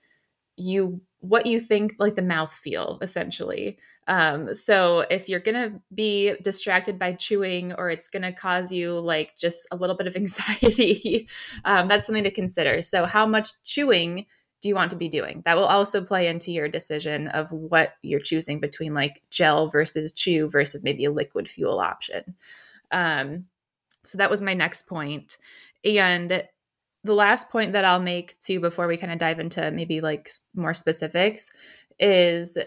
you 0.57 1.01
what 1.19 1.45
you 1.45 1.59
think 1.59 1.93
like 1.99 2.15
the 2.15 2.21
mouth 2.21 2.51
feel 2.51 2.97
essentially. 3.01 3.77
Um, 4.07 4.53
so 4.55 5.01
if 5.11 5.29
you're 5.29 5.39
gonna 5.39 5.79
be 5.93 6.33
distracted 6.41 6.97
by 6.97 7.13
chewing 7.13 7.73
or 7.73 7.89
it's 7.89 8.07
gonna 8.07 8.33
cause 8.33 8.71
you 8.71 8.99
like 8.99 9.37
just 9.37 9.67
a 9.71 9.75
little 9.75 9.95
bit 9.95 10.07
of 10.07 10.15
anxiety 10.17 11.27
um, 11.65 11.87
that's 11.87 12.07
something 12.07 12.23
to 12.23 12.31
consider. 12.31 12.81
So 12.81 13.05
how 13.05 13.25
much 13.25 13.49
chewing 13.63 14.25
do 14.61 14.69
you 14.69 14.75
want 14.75 14.91
to 14.91 14.97
be 14.97 15.09
doing? 15.09 15.41
That 15.45 15.57
will 15.57 15.65
also 15.65 16.03
play 16.03 16.27
into 16.27 16.51
your 16.51 16.67
decision 16.67 17.27
of 17.29 17.51
what 17.51 17.93
you're 18.03 18.19
choosing 18.19 18.59
between 18.59 18.93
like 18.93 19.21
gel 19.29 19.67
versus 19.67 20.11
chew 20.11 20.49
versus 20.49 20.83
maybe 20.83 21.05
a 21.05 21.11
liquid 21.11 21.49
fuel 21.49 21.79
option. 21.79 22.35
Um, 22.91 23.45
so 24.05 24.17
that 24.17 24.29
was 24.29 24.41
my 24.41 24.53
next 24.53 24.87
point. 24.87 25.37
And 25.83 26.43
the 27.03 27.15
last 27.15 27.49
point 27.49 27.73
that 27.73 27.85
I'll 27.85 27.99
make 27.99 28.39
too 28.39 28.59
before 28.59 28.87
we 28.87 28.97
kind 28.97 29.11
of 29.11 29.19
dive 29.19 29.39
into 29.39 29.71
maybe 29.71 30.01
like 30.01 30.29
more 30.55 30.73
specifics 30.73 31.51
is 31.99 32.57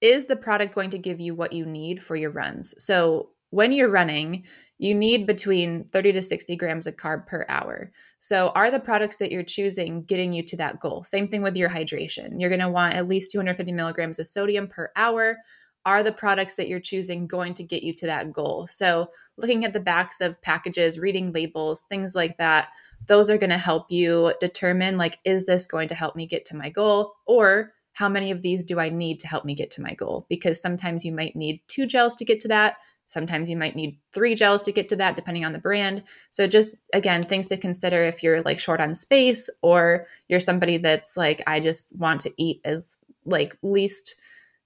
is 0.00 0.26
the 0.26 0.36
product 0.36 0.74
going 0.74 0.90
to 0.90 0.98
give 0.98 1.20
you 1.20 1.34
what 1.34 1.52
you 1.52 1.64
need 1.64 2.02
for 2.02 2.16
your 2.16 2.30
runs? 2.30 2.74
So 2.82 3.30
when 3.50 3.70
you're 3.70 3.90
running, 3.90 4.44
you 4.78 4.94
need 4.94 5.26
between 5.26 5.84
30 5.84 6.12
to 6.12 6.22
60 6.22 6.56
grams 6.56 6.88
of 6.88 6.96
carb 6.96 7.26
per 7.26 7.46
hour. 7.48 7.92
So, 8.18 8.48
are 8.56 8.70
the 8.70 8.80
products 8.80 9.18
that 9.18 9.30
you're 9.30 9.44
choosing 9.44 10.02
getting 10.02 10.32
you 10.32 10.42
to 10.44 10.56
that 10.56 10.80
goal? 10.80 11.04
Same 11.04 11.28
thing 11.28 11.42
with 11.42 11.56
your 11.56 11.68
hydration. 11.68 12.40
You're 12.40 12.50
going 12.50 12.62
to 12.62 12.70
want 12.70 12.94
at 12.94 13.06
least 13.06 13.30
250 13.30 13.70
milligrams 13.72 14.18
of 14.18 14.26
sodium 14.26 14.66
per 14.66 14.90
hour 14.96 15.36
are 15.84 16.02
the 16.02 16.12
products 16.12 16.56
that 16.56 16.68
you're 16.68 16.80
choosing 16.80 17.26
going 17.26 17.54
to 17.54 17.64
get 17.64 17.82
you 17.82 17.92
to 17.94 18.06
that 18.06 18.32
goal? 18.32 18.66
So, 18.66 19.10
looking 19.36 19.64
at 19.64 19.72
the 19.72 19.80
backs 19.80 20.20
of 20.20 20.40
packages, 20.42 20.98
reading 20.98 21.32
labels, 21.32 21.82
things 21.82 22.14
like 22.14 22.36
that, 22.36 22.68
those 23.06 23.30
are 23.30 23.38
going 23.38 23.50
to 23.50 23.58
help 23.58 23.90
you 23.90 24.32
determine 24.40 24.96
like, 24.96 25.18
is 25.24 25.46
this 25.46 25.66
going 25.66 25.88
to 25.88 25.94
help 25.94 26.14
me 26.14 26.26
get 26.26 26.44
to 26.46 26.56
my 26.56 26.70
goal? 26.70 27.14
Or 27.26 27.72
how 27.94 28.08
many 28.08 28.30
of 28.30 28.42
these 28.42 28.62
do 28.62 28.78
I 28.78 28.88
need 28.88 29.20
to 29.20 29.28
help 29.28 29.44
me 29.44 29.54
get 29.54 29.70
to 29.72 29.82
my 29.82 29.94
goal? 29.94 30.26
Because 30.28 30.62
sometimes 30.62 31.04
you 31.04 31.12
might 31.12 31.36
need 31.36 31.60
two 31.68 31.86
gels 31.86 32.14
to 32.16 32.24
get 32.24 32.40
to 32.40 32.48
that. 32.48 32.76
Sometimes 33.06 33.50
you 33.50 33.56
might 33.56 33.76
need 33.76 33.98
three 34.14 34.34
gels 34.34 34.62
to 34.62 34.72
get 34.72 34.88
to 34.88 34.96
that, 34.96 35.16
depending 35.16 35.44
on 35.44 35.52
the 35.52 35.58
brand. 35.58 36.04
So, 36.30 36.46
just 36.46 36.76
again, 36.94 37.24
things 37.24 37.48
to 37.48 37.56
consider 37.56 38.04
if 38.04 38.22
you're 38.22 38.42
like 38.42 38.58
short 38.58 38.80
on 38.80 38.94
space 38.94 39.50
or 39.62 40.06
you're 40.28 40.40
somebody 40.40 40.78
that's 40.78 41.16
like, 41.16 41.42
I 41.46 41.60
just 41.60 41.98
want 41.98 42.20
to 42.22 42.32
eat 42.38 42.60
as 42.64 42.96
like 43.24 43.56
least 43.62 44.16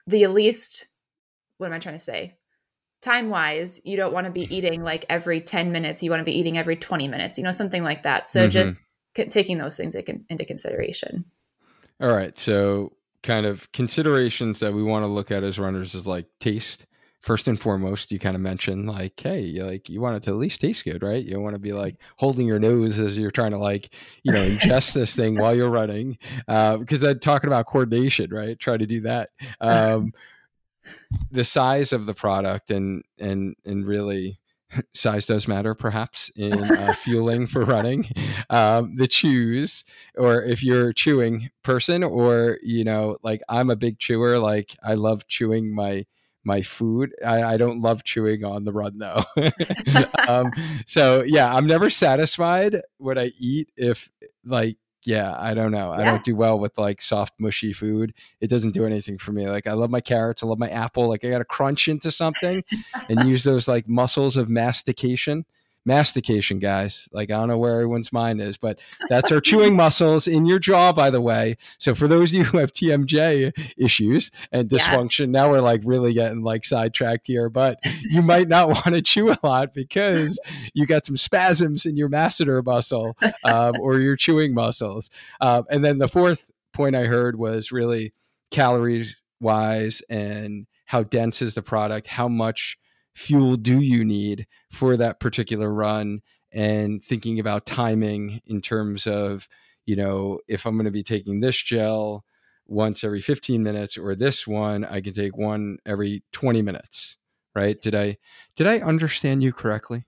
the 0.07 0.27
least 0.29 0.87
what 1.59 1.67
am 1.69 1.73
I 1.73 1.79
trying 1.79 1.95
to 1.95 2.01
say? 2.01 2.37
Time 3.03 3.29
wise, 3.29 3.81
you 3.85 3.97
don't 3.97 4.13
want 4.13 4.27
to 4.27 4.33
be 4.33 4.55
eating 4.55 4.83
like 4.83 5.05
every 5.09 5.41
10 5.41 5.71
minutes. 5.71 6.03
You 6.03 6.11
want 6.11 6.21
to 6.21 6.25
be 6.25 6.39
eating 6.39 6.59
every 6.59 6.77
20 6.77 7.09
minutes, 7.09 7.39
you 7.39 7.45
know, 7.45 7.53
something 7.53 7.83
like 7.83 8.03
that. 8.03 8.29
So 8.29 8.49
mm-hmm. 8.49 8.51
just 8.51 8.77
taking 9.33 9.59
those 9.59 9.77
things 9.77 9.95
into 9.95 10.45
consideration. 10.45 11.25
All 12.01 12.15
right. 12.15 12.39
So, 12.39 12.93
kind 13.23 13.47
of 13.47 13.71
considerations 13.73 14.61
that 14.61 14.73
we 14.73 14.83
want 14.83 15.03
to 15.03 15.09
look 15.09 15.31
at 15.31 15.43
as 15.43 15.59
runners 15.59 15.95
is 15.95 16.07
like 16.07 16.27
taste. 16.41 16.87
First 17.23 17.49
and 17.49 17.61
foremost, 17.61 18.13
you 18.13 18.21
kind 18.21 18.37
of 18.37 18.41
mentioned 18.41 18.89
like, 18.89 19.19
hey, 19.19 19.61
like 19.61 19.89
you 19.89 20.01
want 20.01 20.17
it 20.17 20.23
to 20.25 20.31
at 20.31 20.37
least 20.37 20.61
taste 20.61 20.85
good, 20.85 21.03
right? 21.03 21.25
You 21.25 21.41
want 21.41 21.57
to 21.57 21.61
be 21.61 21.73
like 21.73 21.97
holding 22.19 22.47
your 22.47 22.61
nose 22.61 23.01
as 23.01 23.19
you're 23.19 23.33
trying 23.33 23.51
to 23.51 23.59
like, 23.59 23.93
you 24.23 24.31
know, 24.31 24.47
ingest 24.47 24.93
this 24.93 25.17
thing 25.17 25.37
while 25.37 25.53
you're 25.53 25.69
running. 25.69 26.19
Uh, 26.47 26.77
because 26.77 27.03
I'm 27.03 27.19
talking 27.19 27.49
about 27.49 27.67
coordination, 27.67 28.33
right? 28.33 28.57
Try 28.57 28.77
to 28.77 28.87
do 28.87 29.01
that. 29.01 29.31
Um, 29.61 30.13
the 31.31 31.45
size 31.45 31.93
of 31.93 32.07
the 32.07 32.15
product 32.15 32.71
and 32.71 33.03
and 33.19 33.55
and 33.65 33.87
really 33.87 34.39
size 34.95 35.27
does 35.27 35.47
matter 35.49 35.75
perhaps 35.75 36.31
in 36.37 36.53
uh, 36.53 36.93
fueling 36.99 37.47
for 37.47 37.65
running. 37.65 38.09
Um, 38.51 38.97
the 38.97 39.07
chews 39.07 39.85
or 40.17 40.43
if 40.43 40.63
you're 40.63 40.89
a 40.89 40.95
chewing 40.95 41.51
person 41.63 42.03
or 42.03 42.59
you 42.63 42.85
know 42.85 43.17
like 43.23 43.43
i'm 43.49 43.71
a 43.71 43.77
big 43.77 43.99
chewer 43.99 44.39
like 44.39 44.75
i 44.83 44.95
love 44.95 45.27
chewing 45.27 45.75
my 45.75 46.05
my 46.45 46.63
food. 46.63 47.13
I, 47.27 47.43
I 47.43 47.57
don't 47.57 47.81
love 47.81 48.05
chewing 48.05 48.45
on 48.45 48.65
the 48.65 48.73
run 48.73 48.99
though. 48.99 49.25
Um, 50.29 50.51
so 50.87 51.23
yeah 51.23 51.55
i'm 51.55 51.69
never 51.69 51.89
satisfied 51.89 52.81
what 52.99 53.17
i 53.17 53.31
eat 53.39 53.71
if 53.77 54.11
like 54.45 54.77
yeah, 55.07 55.37
I 55.39 55.55
don't 55.55 55.71
know. 55.71 55.93
Yeah. 55.93 56.01
I 56.01 56.05
don't 56.05 56.25
do 56.25 56.35
well 56.35 56.59
with 56.59 56.77
like 56.77 57.01
soft, 57.01 57.35
mushy 57.39 57.73
food. 57.73 58.13
It 58.41 58.51
doesn't 58.51 58.73
do 58.73 58.85
anything 58.85 59.19
for 59.19 59.31
me. 59.31 59.49
Like 59.49 59.69
I 59.69 59.73
love 59.73 59.89
my 59.89 60.01
carrots, 60.01 60.43
I 60.43 60.47
love 60.47 60.59
my 60.59 60.69
apple. 60.69 61.09
Like 61.09 61.25
I 61.25 61.31
got 61.31 61.39
to 61.39 61.45
crunch 61.45 61.87
into 61.87 62.11
something 62.11 62.63
and 63.09 63.25
use 63.29 63.45
those 63.45 63.69
like 63.69 63.89
muscles 63.89 64.37
of 64.37 64.49
mastication 64.49 65.45
mastication, 65.87 66.59
guys. 66.59 67.09
Like, 67.13 67.31
I 67.31 67.39
don't 67.39 67.49
know 67.49 67.59
where 67.59 67.75
everyone's 67.75 68.13
mind 68.13 68.41
is, 68.41 68.57
but 68.57 68.79
that's 69.09 69.31
our 69.33 69.41
chewing 69.41 69.77
muscles 69.77 70.27
in 70.27 70.47
your 70.47 70.59
jaw, 70.59 70.93
by 70.93 71.11
the 71.11 71.21
way. 71.21 71.57
So, 71.79 71.95
for 71.95 72.09
those 72.09 72.33
of 72.33 72.39
you 72.39 72.45
who 72.45 72.59
have 72.59 72.73
TMJ 72.73 73.53
issues 73.79 74.31
and 74.53 74.69
dysfunction, 74.69 75.27
yeah. 75.27 75.43
now 75.43 75.51
we're 75.51 75.61
like 75.61 75.83
really 75.85 76.13
getting 76.13 76.43
like 76.43 76.65
sidetracked 76.65 77.27
here, 77.27 77.49
but 77.49 77.79
you 78.03 78.23
might 78.23 78.49
not 78.49 78.69
want 78.69 78.87
to 78.87 79.01
chew 79.01 79.31
a 79.31 79.39
lot 79.43 79.73
because 79.73 80.39
you 80.75 80.87
got 80.87 81.07
some 81.07 81.17
spasms 81.17 81.87
in 81.87 81.97
your 81.97 82.09
masseter 82.09 82.65
muscle 82.65 83.17
um, 83.45 83.75
or 83.81 84.01
your 84.01 84.17
chewing 84.17 84.55
muscles. 84.55 85.11
Um, 85.41 85.65
and 85.71 85.85
then 85.85 85.99
the 85.99 86.09
fourth 86.09 86.51
point 86.73 86.97
I 86.97 87.05
heard 87.05 87.39
was 87.39 87.73
really 87.73 88.13
calories 88.51 89.17
wise 89.41 90.03
and 90.09 90.67
how 90.87 91.03
dense 91.03 91.43
is 91.43 91.55
the 91.55 91.63
product, 91.63 92.07
how 92.07 92.29
much 92.29 92.79
fuel 93.17 93.57
do 93.57 93.81
you 93.81 94.05
need 94.05 94.47
for 94.71 94.97
that 94.97 95.19
particular 95.21 95.73
run? 95.73 96.21
And 96.53 97.03
thinking 97.03 97.41
about 97.41 97.67
timing 97.67 98.41
in 98.47 98.63
terms 98.63 99.07
of 99.07 99.49
you 99.85 99.95
know 99.95 100.41
if 100.49 100.65
i'm 100.65 100.77
going 100.77 100.85
to 100.87 100.91
be 100.91 101.03
taking 101.03 101.41
this 101.41 101.57
gel 101.57 102.25
once 102.67 103.05
every 103.05 103.21
15 103.21 103.63
minutes 103.63 103.99
or 103.99 104.15
this 104.15 104.47
one 104.47 104.85
i 104.85 105.01
can 105.01 105.13
take 105.13 105.37
one 105.37 105.79
every 105.85 106.23
20 106.33 106.63
minutes 106.63 107.17
right? 107.57 107.81
Did 107.81 107.95
i 107.95 108.19
did 108.55 108.69
i 108.69 108.79
understand 108.79 109.43
you 109.43 109.53
correctly? 109.53 110.05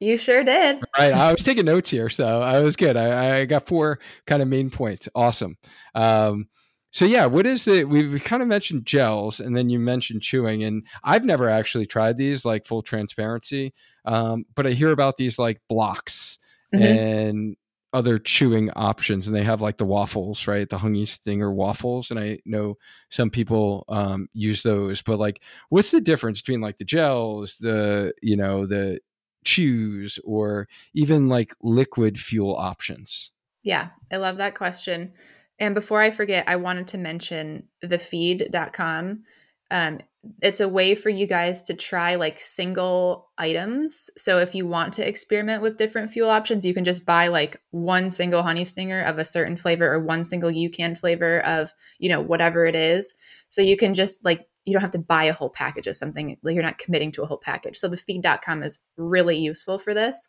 You 0.00 0.16
sure 0.16 0.42
did. 0.42 0.82
Right 0.98 1.12
i 1.12 1.30
was 1.30 1.42
taking 1.44 1.66
notes 1.66 1.90
here 1.90 2.08
so 2.08 2.42
i 2.42 2.60
was 2.60 2.74
good. 2.74 2.96
I, 2.96 3.40
I 3.40 3.44
got 3.44 3.68
four 3.68 4.00
kind 4.26 4.42
of 4.42 4.48
main 4.48 4.70
points. 4.70 5.08
Awesome. 5.14 5.58
Um, 5.94 6.48
so 6.96 7.04
yeah, 7.04 7.26
what 7.26 7.44
is 7.44 7.66
the 7.66 7.84
we 7.84 8.08
we 8.08 8.18
kind 8.18 8.40
of 8.40 8.48
mentioned 8.48 8.86
gels 8.86 9.38
and 9.38 9.54
then 9.54 9.68
you 9.68 9.78
mentioned 9.78 10.22
chewing 10.22 10.64
and 10.64 10.82
I've 11.04 11.26
never 11.26 11.46
actually 11.46 11.84
tried 11.84 12.16
these 12.16 12.46
like 12.46 12.66
full 12.66 12.80
transparency. 12.80 13.74
Um, 14.06 14.46
but 14.54 14.66
I 14.66 14.70
hear 14.70 14.92
about 14.92 15.18
these 15.18 15.38
like 15.38 15.60
blocks 15.68 16.38
mm-hmm. 16.74 16.82
and 16.82 17.56
other 17.92 18.18
chewing 18.18 18.70
options 18.76 19.26
and 19.26 19.36
they 19.36 19.42
have 19.42 19.60
like 19.60 19.76
the 19.76 19.84
waffles, 19.84 20.46
right? 20.46 20.66
The 20.70 20.78
Honey 20.78 21.04
Stinger 21.04 21.52
waffles 21.52 22.10
and 22.10 22.18
I 22.18 22.38
know 22.46 22.78
some 23.10 23.28
people 23.28 23.84
um, 23.90 24.30
use 24.32 24.62
those, 24.62 25.02
but 25.02 25.18
like 25.18 25.42
what's 25.68 25.90
the 25.90 26.00
difference 26.00 26.40
between 26.40 26.62
like 26.62 26.78
the 26.78 26.84
gels, 26.86 27.58
the 27.60 28.14
you 28.22 28.38
know, 28.38 28.64
the 28.64 29.00
chews 29.44 30.18
or 30.24 30.66
even 30.94 31.28
like 31.28 31.54
liquid 31.60 32.18
fuel 32.18 32.56
options? 32.56 33.32
Yeah, 33.62 33.90
I 34.10 34.16
love 34.16 34.38
that 34.38 34.54
question. 34.54 35.12
And 35.58 35.74
before 35.74 36.00
I 36.00 36.10
forget, 36.10 36.44
I 36.46 36.56
wanted 36.56 36.88
to 36.88 36.98
mention 36.98 37.68
the 37.82 37.98
feed.com. 37.98 39.22
Um, 39.70 40.00
it's 40.42 40.60
a 40.60 40.68
way 40.68 40.94
for 40.94 41.08
you 41.08 41.26
guys 41.26 41.62
to 41.64 41.74
try 41.74 42.16
like 42.16 42.38
single 42.38 43.30
items. 43.38 44.10
So 44.16 44.40
if 44.40 44.54
you 44.54 44.66
want 44.66 44.94
to 44.94 45.06
experiment 45.06 45.62
with 45.62 45.76
different 45.76 46.10
fuel 46.10 46.30
options, 46.30 46.64
you 46.64 46.74
can 46.74 46.84
just 46.84 47.06
buy 47.06 47.28
like 47.28 47.60
one 47.70 48.10
single 48.10 48.42
honey 48.42 48.64
stinger 48.64 49.02
of 49.02 49.18
a 49.18 49.24
certain 49.24 49.56
flavor 49.56 49.92
or 49.92 50.00
one 50.00 50.24
single 50.24 50.50
UCAN 50.50 50.98
flavor 50.98 51.40
of, 51.40 51.72
you 51.98 52.08
know, 52.08 52.20
whatever 52.20 52.66
it 52.66 52.74
is. 52.74 53.14
So 53.48 53.62
you 53.62 53.76
can 53.76 53.94
just 53.94 54.24
like 54.24 54.46
you 54.64 54.72
don't 54.72 54.82
have 54.82 54.90
to 54.90 54.98
buy 54.98 55.24
a 55.24 55.32
whole 55.32 55.50
package 55.50 55.86
of 55.86 55.96
something. 55.96 56.36
Like 56.42 56.54
you're 56.54 56.64
not 56.64 56.78
committing 56.78 57.12
to 57.12 57.22
a 57.22 57.26
whole 57.26 57.38
package. 57.38 57.76
So 57.76 57.88
the 57.88 57.96
feed.com 57.96 58.64
is 58.64 58.82
really 58.96 59.36
useful 59.36 59.78
for 59.78 59.94
this. 59.94 60.28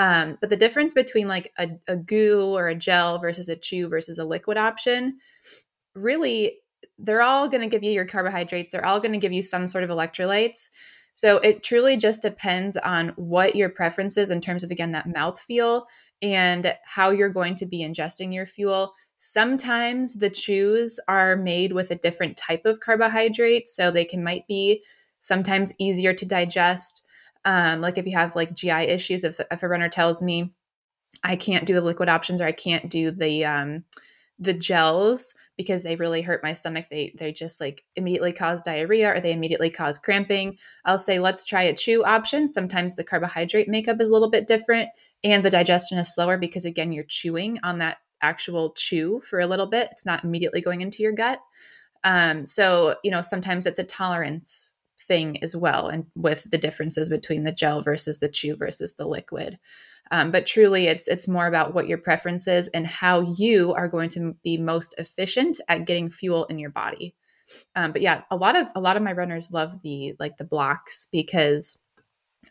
Um, 0.00 0.38
but 0.40 0.48
the 0.48 0.56
difference 0.56 0.94
between 0.94 1.28
like 1.28 1.52
a, 1.58 1.68
a 1.86 1.94
goo 1.94 2.56
or 2.56 2.68
a 2.68 2.74
gel 2.74 3.18
versus 3.18 3.50
a 3.50 3.56
chew 3.56 3.86
versus 3.86 4.18
a 4.18 4.24
liquid 4.24 4.56
option, 4.56 5.18
really, 5.94 6.56
they're 6.96 7.20
all 7.20 7.50
going 7.50 7.60
to 7.60 7.68
give 7.68 7.84
you 7.84 7.92
your 7.92 8.06
carbohydrates. 8.06 8.72
They're 8.72 8.86
all 8.86 9.00
going 9.00 9.12
to 9.12 9.18
give 9.18 9.34
you 9.34 9.42
some 9.42 9.68
sort 9.68 9.84
of 9.84 9.90
electrolytes. 9.90 10.70
So 11.12 11.36
it 11.36 11.62
truly 11.62 11.98
just 11.98 12.22
depends 12.22 12.78
on 12.78 13.10
what 13.16 13.56
your 13.56 13.68
preference 13.68 14.16
is 14.16 14.30
in 14.30 14.40
terms 14.40 14.64
of, 14.64 14.70
again, 14.70 14.92
that 14.92 15.06
mouth 15.06 15.38
feel 15.38 15.86
and 16.22 16.74
how 16.86 17.10
you're 17.10 17.28
going 17.28 17.56
to 17.56 17.66
be 17.66 17.84
ingesting 17.84 18.32
your 18.32 18.46
fuel. 18.46 18.94
Sometimes 19.18 20.14
the 20.14 20.30
chews 20.30 20.98
are 21.08 21.36
made 21.36 21.74
with 21.74 21.90
a 21.90 21.96
different 21.96 22.38
type 22.38 22.64
of 22.64 22.80
carbohydrate, 22.80 23.68
so 23.68 23.90
they 23.90 24.06
can 24.06 24.24
might 24.24 24.46
be 24.46 24.82
sometimes 25.18 25.74
easier 25.78 26.14
to 26.14 26.24
digest. 26.24 27.06
Um, 27.44 27.80
like 27.80 27.98
if 27.98 28.06
you 28.06 28.16
have 28.16 28.36
like 28.36 28.54
GI 28.54 28.70
issues, 28.70 29.24
if, 29.24 29.40
if 29.50 29.62
a 29.62 29.68
runner 29.68 29.88
tells 29.88 30.20
me 30.20 30.52
I 31.24 31.36
can't 31.36 31.66
do 31.66 31.74
the 31.74 31.80
liquid 31.80 32.08
options 32.08 32.40
or 32.40 32.46
I 32.46 32.52
can't 32.52 32.90
do 32.90 33.10
the 33.10 33.44
um, 33.44 33.84
the 34.38 34.54
gels 34.54 35.34
because 35.58 35.82
they 35.82 35.96
really 35.96 36.22
hurt 36.22 36.42
my 36.42 36.54
stomach. 36.54 36.86
They 36.90 37.14
they 37.18 37.32
just 37.32 37.60
like 37.60 37.84
immediately 37.94 38.32
cause 38.32 38.62
diarrhea 38.62 39.14
or 39.14 39.20
they 39.20 39.32
immediately 39.32 39.70
cause 39.70 39.98
cramping. 39.98 40.56
I'll 40.84 40.98
say 40.98 41.18
let's 41.18 41.44
try 41.44 41.62
a 41.62 41.76
chew 41.76 42.02
option. 42.04 42.48
Sometimes 42.48 42.96
the 42.96 43.04
carbohydrate 43.04 43.68
makeup 43.68 44.00
is 44.00 44.08
a 44.08 44.12
little 44.12 44.30
bit 44.30 44.46
different 44.46 44.88
and 45.22 45.44
the 45.44 45.50
digestion 45.50 45.98
is 45.98 46.14
slower 46.14 46.38
because 46.38 46.64
again 46.64 46.90
you're 46.90 47.04
chewing 47.04 47.58
on 47.62 47.78
that 47.78 47.98
actual 48.22 48.72
chew 48.72 49.20
for 49.20 49.40
a 49.40 49.46
little 49.46 49.66
bit. 49.66 49.88
It's 49.92 50.06
not 50.06 50.24
immediately 50.24 50.62
going 50.62 50.80
into 50.80 51.02
your 51.02 51.12
gut. 51.12 51.40
Um, 52.02 52.46
so 52.46 52.96
you 53.04 53.10
know 53.10 53.20
sometimes 53.20 53.66
it's 53.66 53.78
a 53.78 53.84
tolerance 53.84 54.74
thing 55.10 55.42
as 55.42 55.56
well, 55.56 55.88
and 55.88 56.06
with 56.14 56.48
the 56.50 56.58
differences 56.58 57.08
between 57.08 57.42
the 57.42 57.52
gel 57.52 57.82
versus 57.82 58.20
the 58.20 58.28
chew 58.28 58.54
versus 58.56 58.94
the 58.94 59.06
liquid. 59.06 59.58
Um, 60.12 60.30
but 60.30 60.46
truly, 60.46 60.86
it's 60.86 61.08
it's 61.08 61.26
more 61.26 61.48
about 61.48 61.74
what 61.74 61.88
your 61.88 61.98
preference 61.98 62.46
is 62.46 62.68
and 62.68 62.86
how 62.86 63.20
you 63.36 63.74
are 63.74 63.88
going 63.88 64.08
to 64.10 64.36
be 64.44 64.56
most 64.56 64.94
efficient 64.98 65.60
at 65.68 65.84
getting 65.84 66.10
fuel 66.10 66.44
in 66.44 66.60
your 66.60 66.70
body. 66.70 67.16
Um, 67.74 67.90
but 67.90 68.02
yeah, 68.02 68.22
a 68.30 68.36
lot 68.36 68.54
of 68.54 68.68
a 68.76 68.80
lot 68.80 68.96
of 68.96 69.02
my 69.02 69.12
runners 69.12 69.52
love 69.52 69.82
the 69.82 70.14
like 70.20 70.36
the 70.36 70.44
blocks 70.44 71.08
because 71.10 71.84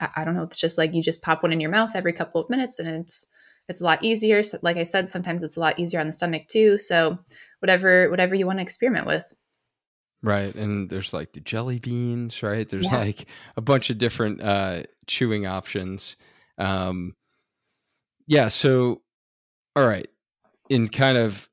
I, 0.01 0.09
I 0.17 0.25
don't 0.25 0.35
know, 0.35 0.43
it's 0.43 0.59
just 0.59 0.77
like 0.77 0.93
you 0.93 1.01
just 1.01 1.21
pop 1.21 1.41
one 1.41 1.53
in 1.53 1.61
your 1.61 1.71
mouth 1.71 1.95
every 1.95 2.13
couple 2.13 2.41
of 2.41 2.49
minutes 2.49 2.79
and 2.79 2.89
it's 2.89 3.25
it's 3.69 3.81
a 3.81 3.85
lot 3.85 4.03
easier. 4.03 4.43
So, 4.43 4.57
like 4.61 4.77
I 4.77 4.83
said, 4.83 5.11
sometimes 5.11 5.43
it's 5.43 5.55
a 5.55 5.61
lot 5.61 5.79
easier 5.79 6.01
on 6.01 6.07
the 6.07 6.13
stomach 6.13 6.47
too. 6.47 6.77
So 6.77 7.19
whatever 7.59 8.09
whatever 8.09 8.35
you 8.35 8.45
want 8.47 8.59
to 8.59 8.63
experiment 8.63 9.07
with. 9.07 9.33
Right. 10.21 10.53
And 10.53 10.89
there's 10.89 11.13
like 11.13 11.33
the 11.33 11.39
jelly 11.39 11.79
beans, 11.79 12.43
right? 12.43 12.67
There's 12.67 12.91
yeah. 12.91 12.97
like 12.97 13.25
a 13.55 13.61
bunch 13.61 13.89
of 13.89 13.97
different 13.97 14.41
uh, 14.41 14.83
chewing 15.07 15.45
options. 15.45 16.17
Um, 16.57 17.15
yeah. 18.27 18.49
So, 18.49 19.01
all 19.75 19.87
right. 19.87 20.09
In 20.69 20.89
kind 20.89 21.17
of 21.17 21.49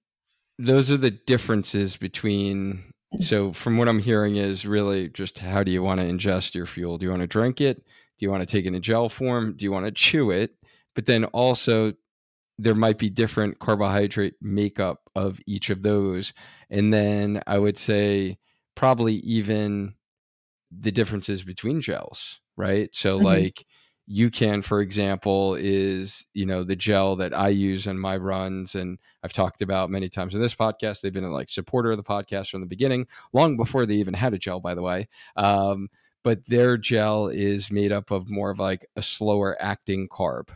those 0.59 0.91
are 0.91 0.97
the 0.97 1.11
differences 1.11 1.97
between. 1.97 2.93
So, 3.21 3.53
from 3.53 3.79
what 3.79 3.89
I'm 3.89 4.01
hearing, 4.01 4.37
is 4.37 4.67
really 4.67 5.09
just 5.09 5.39
how 5.39 5.63
do 5.63 5.71
you 5.71 5.83
want 5.83 6.01
to 6.01 6.07
ingest 6.07 6.55
your 6.55 6.67
fuel? 6.67 6.99
Do 6.99 7.07
you 7.07 7.11
want 7.11 7.23
to 7.23 7.29
drink 7.29 7.61
it? 7.61 7.79
Do 8.19 8.27
you 8.27 8.31
want 8.31 8.43
to 8.43 8.47
take 8.47 8.65
it 8.65 8.69
in 8.69 8.75
a 8.75 8.81
gel 8.81 9.09
form? 9.09 9.57
Do 9.57 9.65
you 9.65 9.73
want 9.73 9.87
to 9.87 9.93
chew 9.93 10.31
it? 10.31 10.55
But 10.95 11.07
then 11.07 11.25
also, 11.27 11.95
there 12.59 12.75
might 12.75 12.99
be 12.99 13.11
different 13.11 13.59
carbohydrate 13.59 14.35
makeup 14.41 15.03
of 15.15 15.41
each 15.47 15.71
of 15.71 15.83
those. 15.83 16.33
And 16.69 16.93
then 16.93 17.43
I 17.47 17.59
would 17.59 17.77
say, 17.77 18.39
probably 18.77 19.15
even 19.15 19.95
the 20.71 20.93
differences 20.93 21.43
between 21.43 21.81
gels, 21.81 22.41
right? 22.57 22.89
So 22.93 23.17
mm-hmm. 23.17 23.27
like 23.27 23.67
UCAN, 24.09 24.63
for 24.63 24.81
example, 24.81 25.57
is 25.57 26.25
you 26.33 26.47
know 26.47 26.63
the 26.63 26.77
gel 26.77 27.17
that 27.17 27.37
I 27.37 27.49
use 27.49 27.89
in 27.89 27.99
my 27.99 28.17
runs, 28.17 28.77
and 28.77 28.99
I've 29.25 29.33
talked 29.33 29.63
about 29.63 29.91
many 29.91 30.09
times 30.09 30.35
in 30.35 30.41
this 30.41 30.55
podcast. 30.55 31.01
They've 31.01 31.13
been 31.13 31.25
a 31.25 31.31
like 31.31 31.49
supporter 31.49 31.91
of 31.91 31.97
the 31.97 32.05
podcast 32.05 32.51
from 32.51 32.61
the 32.61 32.67
beginning, 32.67 33.09
long 33.33 33.57
before 33.57 33.85
they 33.85 33.97
even 33.97 34.15
had 34.15 34.35
a 34.35 34.39
gel, 34.39 34.61
by 34.61 34.75
the 34.75 34.83
way. 34.83 35.09
Um, 35.37 35.89
but 36.23 36.47
their 36.47 36.77
gel 36.77 37.29
is 37.29 37.71
made 37.71 37.93
up 37.93 38.11
of 38.11 38.31
more 38.31 38.51
of 38.51 38.59
like 38.59 38.87
a 38.97 39.03
slower 39.03 39.57
acting 39.61 40.09
carb, 40.09 40.49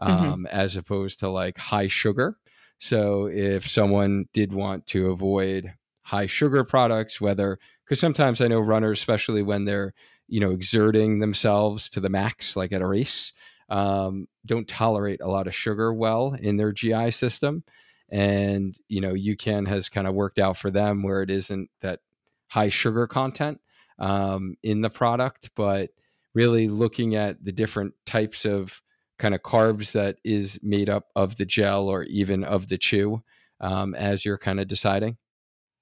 mm-hmm. 0.00 0.10
um, 0.10 0.32
mm-hmm. 0.44 0.46
as 0.46 0.76
opposed 0.76 1.20
to 1.20 1.30
like 1.30 1.56
high 1.56 1.88
sugar. 1.88 2.36
So 2.78 3.26
if 3.26 3.68
someone 3.68 4.26
did 4.32 4.52
want 4.52 4.86
to 4.88 5.10
avoid 5.10 5.72
high 6.08 6.26
sugar 6.26 6.64
products, 6.64 7.20
whether 7.20 7.58
because 7.84 8.00
sometimes 8.00 8.40
I 8.40 8.48
know 8.48 8.60
runners, 8.60 8.98
especially 8.98 9.42
when 9.42 9.66
they're 9.66 9.92
you 10.26 10.40
know 10.40 10.50
exerting 10.50 11.18
themselves 11.18 11.90
to 11.90 12.00
the 12.00 12.08
max, 12.08 12.56
like 12.56 12.72
at 12.72 12.80
a 12.80 12.86
race, 12.86 13.34
um, 13.68 14.26
don't 14.46 14.66
tolerate 14.66 15.20
a 15.20 15.28
lot 15.28 15.46
of 15.46 15.54
sugar 15.54 15.92
well 15.92 16.34
in 16.40 16.56
their 16.56 16.72
GI 16.72 17.10
system, 17.10 17.62
and 18.08 18.74
you 18.88 19.02
know 19.02 19.12
UCAN 19.12 19.68
has 19.68 19.90
kind 19.90 20.06
of 20.06 20.14
worked 20.14 20.38
out 20.38 20.56
for 20.56 20.70
them 20.70 21.02
where 21.02 21.22
it 21.22 21.30
isn't 21.30 21.68
that 21.82 22.00
high 22.48 22.70
sugar 22.70 23.06
content 23.06 23.60
um, 23.98 24.56
in 24.62 24.80
the 24.80 24.90
product, 24.90 25.50
but 25.54 25.90
really 26.34 26.68
looking 26.68 27.16
at 27.16 27.44
the 27.44 27.52
different 27.52 27.92
types 28.06 28.46
of 28.46 28.80
kind 29.18 29.34
of 29.34 29.42
carbs 29.42 29.92
that 29.92 30.16
is 30.24 30.58
made 30.62 30.88
up 30.88 31.08
of 31.14 31.36
the 31.36 31.44
gel 31.44 31.88
or 31.88 32.04
even 32.04 32.44
of 32.44 32.68
the 32.68 32.78
chew 32.78 33.22
um, 33.60 33.94
as 33.94 34.24
you're 34.24 34.38
kind 34.38 34.58
of 34.60 34.68
deciding. 34.68 35.18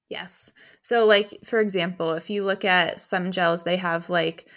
Yes. 0.08 0.52
So, 0.82 1.04
like, 1.06 1.34
for 1.44 1.60
example, 1.60 2.12
if 2.12 2.30
you 2.30 2.44
look 2.44 2.64
at 2.64 3.00
some 3.00 3.32
gels, 3.32 3.64
they 3.64 3.76
have 3.76 4.08
like 4.08 4.48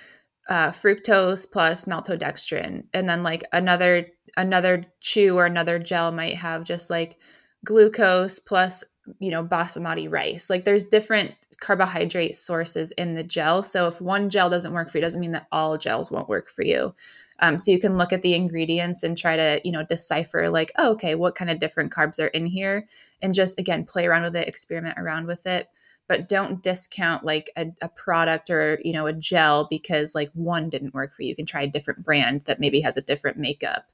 uh, 0.48 0.70
fructose 0.72 1.52
plus 1.52 1.86
maltodextrin, 1.86 2.86
and 2.94 3.10
then 3.10 3.24
like 3.24 3.44
another 3.52 4.08
another 4.38 4.86
chew 5.02 5.38
or 5.38 5.46
another 5.46 5.80
gel 5.80 6.12
might 6.12 6.36
have 6.36 6.64
just 6.64 6.90
like 6.90 7.18
glucose 7.66 8.40
plus 8.40 8.84
you 9.20 9.32
know 9.32 9.44
basmati 9.44 10.12
rice. 10.12 10.50
Like, 10.50 10.64
there's 10.64 10.86
different 10.86 11.36
carbohydrate 11.60 12.36
sources 12.36 12.92
in 12.92 13.14
the 13.14 13.24
gel. 13.24 13.64
So, 13.64 13.88
if 13.88 14.02
one 14.02 14.30
gel 14.30 14.50
doesn't 14.50 14.74
work 14.74 14.90
for 14.90 14.98
you, 14.98 15.02
doesn't 15.02 15.22
mean 15.22 15.32
that 15.34 15.48
all 15.52 15.78
gels 15.78 16.12
won't 16.12 16.30
work 16.30 16.50
for 16.50 16.64
you. 16.64 16.94
Um, 17.42 17.58
so 17.58 17.72
you 17.72 17.80
can 17.80 17.98
look 17.98 18.12
at 18.12 18.22
the 18.22 18.34
ingredients 18.34 19.04
and 19.04 19.18
try 19.18 19.38
to, 19.38 19.62
you 19.64 19.72
know, 19.72 19.84
decipher 19.84 20.50
like, 20.50 20.72
oh, 20.78 20.92
okay, 20.92 21.16
what 21.16 21.36
kind 21.36 21.50
of 21.50 21.60
different 21.60 21.92
carbs 21.92 22.22
are 22.22 22.28
in 22.28 22.46
here, 22.46 22.88
and 23.22 23.34
just 23.34 23.60
again 23.60 23.86
play 23.86 24.06
around 24.06 24.24
with 24.24 24.36
it, 24.36 24.48
experiment 24.48 24.98
around 24.98 25.28
with 25.28 25.48
it. 25.48 25.70
But 26.08 26.28
don't 26.28 26.64
discount 26.64 27.24
like 27.24 27.52
a, 27.56 27.68
a 27.82 27.90
product 27.90 28.50
or 28.50 28.80
you 28.84 28.94
know 28.94 29.06
a 29.06 29.14
gel 29.14 29.68
because 29.70 30.16
like 30.16 30.32
one 30.34 30.70
didn't 30.70 30.94
work 30.94 31.14
for 31.14 31.22
you. 31.22 31.30
You 31.30 31.36
can 31.36 31.46
try 31.46 31.62
a 31.62 31.68
different 31.68 32.04
brand 32.04 32.42
that 32.42 32.60
maybe 32.60 32.82
has 32.82 32.98
a 32.98 33.02
different 33.02 33.38
makeup, 33.38 33.86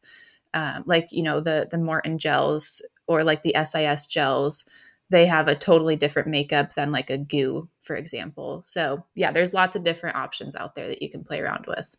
um, 0.53 0.83
like 0.87 1.11
you 1.11 1.23
know 1.23 1.39
the 1.39 1.67
the 1.69 1.77
Maurten 1.77 2.17
gels 2.17 2.81
or 3.07 3.23
like 3.23 3.43
the 3.43 3.55
SIS 3.63 4.07
gels 4.07 4.67
they 5.09 5.25
have 5.25 5.47
a 5.47 5.55
totally 5.55 5.95
different 5.95 6.27
makeup 6.27 6.73
than 6.73 6.91
like 6.91 7.09
a 7.09 7.17
goo, 7.17 7.67
for 7.81 7.95
example. 7.95 8.61
So, 8.63 9.05
yeah, 9.15 9.31
there's 9.31 9.53
lots 9.53 9.75
of 9.75 9.83
different 9.83 10.15
options 10.15 10.55
out 10.55 10.75
there 10.75 10.87
that 10.87 11.01
you 11.01 11.09
can 11.09 11.23
play 11.23 11.39
around 11.39 11.65
with. 11.67 11.95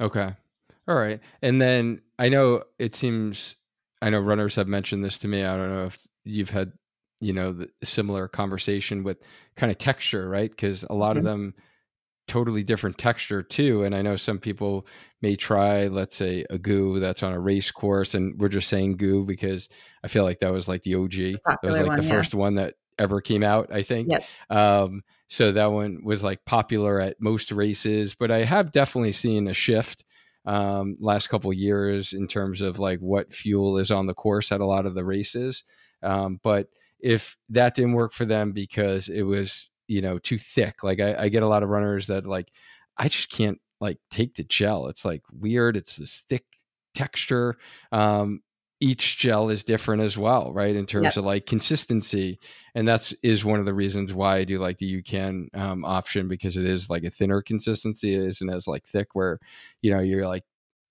Okay. 0.00 0.34
All 0.86 0.94
right. 0.94 1.20
And 1.42 1.60
then 1.60 2.00
I 2.18 2.28
know 2.28 2.64
it 2.78 2.94
seems 2.94 3.56
I 4.00 4.10
know 4.10 4.20
runners 4.20 4.54
have 4.56 4.68
mentioned 4.68 5.04
this 5.04 5.18
to 5.18 5.28
me. 5.28 5.44
I 5.44 5.56
don't 5.56 5.70
know 5.70 5.86
if 5.86 5.98
you've 6.24 6.50
had, 6.50 6.72
you 7.20 7.32
know, 7.32 7.52
the 7.52 7.68
similar 7.82 8.28
conversation 8.28 9.02
with 9.02 9.18
kind 9.56 9.70
of 9.72 9.78
texture, 9.78 10.28
right? 10.28 10.50
Because 10.50 10.84
a 10.84 10.94
lot 10.94 11.10
mm-hmm. 11.10 11.18
of 11.18 11.24
them 11.24 11.54
totally 12.28 12.62
different 12.62 12.98
texture 12.98 13.42
too. 13.42 13.82
And 13.82 13.94
I 13.94 14.02
know 14.02 14.16
some 14.16 14.38
people 14.38 14.86
may 15.20 15.34
try, 15.34 15.88
let's 15.88 16.16
say, 16.16 16.44
a 16.50 16.58
goo 16.58 17.00
that's 17.00 17.22
on 17.22 17.32
a 17.32 17.40
race 17.40 17.70
course, 17.70 18.14
and 18.14 18.38
we're 18.38 18.48
just 18.48 18.68
saying 18.68 18.96
goo 18.96 19.24
because 19.24 19.68
I 20.04 20.08
feel 20.08 20.24
like 20.24 20.38
that 20.40 20.52
was 20.52 20.68
like 20.68 20.82
the 20.82 20.94
OG. 20.94 21.12
That 21.44 21.58
was 21.62 21.78
like 21.78 21.86
one, 21.86 21.96
the 21.96 22.04
yeah. 22.04 22.10
first 22.10 22.34
one 22.34 22.54
that 22.54 22.74
ever 22.98 23.20
came 23.20 23.42
out, 23.42 23.72
I 23.72 23.82
think. 23.82 24.10
Yep. 24.10 24.24
Um, 24.50 25.02
so 25.28 25.52
that 25.52 25.72
one 25.72 26.00
was 26.04 26.22
like 26.22 26.44
popular 26.44 27.00
at 27.00 27.20
most 27.20 27.52
races, 27.52 28.14
but 28.14 28.30
I 28.30 28.44
have 28.44 28.72
definitely 28.72 29.12
seen 29.12 29.48
a 29.48 29.54
shift 29.54 30.04
um, 30.46 30.96
last 31.00 31.28
couple 31.28 31.52
years 31.52 32.12
in 32.12 32.26
terms 32.26 32.60
of 32.60 32.78
like 32.78 33.00
what 33.00 33.34
fuel 33.34 33.76
is 33.78 33.90
on 33.90 34.06
the 34.06 34.14
course 34.14 34.50
at 34.50 34.60
a 34.60 34.66
lot 34.66 34.86
of 34.86 34.94
the 34.94 35.04
races. 35.04 35.64
Um, 36.02 36.40
but 36.42 36.68
if 37.00 37.36
that 37.50 37.74
didn't 37.74 37.92
work 37.92 38.12
for 38.12 38.24
them 38.24 38.52
because 38.52 39.08
it 39.08 39.22
was 39.22 39.70
you 39.88 40.00
know 40.00 40.18
too 40.18 40.38
thick, 40.38 40.84
like 40.84 41.00
I, 41.00 41.24
I 41.24 41.28
get 41.28 41.42
a 41.42 41.48
lot 41.48 41.62
of 41.62 41.68
runners 41.70 42.06
that 42.06 42.26
like 42.26 42.52
I 42.96 43.08
just 43.08 43.30
can't 43.30 43.58
like 43.80 43.98
take 44.10 44.34
the 44.34 44.44
gel. 44.44 44.86
It's 44.86 45.04
like 45.04 45.22
weird. 45.32 45.76
It's 45.76 45.96
this 45.96 46.24
thick 46.28 46.44
texture. 46.94 47.56
Um, 47.92 48.42
each 48.80 49.18
gel 49.18 49.50
is 49.50 49.64
different 49.64 50.02
as 50.02 50.16
well, 50.16 50.52
right? 50.52 50.76
In 50.76 50.86
terms 50.86 51.04
yep. 51.04 51.16
of 51.16 51.24
like 51.24 51.46
consistency, 51.46 52.38
and 52.74 52.86
that's 52.86 53.12
is 53.22 53.44
one 53.44 53.58
of 53.58 53.66
the 53.66 53.74
reasons 53.74 54.14
why 54.14 54.36
I 54.36 54.44
do 54.44 54.58
like 54.58 54.78
the 54.78 55.02
UCAN 55.02 55.48
um, 55.56 55.84
option 55.84 56.28
because 56.28 56.56
it 56.56 56.64
is 56.64 56.88
like 56.88 57.04
a 57.04 57.10
thinner 57.10 57.42
consistency. 57.42 58.14
It 58.14 58.22
isn't 58.22 58.50
as 58.50 58.68
like 58.68 58.86
thick 58.86 59.08
where 59.14 59.40
you 59.82 59.92
know 59.92 60.00
you're 60.00 60.26
like 60.26 60.44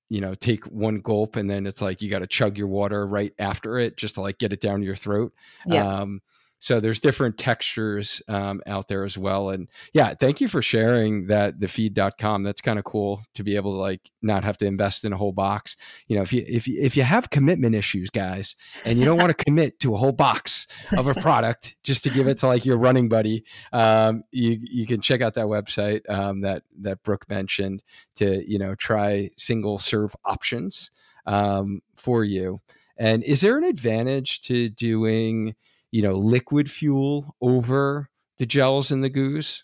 you 0.09 0.19
know 0.19 0.35
take 0.35 0.65
one 0.65 0.99
gulp 0.99 1.35
and 1.35 1.49
then 1.49 1.65
it's 1.65 1.81
like 1.81 2.01
you 2.01 2.09
got 2.09 2.19
to 2.19 2.27
chug 2.27 2.57
your 2.57 2.67
water 2.67 3.07
right 3.07 3.33
after 3.39 3.77
it 3.77 3.97
just 3.97 4.15
to 4.15 4.21
like 4.21 4.37
get 4.37 4.51
it 4.51 4.61
down 4.61 4.81
your 4.83 4.95
throat. 4.95 5.33
Yeah. 5.65 5.87
Um, 5.87 6.21
so 6.59 6.79
there's 6.79 6.99
different 6.99 7.37
textures 7.37 8.21
um, 8.27 8.61
out 8.67 8.87
there 8.87 9.03
as 9.03 9.17
well 9.17 9.49
and 9.49 9.67
yeah 9.93 10.13
thank 10.19 10.41
you 10.41 10.47
for 10.47 10.61
sharing 10.61 11.27
that 11.27 11.59
the 11.59 11.67
feed.com 11.67 12.43
that's 12.43 12.61
kind 12.61 12.79
of 12.79 12.85
cool 12.85 13.21
to 13.33 13.43
be 13.43 13.55
able 13.55 13.73
to 13.73 13.79
like 13.79 14.01
not 14.21 14.43
have 14.43 14.57
to 14.57 14.65
invest 14.65 15.05
in 15.05 15.13
a 15.13 15.17
whole 15.17 15.31
box. 15.31 15.75
You 16.07 16.17
know 16.17 16.21
if 16.21 16.33
you 16.33 16.43
if 16.47 16.67
you 16.67 16.81
if 16.81 16.95
you 16.95 17.03
have 17.03 17.29
commitment 17.29 17.75
issues 17.75 18.09
guys 18.09 18.55
and 18.85 18.97
you 18.97 19.05
don't 19.05 19.17
want 19.17 19.35
to 19.35 19.43
commit 19.45 19.79
to 19.79 19.93
a 19.93 19.97
whole 19.97 20.11
box 20.11 20.67
of 20.97 21.07
a 21.07 21.15
product 21.15 21.75
just 21.83 22.03
to 22.03 22.09
give 22.09 22.27
it 22.27 22.37
to 22.39 22.47
like 22.47 22.65
your 22.65 22.77
running 22.77 23.09
buddy 23.09 23.43
um, 23.73 24.23
you 24.31 24.59
you 24.61 24.85
can 24.85 25.01
check 25.01 25.21
out 25.21 25.33
that 25.35 25.45
website 25.45 26.07
um, 26.09 26.41
that 26.41 26.63
that 26.79 27.01
brooke 27.03 27.27
mentioned 27.29 27.81
to 28.15 28.43
you 28.49 28.59
know 28.59 28.75
try 28.75 29.29
single 29.37 29.79
serve 29.79 30.15
options 30.25 30.91
um, 31.27 31.81
for 31.95 32.23
you. 32.23 32.61
And 32.97 33.23
is 33.23 33.41
there 33.41 33.57
an 33.57 33.63
advantage 33.63 34.41
to 34.43 34.69
doing 34.69 35.55
you 35.91 36.01
know, 36.01 36.13
liquid 36.13 36.69
fuel 36.69 37.35
over 37.41 38.09
the 38.37 38.45
gels 38.45 38.91
and 38.91 39.03
the 39.03 39.09
goos? 39.09 39.63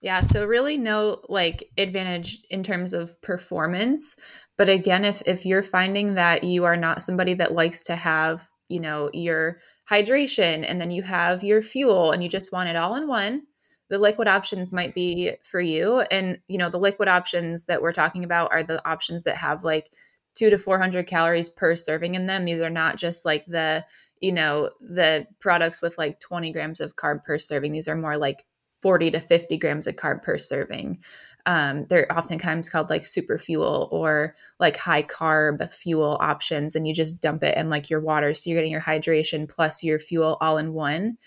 Yeah, 0.00 0.20
so 0.20 0.44
really 0.46 0.76
no 0.76 1.22
like 1.28 1.70
advantage 1.78 2.44
in 2.50 2.62
terms 2.62 2.92
of 2.92 3.20
performance. 3.22 4.16
But 4.56 4.68
again, 4.68 5.04
if 5.04 5.22
if 5.26 5.46
you're 5.46 5.62
finding 5.62 6.14
that 6.14 6.44
you 6.44 6.64
are 6.64 6.76
not 6.76 7.02
somebody 7.02 7.34
that 7.34 7.54
likes 7.54 7.82
to 7.84 7.96
have, 7.96 8.48
you 8.68 8.80
know, 8.80 9.10
your 9.12 9.58
hydration 9.90 10.64
and 10.68 10.80
then 10.80 10.90
you 10.90 11.02
have 11.02 11.42
your 11.42 11.62
fuel 11.62 12.12
and 12.12 12.22
you 12.22 12.28
just 12.28 12.52
want 12.52 12.68
it 12.68 12.76
all 12.76 12.94
in 12.96 13.08
one, 13.08 13.46
the 13.88 13.98
liquid 13.98 14.28
options 14.28 14.72
might 14.72 14.94
be 14.94 15.32
for 15.42 15.60
you. 15.60 16.00
And 16.00 16.40
you 16.46 16.58
know, 16.58 16.68
the 16.68 16.78
liquid 16.78 17.08
options 17.08 17.64
that 17.66 17.82
we're 17.82 17.92
talking 17.92 18.22
about 18.22 18.52
are 18.52 18.62
the 18.62 18.86
options 18.88 19.22
that 19.22 19.36
have 19.36 19.64
like 19.64 19.90
2 20.36 20.50
to 20.50 20.58
400 20.58 21.06
calories 21.06 21.48
per 21.48 21.74
serving 21.74 22.14
in 22.14 22.26
them. 22.26 22.44
These 22.44 22.60
are 22.60 22.70
not 22.70 22.96
just 22.96 23.24
like 23.24 23.46
the 23.46 23.84
you 24.20 24.32
know, 24.32 24.70
the 24.80 25.26
products 25.40 25.82
with 25.82 25.98
like 25.98 26.20
20 26.20 26.52
grams 26.52 26.80
of 26.80 26.96
carb 26.96 27.24
per 27.24 27.38
serving. 27.38 27.72
These 27.72 27.88
are 27.88 27.96
more 27.96 28.16
like 28.16 28.44
40 28.78 29.12
to 29.12 29.20
50 29.20 29.56
grams 29.58 29.86
of 29.86 29.96
carb 29.96 30.22
per 30.22 30.38
serving. 30.38 30.98
Um, 31.46 31.86
they're 31.88 32.10
oftentimes 32.12 32.68
called 32.68 32.90
like 32.90 33.04
super 33.04 33.38
fuel 33.38 33.88
or 33.92 34.34
like 34.58 34.76
high 34.76 35.04
carb 35.04 35.72
fuel 35.72 36.18
options, 36.20 36.74
and 36.74 36.88
you 36.88 36.94
just 36.94 37.20
dump 37.20 37.44
it 37.44 37.56
in 37.56 37.70
like 37.70 37.88
your 37.88 38.00
water. 38.00 38.34
So 38.34 38.50
you're 38.50 38.58
getting 38.58 38.72
your 38.72 38.80
hydration 38.80 39.48
plus 39.48 39.84
your 39.84 39.98
fuel 39.98 40.38
all 40.40 40.58
in 40.58 40.72
one. 40.72 41.18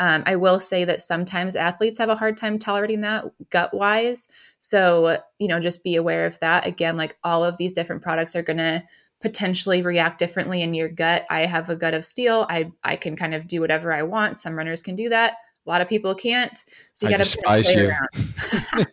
Um, 0.00 0.22
I 0.26 0.36
will 0.36 0.60
say 0.60 0.84
that 0.84 1.00
sometimes 1.00 1.56
athletes 1.56 1.98
have 1.98 2.08
a 2.08 2.16
hard 2.16 2.36
time 2.36 2.58
tolerating 2.58 3.00
that 3.00 3.24
gut 3.50 3.74
wise. 3.74 4.28
So, 4.58 5.18
you 5.38 5.48
know, 5.48 5.58
just 5.60 5.82
be 5.82 5.96
aware 5.96 6.24
of 6.24 6.38
that. 6.38 6.66
Again, 6.66 6.96
like 6.96 7.16
all 7.24 7.44
of 7.44 7.56
these 7.56 7.72
different 7.72 8.02
products 8.02 8.36
are 8.36 8.42
going 8.42 8.58
to 8.58 8.84
potentially 9.20 9.82
react 9.82 10.18
differently 10.18 10.62
in 10.62 10.74
your 10.74 10.88
gut. 10.88 11.26
I 11.28 11.46
have 11.46 11.68
a 11.68 11.76
gut 11.76 11.94
of 11.94 12.04
steel. 12.04 12.46
I 12.48 12.70
I 12.84 12.96
can 12.96 13.16
kind 13.16 13.34
of 13.34 13.46
do 13.46 13.60
whatever 13.60 13.92
I 13.92 14.02
want. 14.02 14.38
Some 14.38 14.56
runners 14.56 14.82
can 14.82 14.94
do 14.94 15.08
that. 15.08 15.36
A 15.66 15.70
lot 15.70 15.80
of 15.82 15.88
people 15.88 16.14
can't. 16.14 16.56
So 16.94 17.08
you 17.08 17.18
got 17.18 17.26
to 17.26 17.38
play 17.42 17.62
you. 17.62 17.88
around. 17.90 18.08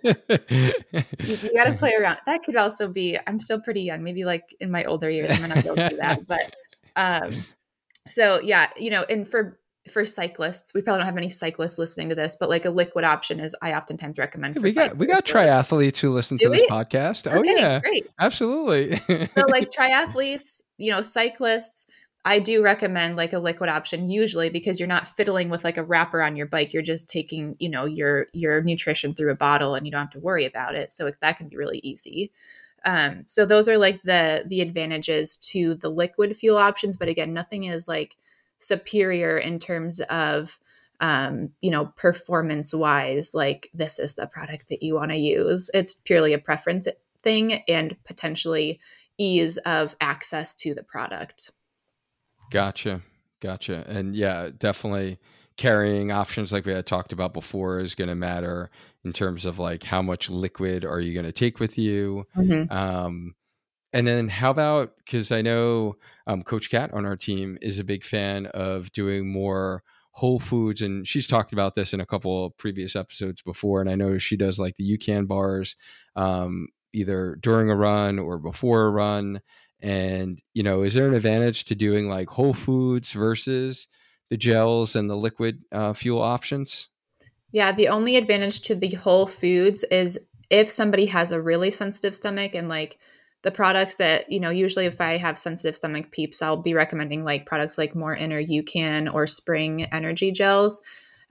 you, 0.04 1.38
you 1.42 1.54
got 1.54 1.66
to 1.66 1.74
play 1.78 1.94
around. 1.94 2.18
That 2.26 2.44
could 2.44 2.58
also 2.58 2.92
be. 2.92 3.18
I'm 3.28 3.40
still 3.40 3.62
pretty 3.62 3.82
young. 3.82 4.04
Maybe 4.04 4.26
like 4.26 4.44
in 4.60 4.72
my 4.72 4.84
older 4.84 5.10
years, 5.10 5.32
I'm 5.32 5.48
not 5.48 5.64
able 5.64 5.76
to 5.78 5.90
do 5.90 5.98
that. 5.98 6.28
But 6.28 6.54
um, 6.98 7.32
so 8.08 8.42
yeah, 8.42 8.70
you 8.78 8.90
know, 8.90 9.06
and 9.10 9.26
for 9.28 9.58
for 9.90 10.04
cyclists, 10.04 10.74
we 10.74 10.82
probably 10.82 11.00
don't 11.00 11.06
have 11.06 11.18
any 11.18 11.30
cyclists 11.30 11.78
listening 11.78 12.10
to 12.10 12.16
this, 12.16 12.36
but 12.40 12.50
like 12.50 12.66
a 12.66 12.70
liquid 12.70 13.06
option 13.06 13.40
is 13.40 13.56
I 13.62 13.74
oftentimes 13.74 14.18
recommend. 14.18 14.62
we 14.62 14.72
got 14.72 14.98
we 14.98 15.06
got 15.06 15.26
triathletes 15.26 16.00
who 16.00 16.12
listen 16.12 16.38
Do 16.38 16.46
to 16.46 16.52
we? 16.52 16.58
this 16.58 16.72
podcast. 16.72 17.32
Oh, 17.32 17.40
okay, 17.40 17.54
oh 17.54 17.58
yeah, 17.58 17.80
great, 17.80 18.08
absolutely. 18.20 18.98
so 19.28 19.42
like 19.48 19.70
triathletes, 19.78 20.64
you 20.78 20.92
know, 20.92 21.02
cyclists, 21.02 21.88
I 22.24 22.40
do 22.40 22.64
recommend 22.64 23.16
like 23.16 23.34
a 23.34 23.40
liquid 23.40 23.70
option 23.70 24.10
usually 24.10 24.50
because 24.50 24.80
you're 24.80 24.88
not 24.88 25.08
fiddling 25.08 25.50
with 25.50 25.64
like 25.64 25.78
a 25.78 25.84
wrapper 25.84 26.24
on 26.24 26.36
your 26.36 26.48
bike. 26.48 26.74
You're 26.74 26.82
just 26.82 27.08
taking 27.08 27.56
you 27.60 27.70
know 27.70 27.86
your 27.86 28.28
your 28.34 28.64
nutrition 28.64 29.14
through 29.14 29.32
a 29.32 29.36
bottle 29.36 29.76
and 29.76 29.86
you 29.86 29.92
don't 29.92 30.02
have 30.02 30.10
to 30.12 30.20
worry 30.20 30.46
about 30.46 30.74
it. 30.74 30.92
So 30.92 31.12
that 31.22 31.38
can 31.38 31.50
be 31.50 31.58
really 31.58 31.80
easy. 31.84 32.32
Um, 32.84 33.24
so 33.28 33.46
those 33.46 33.70
are 33.70 33.78
like 33.78 34.02
the 34.02 34.44
the 34.48 34.62
advantages 34.62 35.38
to 35.52 35.76
the 35.76 35.90
liquid 35.90 36.36
fuel 36.36 36.58
options. 36.58 36.98
But 36.98 37.10
again, 37.10 37.34
nothing 37.34 37.66
is 37.66 37.88
like 37.88 38.16
superior 38.58 39.38
in 39.38 39.60
terms 39.60 40.00
of 40.02 40.60
um, 41.02 41.52
you 41.62 41.72
know, 41.72 41.92
performance 41.98 42.74
wise, 42.74 43.34
like 43.36 43.70
this 43.74 44.00
is 44.00 44.16
the 44.16 44.28
product 44.28 44.70
that 44.70 44.82
you 44.82 44.96
want 44.96 45.12
to 45.12 45.18
use. 45.18 45.70
It's 45.74 45.96
purely 45.96 46.34
a 46.34 46.40
preference 46.40 46.88
thing 47.22 47.54
and 47.68 47.96
potentially 48.06 48.80
ease 49.18 49.58
of 49.58 49.96
access 50.00 50.56
to 50.56 50.74
the 50.74 50.84
product. 50.84 51.52
Gotcha. 52.52 53.02
Gotcha. 53.42 53.84
And 53.88 54.16
yeah, 54.16 54.50
definitely 54.58 55.20
carrying 55.58 56.12
options 56.12 56.52
like 56.52 56.66
we 56.66 56.74
had 56.74 56.86
talked 56.86 57.14
about 57.14 57.34
before 57.34 57.80
is 57.80 57.96
going 57.96 58.10
to 58.10 58.16
matter 58.16 58.70
in 59.04 59.14
terms 59.14 59.46
of 59.46 59.60
like 59.60 59.84
how 59.84 60.02
much 60.02 60.30
liquid 60.30 60.84
are 60.84 61.00
you 61.00 61.14
going 61.14 61.26
to 61.26 61.32
take 61.32 61.60
with 61.60 61.78
you. 61.78 62.26
Mm-hmm. 62.36 62.72
Um, 62.72 63.36
and 63.96 64.06
then 64.06 64.28
how 64.28 64.52
about 64.52 64.98
because 64.98 65.32
I 65.32 65.42
know 65.42 65.96
um, 66.28 66.44
Coach 66.44 66.70
Cat 66.70 66.94
on 66.94 67.06
our 67.06 67.16
team 67.16 67.58
is 67.62 67.80
a 67.80 67.84
big 67.86 68.04
fan 68.04 68.46
of 68.48 68.92
doing 68.92 69.32
more 69.32 69.84
whole 70.12 70.38
foods, 70.38 70.82
and 70.82 71.08
she's 71.08 71.28
talked 71.28 71.54
about 71.54 71.76
this 71.76 71.94
in 71.94 72.02
a 72.02 72.06
couple 72.06 72.50
previous 72.58 72.98
episodes 72.98 73.42
before. 73.42 73.80
And 73.80 73.90
I 73.90 73.96
know 73.96 74.18
she 74.18 74.36
does 74.36 74.60
like 74.60 74.76
the 74.76 74.98
UCAN 74.98 75.30
bars 75.30 75.78
um, 76.18 76.68
either 76.94 77.38
during 77.40 77.70
a 77.70 77.76
run 77.76 78.20
or 78.20 78.38
before 78.38 78.86
a 78.86 78.92
run. 78.92 79.40
And 79.80 80.42
you 80.54 80.62
know, 80.62 80.82
is 80.82 80.94
there 80.94 81.08
an 81.08 81.14
advantage 81.14 81.64
to 81.66 81.76
doing 81.76 82.10
like 82.10 82.28
whole 82.28 82.54
foods 82.54 83.14
versus 83.14 83.88
the 84.30 84.36
gels 84.36 84.98
and 84.98 85.10
the 85.10 85.16
liquid 85.16 85.62
uh, 85.72 85.94
fuel 85.94 86.22
options? 86.22 86.90
Yeah, 87.54 87.72
the 87.72 87.88
only 87.88 88.18
advantage 88.18 88.60
to 88.64 88.76
the 88.76 88.92
whole 88.92 89.26
foods 89.26 89.86
is 89.86 90.28
if 90.50 90.70
somebody 90.70 91.06
has 91.06 91.32
a 91.32 91.42
really 91.42 91.72
sensitive 91.72 92.14
stomach 92.14 92.56
and 92.56 92.68
like 92.68 92.98
the 93.46 93.52
products 93.52 93.98
that 93.98 94.30
you 94.30 94.40
know 94.40 94.50
usually 94.50 94.88
if 94.88 95.00
i 95.00 95.18
have 95.18 95.38
sensitive 95.38 95.76
stomach 95.76 96.10
peeps 96.12 96.42
i'll 96.42 96.58
be 96.58 96.74
recommending 96.74 97.24
like 97.24 97.46
products 97.46 97.78
like 97.78 97.96
more 97.96 98.16
inner 98.16 98.42
UCAN 98.42 99.14
or 99.14 99.28
spring 99.28 99.84
energy 99.84 100.32
gels. 100.32 100.82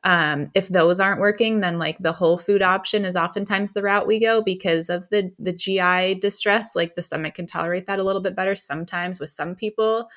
Um, 0.05 0.49
if 0.55 0.69
those 0.69 1.01
aren't 1.01 1.21
working 1.21 1.61
then 1.61 1.79
like 1.79 1.99
the 1.99 2.13
whole 2.13 2.39
food 2.39 2.63
option 2.63 3.05
is 3.05 3.17
oftentimes 3.17 3.73
the 3.73 3.83
route 3.83 4.07
we 4.07 4.21
go 4.21 4.43
because 4.43 4.89
of 4.89 5.09
the 5.09 5.33
the 5.39 5.53
gi 5.53 6.15
distress 6.21 6.77
like 6.77 6.95
the 6.95 7.03
stomach 7.03 7.35
can 7.35 7.47
tolerate 7.47 7.87
that 7.87 7.99
a 7.99 8.05
little 8.05 8.23
bit 8.23 8.37
better 8.37 8.55
sometimes 8.55 9.19
with 9.19 9.31
some 9.31 9.55
people. 9.55 10.09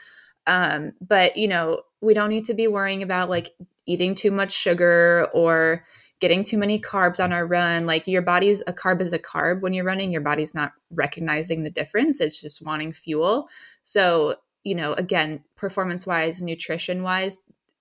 Um, 0.46 0.92
but 1.02 1.36
you 1.36 1.48
know 1.48 1.82
we 2.02 2.14
don't 2.14 2.30
need 2.30 2.44
to 2.46 2.54
be 2.54 2.68
worrying 2.68 3.02
about 3.02 3.30
like 3.30 3.50
eating 3.88 4.14
too 4.14 4.30
much 4.30 4.52
sugar 4.52 5.30
or 5.34 5.84
getting 6.20 6.44
too 6.44 6.58
many 6.58 6.80
carbs 6.80 7.24
on 7.24 7.32
our 7.32 7.46
run. 7.46 7.86
Like 7.86 8.08
your 8.08 8.22
body's 8.22 8.64
a 8.68 8.74
carb 8.74 9.02
is 9.02 9.14
a 9.14 9.20
carb 9.20 9.62
when 9.62 9.74
you're 9.74 9.86
running, 9.86 10.12
your 10.12 10.22
body's 10.22 10.56
not 10.56 10.74
recognizing 10.92 11.64
the 11.64 11.70
difference. 11.70 12.20
It's 12.20 12.42
just 12.42 12.66
wanting 12.66 12.94
fuel. 12.94 13.50
So, 13.84 14.36
you 14.64 14.76
know, 14.76 14.94
again, 14.94 15.44
performance 15.56 16.08
wise, 16.08 16.42
nutrition 16.42 17.04
wise, 17.04 17.38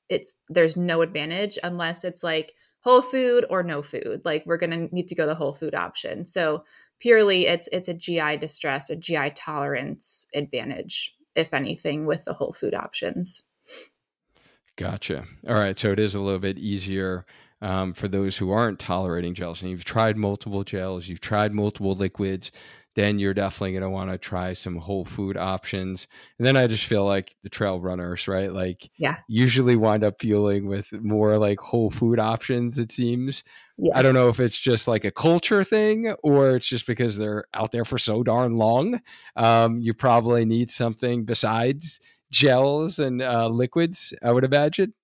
it's 0.08 0.36
there's 0.48 0.76
no 0.76 1.00
advantage 1.00 1.58
unless 1.62 2.04
it's 2.04 2.22
like 2.22 2.52
whole 2.80 3.02
food 3.02 3.44
or 3.50 3.62
no 3.62 3.82
food. 3.82 4.22
Like 4.24 4.44
we're 4.46 4.58
gonna 4.58 4.88
need 4.92 5.08
to 5.08 5.14
go 5.14 5.26
the 5.26 5.34
whole 5.34 5.54
food 5.54 5.74
option. 5.74 6.26
So 6.26 6.64
purely 7.00 7.46
it's 7.46 7.68
it's 7.72 7.88
a 7.88 7.94
GI 7.94 8.36
distress, 8.36 8.90
a 8.90 8.96
GI 8.96 9.30
tolerance 9.30 10.28
advantage, 10.34 11.14
if 11.34 11.54
anything, 11.54 12.06
with 12.06 12.24
the 12.24 12.34
whole 12.34 12.52
food 12.52 12.74
options. 12.74 13.48
Gotcha. 14.76 15.24
All 15.48 15.54
right. 15.54 15.78
So 15.78 15.90
it 15.90 15.98
is 15.98 16.14
a 16.14 16.20
little 16.20 16.38
bit 16.38 16.58
easier 16.58 17.24
um, 17.62 17.94
for 17.94 18.08
those 18.08 18.36
who 18.36 18.50
aren't 18.50 18.78
tolerating 18.78 19.34
gels. 19.34 19.62
And 19.62 19.70
you've 19.70 19.84
tried 19.84 20.16
multiple 20.16 20.64
gels, 20.64 21.08
you've 21.08 21.20
tried 21.20 21.52
multiple 21.52 21.94
liquids 21.94 22.50
then 22.96 23.18
you're 23.18 23.34
definitely 23.34 23.72
going 23.72 23.82
to 23.82 23.90
want 23.90 24.10
to 24.10 24.16
try 24.16 24.54
some 24.54 24.76
whole 24.76 25.04
food 25.04 25.36
options. 25.36 26.08
And 26.38 26.46
then 26.46 26.56
I 26.56 26.66
just 26.66 26.86
feel 26.86 27.04
like 27.04 27.36
the 27.42 27.50
trail 27.50 27.78
runners, 27.78 28.26
right? 28.26 28.50
Like, 28.50 28.90
yeah, 28.98 29.16
usually 29.28 29.76
wind 29.76 30.02
up 30.02 30.18
fueling 30.18 30.66
with 30.66 30.90
more 30.94 31.36
like 31.36 31.60
whole 31.60 31.90
food 31.90 32.18
options, 32.18 32.78
it 32.78 32.90
seems. 32.90 33.44
yes. 33.76 33.92
I 33.94 34.00
don't 34.00 34.14
know 34.14 34.30
if 34.30 34.40
it's 34.40 34.58
just 34.58 34.88
like 34.88 35.04
a 35.04 35.10
culture 35.10 35.62
thing 35.62 36.14
or 36.22 36.56
it's 36.56 36.66
just 36.66 36.86
because 36.86 37.18
they're 37.18 37.44
out 37.52 37.70
there 37.70 37.84
for 37.84 37.98
so 37.98 38.22
darn 38.22 38.56
long. 38.56 39.02
Um, 39.36 39.78
you 39.78 39.92
probably 39.92 40.46
need 40.46 40.70
something 40.70 41.26
besides 41.26 42.00
gels 42.30 42.98
and 42.98 43.20
uh, 43.20 43.48
liquids, 43.48 44.14
I 44.22 44.32
would 44.32 44.44
imagine. 44.44 44.94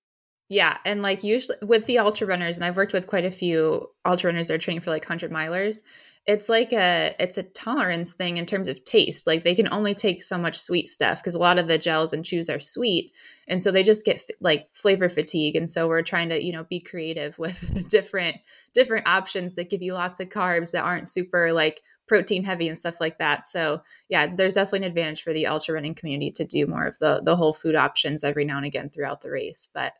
Yeah, 0.53 0.77
and 0.85 1.01
like 1.01 1.23
usually 1.23 1.57
with 1.63 1.87
the 1.87 1.97
ultra 1.97 2.27
runners, 2.27 2.57
and 2.57 2.65
I've 2.65 2.77
worked 2.77 2.93
with 2.93 3.07
quite 3.07 3.25
a 3.25 3.31
few 3.31 3.89
ultra 4.05 4.27
runners 4.27 4.49
that 4.49 4.53
are 4.53 4.59
training 4.59 4.81
for 4.81 4.91
like 4.91 5.03
hundred 5.03 5.31
milers. 5.31 5.81
It's 6.27 6.47
like 6.47 6.71
a 6.71 7.15
it's 7.19 7.39
a 7.39 7.43
tolerance 7.43 8.13
thing 8.13 8.37
in 8.37 8.45
terms 8.45 8.67
of 8.67 8.85
taste. 8.85 9.25
Like 9.25 9.43
they 9.43 9.55
can 9.55 9.67
only 9.73 9.95
take 9.95 10.21
so 10.21 10.37
much 10.37 10.59
sweet 10.59 10.87
stuff 10.87 11.19
because 11.19 11.33
a 11.33 11.39
lot 11.39 11.57
of 11.57 11.67
the 11.67 11.79
gels 11.79 12.13
and 12.13 12.23
chews 12.23 12.51
are 12.51 12.59
sweet, 12.59 13.13
and 13.47 13.63
so 13.63 13.71
they 13.71 13.81
just 13.81 14.05
get 14.05 14.21
like 14.41 14.67
flavor 14.73 15.09
fatigue. 15.09 15.55
And 15.55 15.67
so 15.67 15.87
we're 15.87 16.03
trying 16.03 16.29
to 16.29 16.41
you 16.41 16.53
know 16.53 16.65
be 16.65 16.79
creative 16.79 17.39
with 17.39 17.89
different 17.89 18.37
different 18.75 19.07
options 19.07 19.55
that 19.55 19.71
give 19.71 19.81
you 19.81 19.93
lots 19.95 20.19
of 20.19 20.29
carbs 20.29 20.73
that 20.73 20.83
aren't 20.83 21.07
super 21.07 21.51
like 21.51 21.81
protein 22.07 22.43
heavy 22.43 22.67
and 22.67 22.77
stuff 22.77 23.01
like 23.01 23.17
that. 23.17 23.47
So 23.47 23.81
yeah, 24.07 24.27
there's 24.27 24.53
definitely 24.53 24.85
an 24.85 24.91
advantage 24.91 25.23
for 25.23 25.33
the 25.33 25.47
ultra 25.47 25.73
running 25.73 25.95
community 25.95 26.29
to 26.33 26.45
do 26.45 26.67
more 26.67 26.85
of 26.85 26.99
the 26.99 27.23
the 27.25 27.35
whole 27.35 27.53
food 27.53 27.73
options 27.73 28.23
every 28.23 28.45
now 28.45 28.57
and 28.57 28.67
again 28.67 28.91
throughout 28.91 29.21
the 29.21 29.31
race. 29.31 29.67
But 29.73 29.93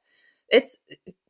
it's 0.50 0.84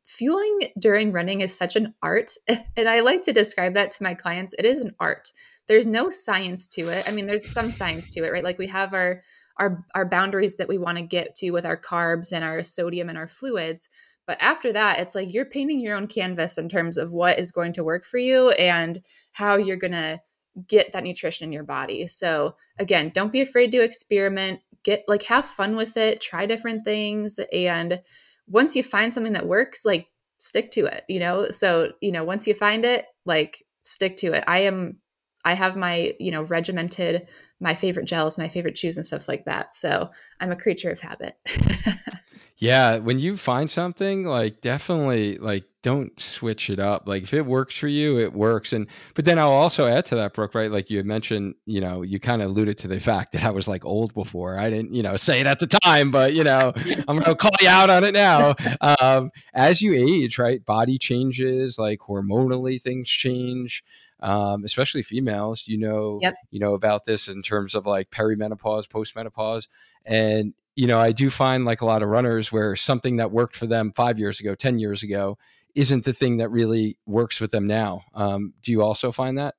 fueling 0.04 0.68
during 0.78 1.12
running 1.12 1.40
is 1.40 1.56
such 1.56 1.76
an 1.76 1.94
art 2.02 2.30
and 2.76 2.88
i 2.88 3.00
like 3.00 3.22
to 3.22 3.32
describe 3.32 3.74
that 3.74 3.90
to 3.90 4.02
my 4.02 4.14
clients 4.14 4.54
it 4.58 4.64
is 4.64 4.80
an 4.80 4.94
art. 5.00 5.30
There's 5.66 5.86
no 5.86 6.10
science 6.10 6.66
to 6.68 6.88
it. 6.88 7.08
I 7.08 7.12
mean 7.12 7.26
there's 7.26 7.50
some 7.50 7.70
science 7.70 8.08
to 8.10 8.24
it 8.24 8.32
right? 8.32 8.44
Like 8.44 8.58
we 8.58 8.66
have 8.68 8.94
our 8.94 9.22
our 9.58 9.84
our 9.94 10.04
boundaries 10.04 10.56
that 10.56 10.68
we 10.68 10.78
want 10.78 10.98
to 10.98 11.04
get 11.04 11.34
to 11.36 11.50
with 11.50 11.64
our 11.64 11.76
carbs 11.76 12.32
and 12.32 12.44
our 12.44 12.62
sodium 12.62 13.08
and 13.08 13.18
our 13.18 13.28
fluids 13.28 13.88
but 14.26 14.36
after 14.40 14.72
that 14.72 14.98
it's 14.98 15.14
like 15.14 15.32
you're 15.32 15.44
painting 15.44 15.80
your 15.80 15.96
own 15.96 16.06
canvas 16.06 16.58
in 16.58 16.68
terms 16.68 16.96
of 16.96 17.12
what 17.12 17.38
is 17.38 17.52
going 17.52 17.72
to 17.74 17.84
work 17.84 18.04
for 18.04 18.18
you 18.18 18.50
and 18.50 19.00
how 19.32 19.56
you're 19.56 19.76
going 19.76 19.92
to 19.92 20.20
get 20.68 20.92
that 20.92 21.04
nutrition 21.04 21.46
in 21.46 21.52
your 21.52 21.64
body. 21.64 22.06
So 22.06 22.56
again 22.78 23.10
don't 23.14 23.32
be 23.32 23.40
afraid 23.40 23.72
to 23.72 23.82
experiment 23.82 24.60
get 24.82 25.04
like 25.08 25.22
have 25.24 25.46
fun 25.46 25.76
with 25.76 25.96
it 25.96 26.20
try 26.20 26.46
different 26.46 26.84
things 26.84 27.40
and 27.52 28.00
once 28.48 28.76
you 28.76 28.82
find 28.82 29.12
something 29.12 29.32
that 29.32 29.46
works, 29.46 29.84
like 29.84 30.08
stick 30.38 30.70
to 30.72 30.86
it, 30.86 31.02
you 31.08 31.18
know? 31.18 31.48
So, 31.50 31.92
you 32.00 32.12
know, 32.12 32.24
once 32.24 32.46
you 32.46 32.54
find 32.54 32.84
it, 32.84 33.06
like 33.24 33.64
stick 33.82 34.16
to 34.18 34.32
it. 34.32 34.44
I 34.46 34.60
am 34.60 34.98
I 35.46 35.52
have 35.54 35.76
my, 35.76 36.14
you 36.18 36.30
know, 36.30 36.42
regimented 36.42 37.28
my 37.60 37.74
favorite 37.74 38.06
gels, 38.06 38.38
my 38.38 38.48
favorite 38.48 38.76
chews 38.76 38.96
and 38.96 39.04
stuff 39.04 39.28
like 39.28 39.44
that. 39.44 39.74
So, 39.74 40.10
I'm 40.40 40.50
a 40.50 40.56
creature 40.56 40.90
of 40.90 41.00
habit. 41.00 41.34
Yeah, 42.56 42.98
when 42.98 43.18
you 43.18 43.36
find 43.36 43.70
something, 43.70 44.24
like 44.24 44.60
definitely 44.60 45.38
like 45.38 45.64
don't 45.82 46.18
switch 46.20 46.70
it 46.70 46.78
up. 46.78 47.06
Like 47.06 47.24
if 47.24 47.34
it 47.34 47.44
works 47.44 47.76
for 47.76 47.88
you, 47.88 48.18
it 48.18 48.32
works. 48.32 48.72
And 48.72 48.86
but 49.14 49.24
then 49.24 49.38
I'll 49.38 49.50
also 49.50 49.86
add 49.86 50.04
to 50.06 50.14
that, 50.16 50.32
Brooke, 50.34 50.54
right? 50.54 50.70
Like 50.70 50.88
you 50.88 50.96
had 50.96 51.04
mentioned, 51.04 51.56
you 51.66 51.80
know, 51.80 52.02
you 52.02 52.20
kind 52.20 52.42
of 52.42 52.50
alluded 52.50 52.78
to 52.78 52.88
the 52.88 53.00
fact 53.00 53.32
that 53.32 53.42
I 53.44 53.50
was 53.50 53.66
like 53.66 53.84
old 53.84 54.14
before. 54.14 54.56
I 54.56 54.70
didn't, 54.70 54.94
you 54.94 55.02
know, 55.02 55.16
say 55.16 55.40
it 55.40 55.46
at 55.46 55.58
the 55.58 55.66
time, 55.66 56.10
but 56.12 56.32
you 56.34 56.44
know, 56.44 56.72
I'm 57.08 57.18
gonna 57.18 57.34
call 57.34 57.50
you 57.60 57.68
out 57.68 57.90
on 57.90 58.04
it 58.04 58.14
now. 58.14 58.54
Um, 58.80 59.30
as 59.52 59.82
you 59.82 59.92
age, 59.94 60.38
right, 60.38 60.64
body 60.64 60.96
changes, 60.96 61.76
like 61.78 61.98
hormonally 62.00 62.80
things 62.80 63.08
change. 63.10 63.82
Um, 64.20 64.64
especially 64.64 65.02
females, 65.02 65.64
you 65.66 65.76
know, 65.76 66.18
Yep. 66.22 66.34
you 66.50 66.60
know 66.60 66.72
about 66.74 67.04
this 67.04 67.28
in 67.28 67.42
terms 67.42 67.74
of 67.74 67.84
like 67.84 68.10
perimenopause, 68.10 68.86
postmenopause, 68.88 69.66
and 70.06 70.54
you 70.76 70.86
know, 70.86 70.98
I 70.98 71.12
do 71.12 71.30
find 71.30 71.64
like 71.64 71.80
a 71.80 71.86
lot 71.86 72.02
of 72.02 72.08
runners 72.08 72.50
where 72.50 72.76
something 72.76 73.16
that 73.16 73.30
worked 73.30 73.56
for 73.56 73.66
them 73.66 73.92
five 73.92 74.18
years 74.18 74.40
ago, 74.40 74.54
10 74.54 74.78
years 74.78 75.02
ago, 75.02 75.38
isn't 75.74 76.04
the 76.04 76.12
thing 76.12 76.38
that 76.38 76.50
really 76.50 76.96
works 77.06 77.40
with 77.40 77.50
them 77.50 77.66
now. 77.66 78.02
Um, 78.14 78.54
do 78.62 78.72
you 78.72 78.82
also 78.82 79.12
find 79.12 79.38
that? 79.38 79.54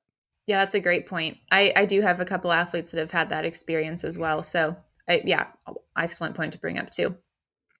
yeah, 0.46 0.60
that's 0.60 0.74
a 0.74 0.80
great 0.80 1.06
point. 1.06 1.38
I 1.50 1.72
I 1.76 1.86
do 1.86 2.00
have 2.00 2.20
a 2.20 2.24
couple 2.24 2.52
athletes 2.52 2.92
that 2.92 3.00
have 3.00 3.10
had 3.10 3.30
that 3.30 3.44
experience 3.44 4.04
as 4.04 4.16
well. 4.16 4.42
So, 4.42 4.76
I, 5.08 5.22
yeah, 5.24 5.46
excellent 5.98 6.36
point 6.36 6.52
to 6.52 6.58
bring 6.58 6.78
up 6.78 6.90
too. 6.90 7.16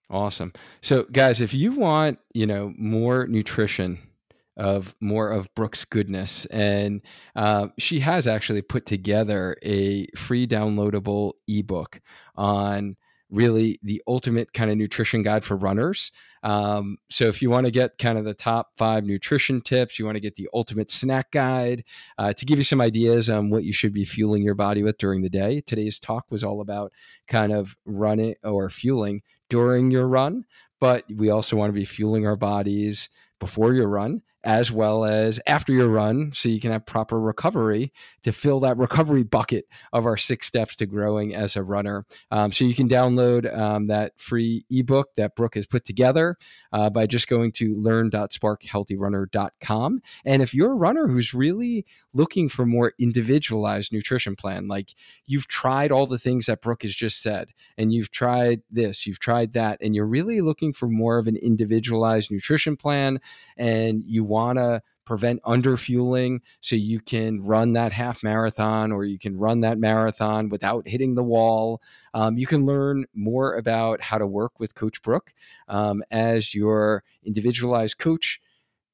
Awesome. 0.09 0.53
So, 0.81 1.03
guys, 1.11 1.41
if 1.41 1.53
you 1.53 1.71
want, 1.71 2.19
you 2.33 2.45
know, 2.45 2.73
more 2.77 3.27
nutrition 3.27 3.99
of 4.57 4.95
more 4.99 5.29
of 5.31 5.53
Brooke's 5.55 5.85
goodness, 5.85 6.45
and 6.45 7.01
uh, 7.35 7.67
she 7.77 7.99
has 7.99 8.27
actually 8.27 8.61
put 8.61 8.85
together 8.85 9.55
a 9.63 10.07
free 10.17 10.47
downloadable 10.47 11.33
ebook 11.47 12.01
on 12.35 12.97
really 13.29 13.79
the 13.83 14.01
ultimate 14.07 14.53
kind 14.53 14.71
of 14.71 14.77
nutrition 14.77 15.23
guide 15.23 15.43
for 15.43 15.55
runners. 15.55 16.11
Um, 16.43 16.97
so 17.09 17.25
if 17.25 17.41
you 17.41 17.49
want 17.49 17.65
to 17.65 17.71
get 17.71 17.97
kind 17.97 18.17
of 18.17 18.25
the 18.25 18.33
top 18.33 18.71
five 18.77 19.03
nutrition 19.03 19.61
tips, 19.61 19.99
you 19.99 20.05
want 20.05 20.15
to 20.15 20.21
get 20.21 20.35
the 20.35 20.49
ultimate 20.53 20.91
snack 20.91 21.31
guide 21.31 21.83
uh, 22.17 22.33
to 22.33 22.45
give 22.45 22.57
you 22.57 22.63
some 22.63 22.79
ideas 22.79 23.29
on 23.29 23.49
what 23.49 23.63
you 23.63 23.73
should 23.73 23.93
be 23.93 24.05
fueling 24.05 24.43
your 24.43 24.55
body 24.55 24.83
with 24.83 24.97
during 24.97 25.21
the 25.21 25.29
day. 25.29 25.61
Today's 25.61 25.99
talk 25.99 26.25
was 26.29 26.43
all 26.43 26.61
about 26.61 26.93
kind 27.27 27.51
of 27.51 27.75
running 27.85 28.35
or 28.43 28.69
fueling 28.69 29.23
during 29.49 29.91
your 29.91 30.07
run, 30.07 30.45
but 30.79 31.03
we 31.13 31.29
also 31.29 31.55
want 31.55 31.69
to 31.69 31.79
be 31.79 31.85
fueling 31.85 32.25
our 32.25 32.35
bodies 32.35 33.09
before 33.39 33.73
your 33.73 33.87
run 33.87 34.21
as 34.43 34.71
well 34.71 35.05
as 35.05 35.39
after 35.47 35.73
your 35.73 35.87
run 35.87 36.31
so 36.33 36.49
you 36.49 36.59
can 36.59 36.71
have 36.71 36.85
proper 36.85 37.19
recovery 37.19 37.91
to 38.23 38.31
fill 38.31 38.59
that 38.61 38.77
recovery 38.77 39.23
bucket 39.23 39.65
of 39.93 40.05
our 40.05 40.17
six 40.17 40.45
steps 40.47 40.75
to 40.75 40.85
growing 40.85 41.33
as 41.33 41.55
a 41.55 41.63
runner. 41.63 42.05
Um, 42.31 42.51
so 42.51 42.65
you 42.65 42.75
can 42.75 42.87
download 42.87 43.51
um, 43.57 43.87
that 43.87 44.13
free 44.17 44.65
ebook 44.69 45.15
that 45.15 45.35
brooke 45.35 45.55
has 45.55 45.65
put 45.65 45.83
together 45.85 46.37
uh, 46.71 46.89
by 46.89 47.05
just 47.07 47.27
going 47.27 47.51
to 47.53 47.75
learn.sparkhealthyrunner.com 47.75 50.01
and 50.25 50.41
if 50.41 50.53
you're 50.53 50.71
a 50.71 50.75
runner 50.75 51.07
who's 51.07 51.33
really 51.33 51.85
looking 52.13 52.49
for 52.49 52.65
more 52.65 52.93
individualized 52.99 53.93
nutrition 53.93 54.35
plan 54.35 54.67
like 54.67 54.93
you've 55.25 55.47
tried 55.47 55.91
all 55.91 56.07
the 56.07 56.17
things 56.17 56.45
that 56.45 56.61
brooke 56.61 56.83
has 56.83 56.93
just 56.93 57.21
said 57.21 57.49
and 57.77 57.93
you've 57.93 58.11
tried 58.11 58.61
this 58.69 59.07
you've 59.07 59.19
tried 59.19 59.53
that 59.53 59.77
and 59.81 59.95
you're 59.95 60.05
really 60.05 60.41
looking 60.41 60.73
for 60.73 60.87
more 60.87 61.17
of 61.17 61.27
an 61.27 61.37
individualized 61.37 62.29
nutrition 62.31 62.75
plan 62.75 63.21
and 63.57 64.03
you 64.05 64.23
want 64.27 64.57
to 64.57 64.81
prevent 65.07 65.41
underfueling 65.43 66.39
so 66.59 66.75
you 66.75 66.99
can 66.99 67.41
run 67.41 67.71
that 67.73 67.93
half 67.93 68.21
marathon 68.23 68.91
or 68.91 69.05
you 69.05 69.17
can 69.17 69.37
run 69.37 69.61
that 69.61 69.79
marathon 69.79 70.49
without 70.49 70.85
hitting 70.85 71.15
the 71.15 71.23
wall. 71.23 71.81
Um, 72.13 72.37
you 72.37 72.45
can 72.45 72.65
learn 72.65 73.05
more 73.15 73.55
about 73.55 74.01
how 74.01 74.17
to 74.17 74.27
work 74.27 74.59
with 74.59 74.75
Coach 74.75 75.01
Brooke 75.01 75.33
um, 75.69 76.03
as 76.11 76.53
your 76.53 77.05
individualized 77.23 77.97
coach, 77.99 78.41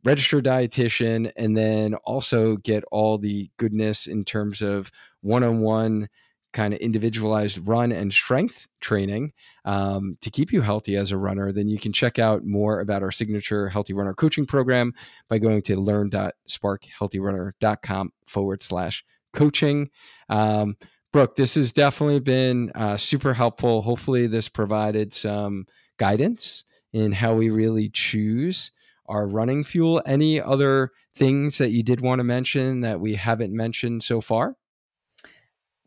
registered 0.03 0.45
dietitian, 0.45 1.31
and 1.35 1.57
then 1.57 1.95
also 2.05 2.57
get 2.57 2.83
all 2.91 3.17
the 3.17 3.49
goodness 3.57 4.05
in 4.05 4.23
terms 4.23 4.61
of 4.61 4.91
one 5.21 5.43
on 5.43 5.61
one 5.61 6.09
kind 6.53 6.73
of 6.73 6.79
individualized 6.79 7.67
run 7.67 7.91
and 7.91 8.13
strength 8.13 8.67
training 8.79 9.33
um, 9.65 10.17
to 10.21 10.29
keep 10.29 10.53
you 10.53 10.61
healthy 10.61 10.95
as 10.95 11.11
a 11.11 11.17
runner, 11.17 11.51
then 11.51 11.67
you 11.67 11.79
can 11.79 11.91
check 11.91 12.19
out 12.19 12.45
more 12.45 12.79
about 12.79 13.03
our 13.03 13.11
signature 13.11 13.67
Healthy 13.69 13.93
Runner 13.93 14.13
coaching 14.13 14.45
program 14.45 14.93
by 15.27 15.39
going 15.39 15.63
to 15.63 15.75
learn.sparkhealthyrunner.com 15.75 18.13
forward 18.27 18.63
slash 18.63 19.03
coaching. 19.33 19.89
Um, 20.29 20.77
Brooke, 21.11 21.35
this 21.35 21.55
has 21.55 21.71
definitely 21.71 22.19
been 22.19 22.71
uh, 22.73 22.97
super 22.97 23.33
helpful. 23.33 23.81
Hopefully, 23.81 24.27
this 24.27 24.49
provided 24.49 25.13
some 25.13 25.65
guidance 25.97 26.63
in 26.91 27.11
how 27.11 27.33
we 27.33 27.49
really 27.49 27.89
choose 27.89 28.71
our 29.07 29.27
running 29.27 29.63
fuel. 29.63 30.01
Any 30.05 30.41
other 30.41 30.91
things 31.15 31.57
that 31.57 31.71
you 31.71 31.83
did 31.83 32.01
want 32.01 32.19
to 32.19 32.23
mention 32.23 32.81
that 32.81 32.99
we 32.99 33.15
haven't 33.15 33.53
mentioned 33.53 34.03
so 34.03 34.21
far? 34.21 34.55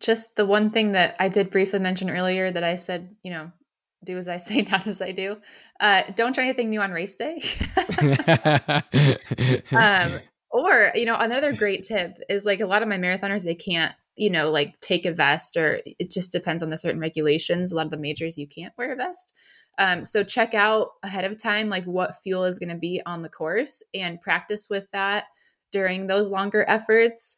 Just 0.00 0.36
the 0.36 0.46
one 0.46 0.70
thing 0.70 0.92
that 0.92 1.16
I 1.18 1.28
did 1.28 1.50
briefly 1.50 1.78
mention 1.78 2.10
earlier 2.10 2.50
that 2.50 2.64
I 2.64 2.76
said, 2.76 3.16
you 3.22 3.30
know, 3.30 3.52
do 4.04 4.16
as 4.16 4.28
I 4.28 4.36
say, 4.38 4.62
not 4.62 4.86
as 4.86 5.02
I 5.02 5.12
do. 5.12 5.36
Uh, 5.80 6.02
don't 6.14 6.32
try 6.34 6.44
anything 6.44 6.70
new 6.70 6.80
on 6.80 6.92
race 6.92 7.16
day. 7.16 7.40
um, 9.72 10.20
or, 10.50 10.92
you 10.94 11.04
know, 11.04 11.16
another 11.16 11.52
great 11.52 11.82
tip 11.82 12.18
is 12.28 12.46
like 12.46 12.60
a 12.60 12.66
lot 12.66 12.82
of 12.82 12.88
my 12.88 12.96
marathoners, 12.96 13.44
they 13.44 13.54
can't, 13.54 13.94
you 14.16 14.30
know, 14.30 14.50
like 14.50 14.80
take 14.80 15.04
a 15.04 15.12
vest 15.12 15.56
or 15.56 15.80
it 15.84 16.10
just 16.10 16.32
depends 16.32 16.62
on 16.62 16.70
the 16.70 16.78
certain 16.78 17.00
regulations. 17.00 17.72
A 17.72 17.76
lot 17.76 17.84
of 17.84 17.90
the 17.90 17.98
majors, 17.98 18.38
you 18.38 18.46
can't 18.46 18.72
wear 18.78 18.92
a 18.92 18.96
vest. 18.96 19.34
Um, 19.78 20.06
so 20.06 20.24
check 20.24 20.54
out 20.54 20.88
ahead 21.02 21.24
of 21.26 21.40
time, 21.40 21.68
like 21.68 21.84
what 21.84 22.14
fuel 22.22 22.44
is 22.44 22.58
going 22.58 22.70
to 22.70 22.76
be 22.76 23.02
on 23.04 23.20
the 23.20 23.28
course 23.28 23.82
and 23.92 24.20
practice 24.22 24.68
with 24.70 24.90
that 24.92 25.24
during 25.70 26.06
those 26.06 26.30
longer 26.30 26.64
efforts 26.66 27.36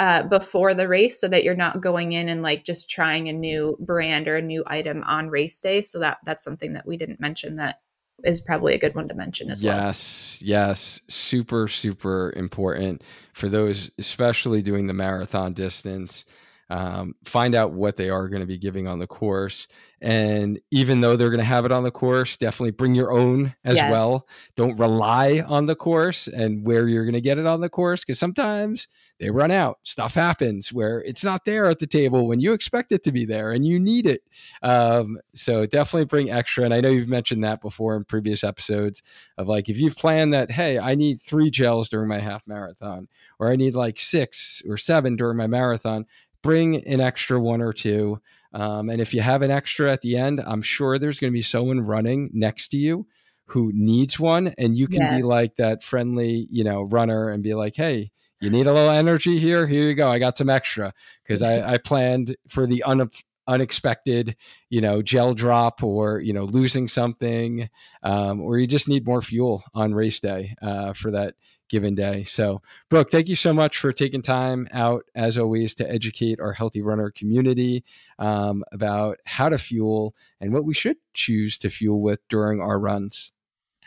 uh, 0.00 0.22
before 0.22 0.72
the 0.72 0.88
race 0.88 1.20
so 1.20 1.28
that 1.28 1.44
you're 1.44 1.54
not 1.54 1.82
going 1.82 2.12
in 2.12 2.30
and 2.30 2.42
like 2.42 2.64
just 2.64 2.88
trying 2.88 3.28
a 3.28 3.34
new 3.34 3.76
brand 3.80 4.28
or 4.28 4.36
a 4.36 4.42
new 4.42 4.64
item 4.66 5.04
on 5.04 5.28
race 5.28 5.60
day. 5.60 5.82
So 5.82 5.98
that 5.98 6.16
that's 6.24 6.42
something 6.42 6.72
that 6.72 6.86
we 6.86 6.96
didn't 6.96 7.20
mention 7.20 7.56
that 7.56 7.80
is 8.24 8.40
probably 8.40 8.72
a 8.74 8.78
good 8.78 8.94
one 8.94 9.08
to 9.08 9.14
mention 9.14 9.50
as 9.50 9.62
well. 9.62 9.76
Yes, 9.76 10.38
yes, 10.40 11.00
super, 11.08 11.68
super 11.68 12.32
important 12.34 13.02
for 13.34 13.50
those, 13.50 13.90
especially 13.98 14.62
doing 14.62 14.86
the 14.86 14.94
marathon 14.94 15.52
distance. 15.52 16.24
Um, 16.70 17.14
find 17.24 17.56
out 17.56 17.72
what 17.72 17.96
they 17.96 18.08
are 18.08 18.28
going 18.28 18.40
to 18.40 18.46
be 18.46 18.56
giving 18.56 18.86
on 18.86 19.00
the 19.00 19.06
course. 19.06 19.66
And 20.00 20.58
even 20.70 21.02
though 21.02 21.16
they're 21.16 21.28
going 21.28 21.38
to 21.38 21.44
have 21.44 21.66
it 21.66 21.72
on 21.72 21.82
the 21.82 21.90
course, 21.90 22.36
definitely 22.36 22.70
bring 22.70 22.94
your 22.94 23.12
own 23.12 23.54
as 23.64 23.76
yes. 23.76 23.90
well. 23.90 24.22
Don't 24.56 24.78
rely 24.78 25.44
on 25.46 25.66
the 25.66 25.74
course 25.74 26.26
and 26.26 26.64
where 26.64 26.88
you're 26.88 27.04
going 27.04 27.12
to 27.12 27.20
get 27.20 27.36
it 27.36 27.44
on 27.44 27.60
the 27.60 27.68
course 27.68 28.00
because 28.00 28.18
sometimes 28.18 28.88
they 29.18 29.30
run 29.30 29.50
out. 29.50 29.78
Stuff 29.82 30.14
happens 30.14 30.72
where 30.72 31.02
it's 31.02 31.24
not 31.24 31.44
there 31.44 31.66
at 31.66 31.80
the 31.80 31.86
table 31.86 32.26
when 32.26 32.40
you 32.40 32.52
expect 32.52 32.92
it 32.92 33.02
to 33.02 33.12
be 33.12 33.26
there 33.26 33.50
and 33.50 33.66
you 33.66 33.78
need 33.78 34.06
it. 34.06 34.22
Um, 34.62 35.18
so 35.34 35.66
definitely 35.66 36.06
bring 36.06 36.30
extra. 36.30 36.64
And 36.64 36.72
I 36.72 36.80
know 36.80 36.88
you've 36.88 37.08
mentioned 37.08 37.44
that 37.44 37.60
before 37.60 37.96
in 37.96 38.04
previous 38.04 38.42
episodes 38.42 39.02
of 39.36 39.48
like, 39.48 39.68
if 39.68 39.76
you've 39.76 39.96
planned 39.96 40.32
that, 40.32 40.50
hey, 40.52 40.78
I 40.78 40.94
need 40.94 41.20
three 41.20 41.50
gels 41.50 41.90
during 41.90 42.08
my 42.08 42.20
half 42.20 42.46
marathon, 42.46 43.08
or 43.38 43.50
I 43.50 43.56
need 43.56 43.74
like 43.74 43.98
six 43.98 44.62
or 44.66 44.78
seven 44.78 45.16
during 45.16 45.36
my 45.36 45.46
marathon, 45.46 46.06
bring 46.42 46.84
an 46.86 47.00
extra 47.00 47.40
one 47.40 47.60
or 47.60 47.72
two 47.72 48.20
um, 48.52 48.90
and 48.90 49.00
if 49.00 49.14
you 49.14 49.20
have 49.20 49.42
an 49.42 49.50
extra 49.50 49.92
at 49.92 50.00
the 50.00 50.16
end, 50.16 50.40
I'm 50.44 50.62
sure 50.62 50.98
there's 50.98 51.20
going 51.20 51.32
to 51.32 51.36
be 51.36 51.42
someone 51.42 51.80
running 51.80 52.30
next 52.32 52.68
to 52.68 52.76
you 52.76 53.06
who 53.46 53.72
needs 53.74 54.18
one, 54.18 54.54
and 54.58 54.76
you 54.76 54.86
can 54.86 55.00
yes. 55.00 55.16
be 55.16 55.22
like 55.22 55.56
that 55.56 55.82
friendly, 55.82 56.46
you 56.50 56.64
know, 56.64 56.82
runner 56.82 57.30
and 57.30 57.42
be 57.42 57.54
like, 57.54 57.74
"Hey, 57.74 58.10
you 58.40 58.50
need 58.50 58.66
a 58.66 58.72
little 58.72 58.90
energy 58.90 59.38
here? 59.38 59.66
Here 59.66 59.88
you 59.88 59.94
go. 59.94 60.08
I 60.08 60.18
got 60.18 60.38
some 60.38 60.48
extra 60.48 60.92
because 61.22 61.42
I, 61.42 61.72
I 61.72 61.78
planned 61.78 62.36
for 62.48 62.66
the 62.66 62.82
un- 62.84 63.10
unexpected, 63.46 64.36
you 64.68 64.80
know, 64.80 65.02
gel 65.02 65.34
drop 65.34 65.82
or 65.82 66.20
you 66.20 66.32
know 66.32 66.44
losing 66.44 66.88
something, 66.88 67.68
um, 68.02 68.40
or 68.40 68.58
you 68.58 68.66
just 68.66 68.88
need 68.88 69.06
more 69.06 69.22
fuel 69.22 69.62
on 69.74 69.94
race 69.94 70.20
day 70.20 70.54
uh, 70.62 70.92
for 70.92 71.10
that 71.12 71.34
given 71.70 71.94
day. 71.94 72.24
So, 72.24 72.60
Brooke, 72.90 73.10
thank 73.10 73.28
you 73.28 73.36
so 73.36 73.54
much 73.54 73.78
for 73.78 73.92
taking 73.92 74.20
time 74.20 74.68
out, 74.72 75.04
as 75.14 75.38
always, 75.38 75.74
to 75.76 75.90
educate 75.90 76.40
our 76.40 76.52
healthy 76.52 76.82
runner 76.82 77.10
community 77.10 77.84
um, 78.18 78.62
about 78.72 79.18
how 79.24 79.48
to 79.48 79.56
fuel 79.56 80.14
and 80.40 80.52
what 80.52 80.64
we 80.64 80.74
should 80.74 80.98
choose 81.14 81.56
to 81.58 81.70
fuel 81.70 82.02
with 82.02 82.20
during 82.28 82.60
our 82.60 82.78
runs. 82.78 83.32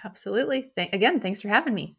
Absolutely. 0.03 0.71
Th- 0.75 0.89
again, 0.91 1.19
thanks 1.19 1.41
for 1.41 1.49
having 1.49 1.75
me. 1.75 1.95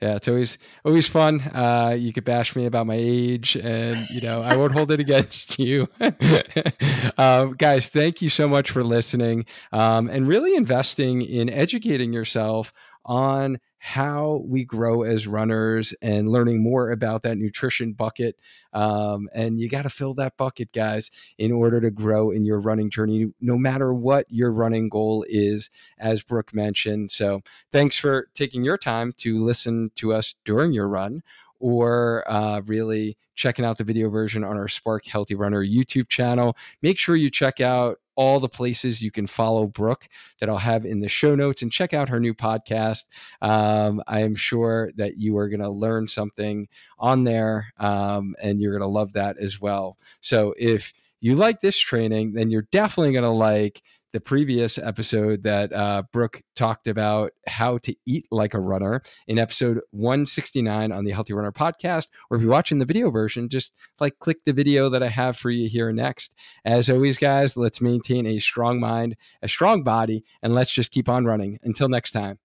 Yeah, 0.00 0.14
it's 0.14 0.28
always 0.28 0.58
always 0.84 1.08
fun. 1.08 1.40
Uh, 1.40 1.96
you 1.98 2.12
could 2.12 2.24
bash 2.24 2.54
me 2.54 2.66
about 2.66 2.86
my 2.86 2.94
age, 2.96 3.56
and 3.56 3.96
you 4.10 4.20
know 4.20 4.38
I 4.38 4.56
won't 4.56 4.70
hold 4.70 4.92
it 4.92 5.00
against 5.00 5.58
you, 5.58 5.88
um, 7.18 7.54
guys. 7.54 7.88
Thank 7.88 8.22
you 8.22 8.30
so 8.30 8.48
much 8.48 8.70
for 8.70 8.84
listening 8.84 9.44
um, 9.72 10.08
and 10.08 10.28
really 10.28 10.54
investing 10.54 11.22
in 11.22 11.50
educating 11.50 12.12
yourself 12.12 12.72
on 13.04 13.58
how 13.78 14.42
we 14.44 14.64
grow 14.64 15.02
as 15.02 15.26
runners 15.26 15.94
and 16.02 16.30
learning 16.30 16.62
more 16.62 16.90
about 16.90 17.22
that 17.22 17.38
nutrition 17.38 17.92
bucket. 17.92 18.36
Um, 18.72 19.28
and 19.32 19.58
you 19.58 19.68
got 19.68 19.82
to 19.82 19.90
fill 19.90 20.14
that 20.14 20.36
bucket, 20.36 20.72
guys, 20.72 21.10
in 21.38 21.52
order 21.52 21.80
to 21.80 21.90
grow 21.90 22.30
in 22.30 22.44
your 22.44 22.58
running 22.58 22.90
journey, 22.90 23.32
no 23.40 23.56
matter 23.56 23.94
what 23.94 24.26
your 24.28 24.52
running 24.52 24.88
goal 24.88 25.24
is, 25.28 25.70
as 25.98 26.22
Brooke 26.22 26.52
mentioned. 26.54 27.12
So 27.12 27.40
thanks 27.72 27.96
for 27.96 28.28
taking 28.34 28.64
your 28.64 28.78
time 28.78 29.12
to 29.18 29.44
listen 29.44 29.90
to 29.96 30.12
us 30.12 30.34
during 30.44 30.72
your 30.72 30.88
run 30.88 31.22
or 31.60 32.24
uh, 32.30 32.60
really 32.66 33.16
checking 33.34 33.64
out 33.64 33.78
the 33.78 33.84
video 33.84 34.08
version 34.08 34.44
on 34.44 34.56
our 34.56 34.68
Spark 34.68 35.06
Healthy 35.06 35.34
Runner 35.34 35.64
YouTube 35.64 36.08
channel. 36.08 36.56
Make 36.82 36.98
sure 36.98 37.16
you 37.16 37.30
check 37.30 37.60
out 37.60 37.98
all 38.18 38.40
the 38.40 38.48
places 38.48 39.00
you 39.00 39.12
can 39.12 39.28
follow 39.28 39.64
Brooke 39.64 40.08
that 40.40 40.48
I'll 40.48 40.58
have 40.58 40.84
in 40.84 40.98
the 40.98 41.08
show 41.08 41.36
notes 41.36 41.62
and 41.62 41.70
check 41.70 41.94
out 41.94 42.08
her 42.08 42.18
new 42.18 42.34
podcast. 42.34 43.04
Um, 43.40 44.02
I 44.08 44.22
am 44.22 44.34
sure 44.34 44.90
that 44.96 45.18
you 45.18 45.38
are 45.38 45.48
going 45.48 45.60
to 45.60 45.70
learn 45.70 46.08
something 46.08 46.66
on 46.98 47.22
there 47.22 47.72
um, 47.78 48.34
and 48.42 48.60
you're 48.60 48.72
going 48.72 48.82
to 48.82 48.88
love 48.88 49.12
that 49.12 49.38
as 49.38 49.60
well. 49.60 49.98
So 50.20 50.52
if 50.58 50.92
you 51.20 51.36
like 51.36 51.60
this 51.60 51.78
training, 51.78 52.32
then 52.32 52.50
you're 52.50 52.66
definitely 52.72 53.12
going 53.12 53.22
to 53.22 53.30
like 53.30 53.82
the 54.12 54.20
previous 54.20 54.78
episode 54.78 55.42
that 55.42 55.72
uh, 55.72 56.02
Brooke 56.12 56.42
talked 56.56 56.88
about 56.88 57.32
how 57.46 57.78
to 57.78 57.94
eat 58.06 58.26
like 58.30 58.54
a 58.54 58.60
runner 58.60 59.02
in 59.26 59.38
episode 59.38 59.80
169 59.90 60.92
on 60.92 61.04
the 61.04 61.12
Healthy 61.12 61.34
Runner 61.34 61.52
podcast. 61.52 62.08
Or 62.30 62.36
if 62.36 62.42
you're 62.42 62.50
watching 62.50 62.78
the 62.78 62.84
video 62.84 63.10
version, 63.10 63.48
just 63.48 63.72
like 64.00 64.18
click 64.18 64.38
the 64.44 64.52
video 64.52 64.88
that 64.88 65.02
I 65.02 65.08
have 65.08 65.36
for 65.36 65.50
you 65.50 65.68
here 65.68 65.92
next. 65.92 66.34
As 66.64 66.88
always, 66.88 67.18
guys, 67.18 67.56
let's 67.56 67.80
maintain 67.80 68.26
a 68.26 68.38
strong 68.38 68.80
mind, 68.80 69.16
a 69.42 69.48
strong 69.48 69.82
body, 69.82 70.24
and 70.42 70.54
let's 70.54 70.70
just 70.70 70.90
keep 70.90 71.08
on 71.08 71.24
running. 71.24 71.58
Until 71.62 71.88
next 71.88 72.12
time. 72.12 72.38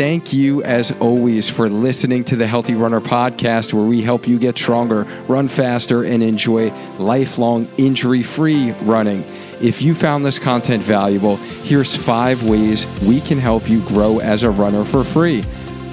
Thank 0.00 0.32
you, 0.32 0.62
as 0.62 0.92
always, 0.92 1.50
for 1.50 1.68
listening 1.68 2.24
to 2.24 2.34
the 2.34 2.46
Healthy 2.46 2.72
Runner 2.72 3.02
podcast, 3.02 3.74
where 3.74 3.84
we 3.84 4.00
help 4.00 4.26
you 4.26 4.38
get 4.38 4.56
stronger, 4.56 5.02
run 5.28 5.46
faster, 5.46 6.04
and 6.04 6.22
enjoy 6.22 6.72
lifelong 6.98 7.68
injury 7.76 8.22
free 8.22 8.72
running. 8.84 9.22
If 9.60 9.82
you 9.82 9.94
found 9.94 10.24
this 10.24 10.38
content 10.38 10.82
valuable, 10.82 11.36
here's 11.36 11.94
five 11.94 12.48
ways 12.48 12.86
we 13.02 13.20
can 13.20 13.38
help 13.38 13.68
you 13.68 13.82
grow 13.88 14.20
as 14.20 14.42
a 14.42 14.50
runner 14.50 14.84
for 14.84 15.04
free. 15.04 15.42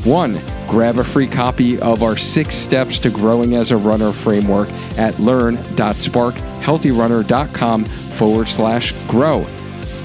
One, 0.05 0.39
grab 0.69 0.99
a 0.99 1.03
free 1.03 1.27
copy 1.27 1.77
of 1.81 2.01
our 2.01 2.15
six 2.15 2.55
steps 2.55 2.99
to 2.99 3.09
growing 3.09 3.55
as 3.55 3.71
a 3.71 3.77
runner 3.77 4.13
framework 4.13 4.69
at 4.97 5.19
learn.sparkhealthyrunner.com 5.19 7.83
forward 7.83 8.47
slash 8.47 8.93
grow. 9.09 9.45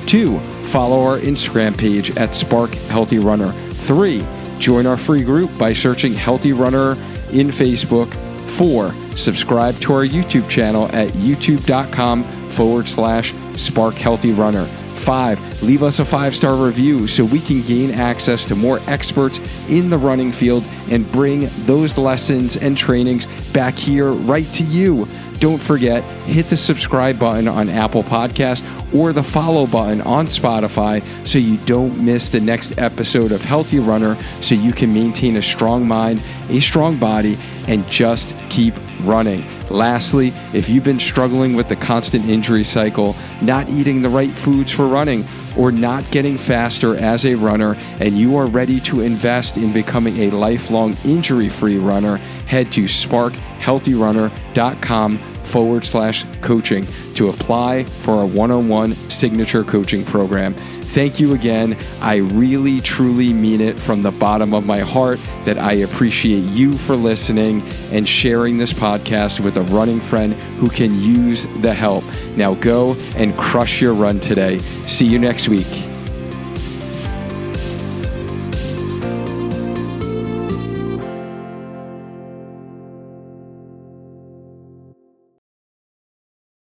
Two, 0.06 0.40
follow 0.40 1.04
our 1.04 1.18
Instagram 1.18 1.78
page 1.78 2.16
at 2.16 2.34
Spark 2.34 2.74
Healthy 2.74 3.20
Runner. 3.20 3.54
Three, 3.82 4.24
join 4.58 4.86
our 4.86 4.96
free 4.96 5.24
group 5.24 5.50
by 5.58 5.72
searching 5.72 6.12
Healthy 6.12 6.52
Runner 6.52 6.92
in 7.32 7.48
Facebook. 7.48 8.12
Four, 8.52 8.92
subscribe 9.16 9.74
to 9.80 9.92
our 9.92 10.04
YouTube 10.04 10.48
channel 10.48 10.86
at 10.92 11.08
youtube.com 11.10 12.22
forward 12.22 12.86
slash 12.86 13.32
Spark 13.56 13.94
Healthy 13.94 14.32
Runner. 14.32 14.64
Five, 14.64 15.62
leave 15.64 15.82
us 15.82 15.98
a 15.98 16.04
five 16.04 16.36
star 16.36 16.54
review 16.54 17.08
so 17.08 17.24
we 17.24 17.40
can 17.40 17.60
gain 17.62 17.90
access 17.90 18.46
to 18.46 18.54
more 18.54 18.78
experts 18.86 19.40
in 19.68 19.90
the 19.90 19.98
running 19.98 20.30
field 20.30 20.64
and 20.88 21.10
bring 21.10 21.48
those 21.64 21.98
lessons 21.98 22.56
and 22.56 22.78
trainings 22.78 23.26
back 23.52 23.74
here 23.74 24.12
right 24.12 24.46
to 24.54 24.62
you. 24.62 25.08
Don't 25.42 25.60
forget, 25.60 26.02
hit 26.24 26.46
the 26.46 26.56
subscribe 26.56 27.18
button 27.18 27.46
on 27.48 27.68
Apple 27.68 28.04
Podcast 28.04 28.62
or 28.94 29.12
the 29.12 29.24
follow 29.24 29.66
button 29.66 30.00
on 30.02 30.26
Spotify 30.26 31.02
so 31.26 31.38
you 31.38 31.56
don't 31.66 32.00
miss 32.00 32.28
the 32.28 32.38
next 32.38 32.78
episode 32.78 33.32
of 33.32 33.42
Healthy 33.42 33.80
Runner 33.80 34.14
so 34.40 34.54
you 34.54 34.70
can 34.70 34.94
maintain 34.94 35.38
a 35.38 35.42
strong 35.42 35.88
mind, 35.88 36.22
a 36.48 36.60
strong 36.60 36.96
body, 36.96 37.36
and 37.66 37.84
just 37.88 38.36
keep 38.50 38.72
running. 39.00 39.44
Lastly, 39.68 40.32
if 40.52 40.68
you've 40.68 40.84
been 40.84 41.00
struggling 41.00 41.56
with 41.56 41.68
the 41.68 41.74
constant 41.74 42.26
injury 42.26 42.62
cycle, 42.62 43.16
not 43.40 43.68
eating 43.68 44.00
the 44.00 44.10
right 44.10 44.30
foods 44.30 44.70
for 44.70 44.86
running, 44.86 45.24
or 45.58 45.72
not 45.72 46.08
getting 46.12 46.38
faster 46.38 46.94
as 46.94 47.26
a 47.26 47.34
runner, 47.34 47.74
and 47.98 48.16
you 48.16 48.36
are 48.36 48.46
ready 48.46 48.78
to 48.78 49.00
invest 49.00 49.56
in 49.56 49.72
becoming 49.72 50.18
a 50.18 50.30
lifelong 50.30 50.96
injury 51.04 51.48
free 51.48 51.78
runner, 51.78 52.18
head 52.46 52.70
to 52.70 52.84
sparkhealthyrunner.com 52.84 55.31
forward 55.52 55.84
slash 55.84 56.24
coaching 56.40 56.86
to 57.14 57.28
apply 57.28 57.84
for 57.84 58.14
our 58.14 58.26
one 58.26 58.50
on 58.50 58.68
one 58.68 58.94
signature 58.94 59.62
coaching 59.62 60.04
program. 60.04 60.54
Thank 60.92 61.18
you 61.20 61.34
again. 61.34 61.76
I 62.02 62.16
really, 62.16 62.80
truly 62.80 63.32
mean 63.32 63.60
it 63.60 63.78
from 63.78 64.02
the 64.02 64.10
bottom 64.10 64.52
of 64.52 64.66
my 64.66 64.80
heart 64.80 65.18
that 65.44 65.58
I 65.58 65.72
appreciate 65.74 66.44
you 66.50 66.72
for 66.72 66.96
listening 66.96 67.62
and 67.90 68.06
sharing 68.06 68.58
this 68.58 68.72
podcast 68.72 69.40
with 69.40 69.56
a 69.56 69.62
running 69.62 70.00
friend 70.00 70.34
who 70.58 70.68
can 70.68 71.00
use 71.00 71.46
the 71.62 71.72
help. 71.72 72.04
Now 72.36 72.54
go 72.54 72.94
and 73.16 73.34
crush 73.36 73.80
your 73.80 73.94
run 73.94 74.20
today. 74.20 74.58
See 74.86 75.06
you 75.06 75.18
next 75.18 75.48
week. 75.48 75.91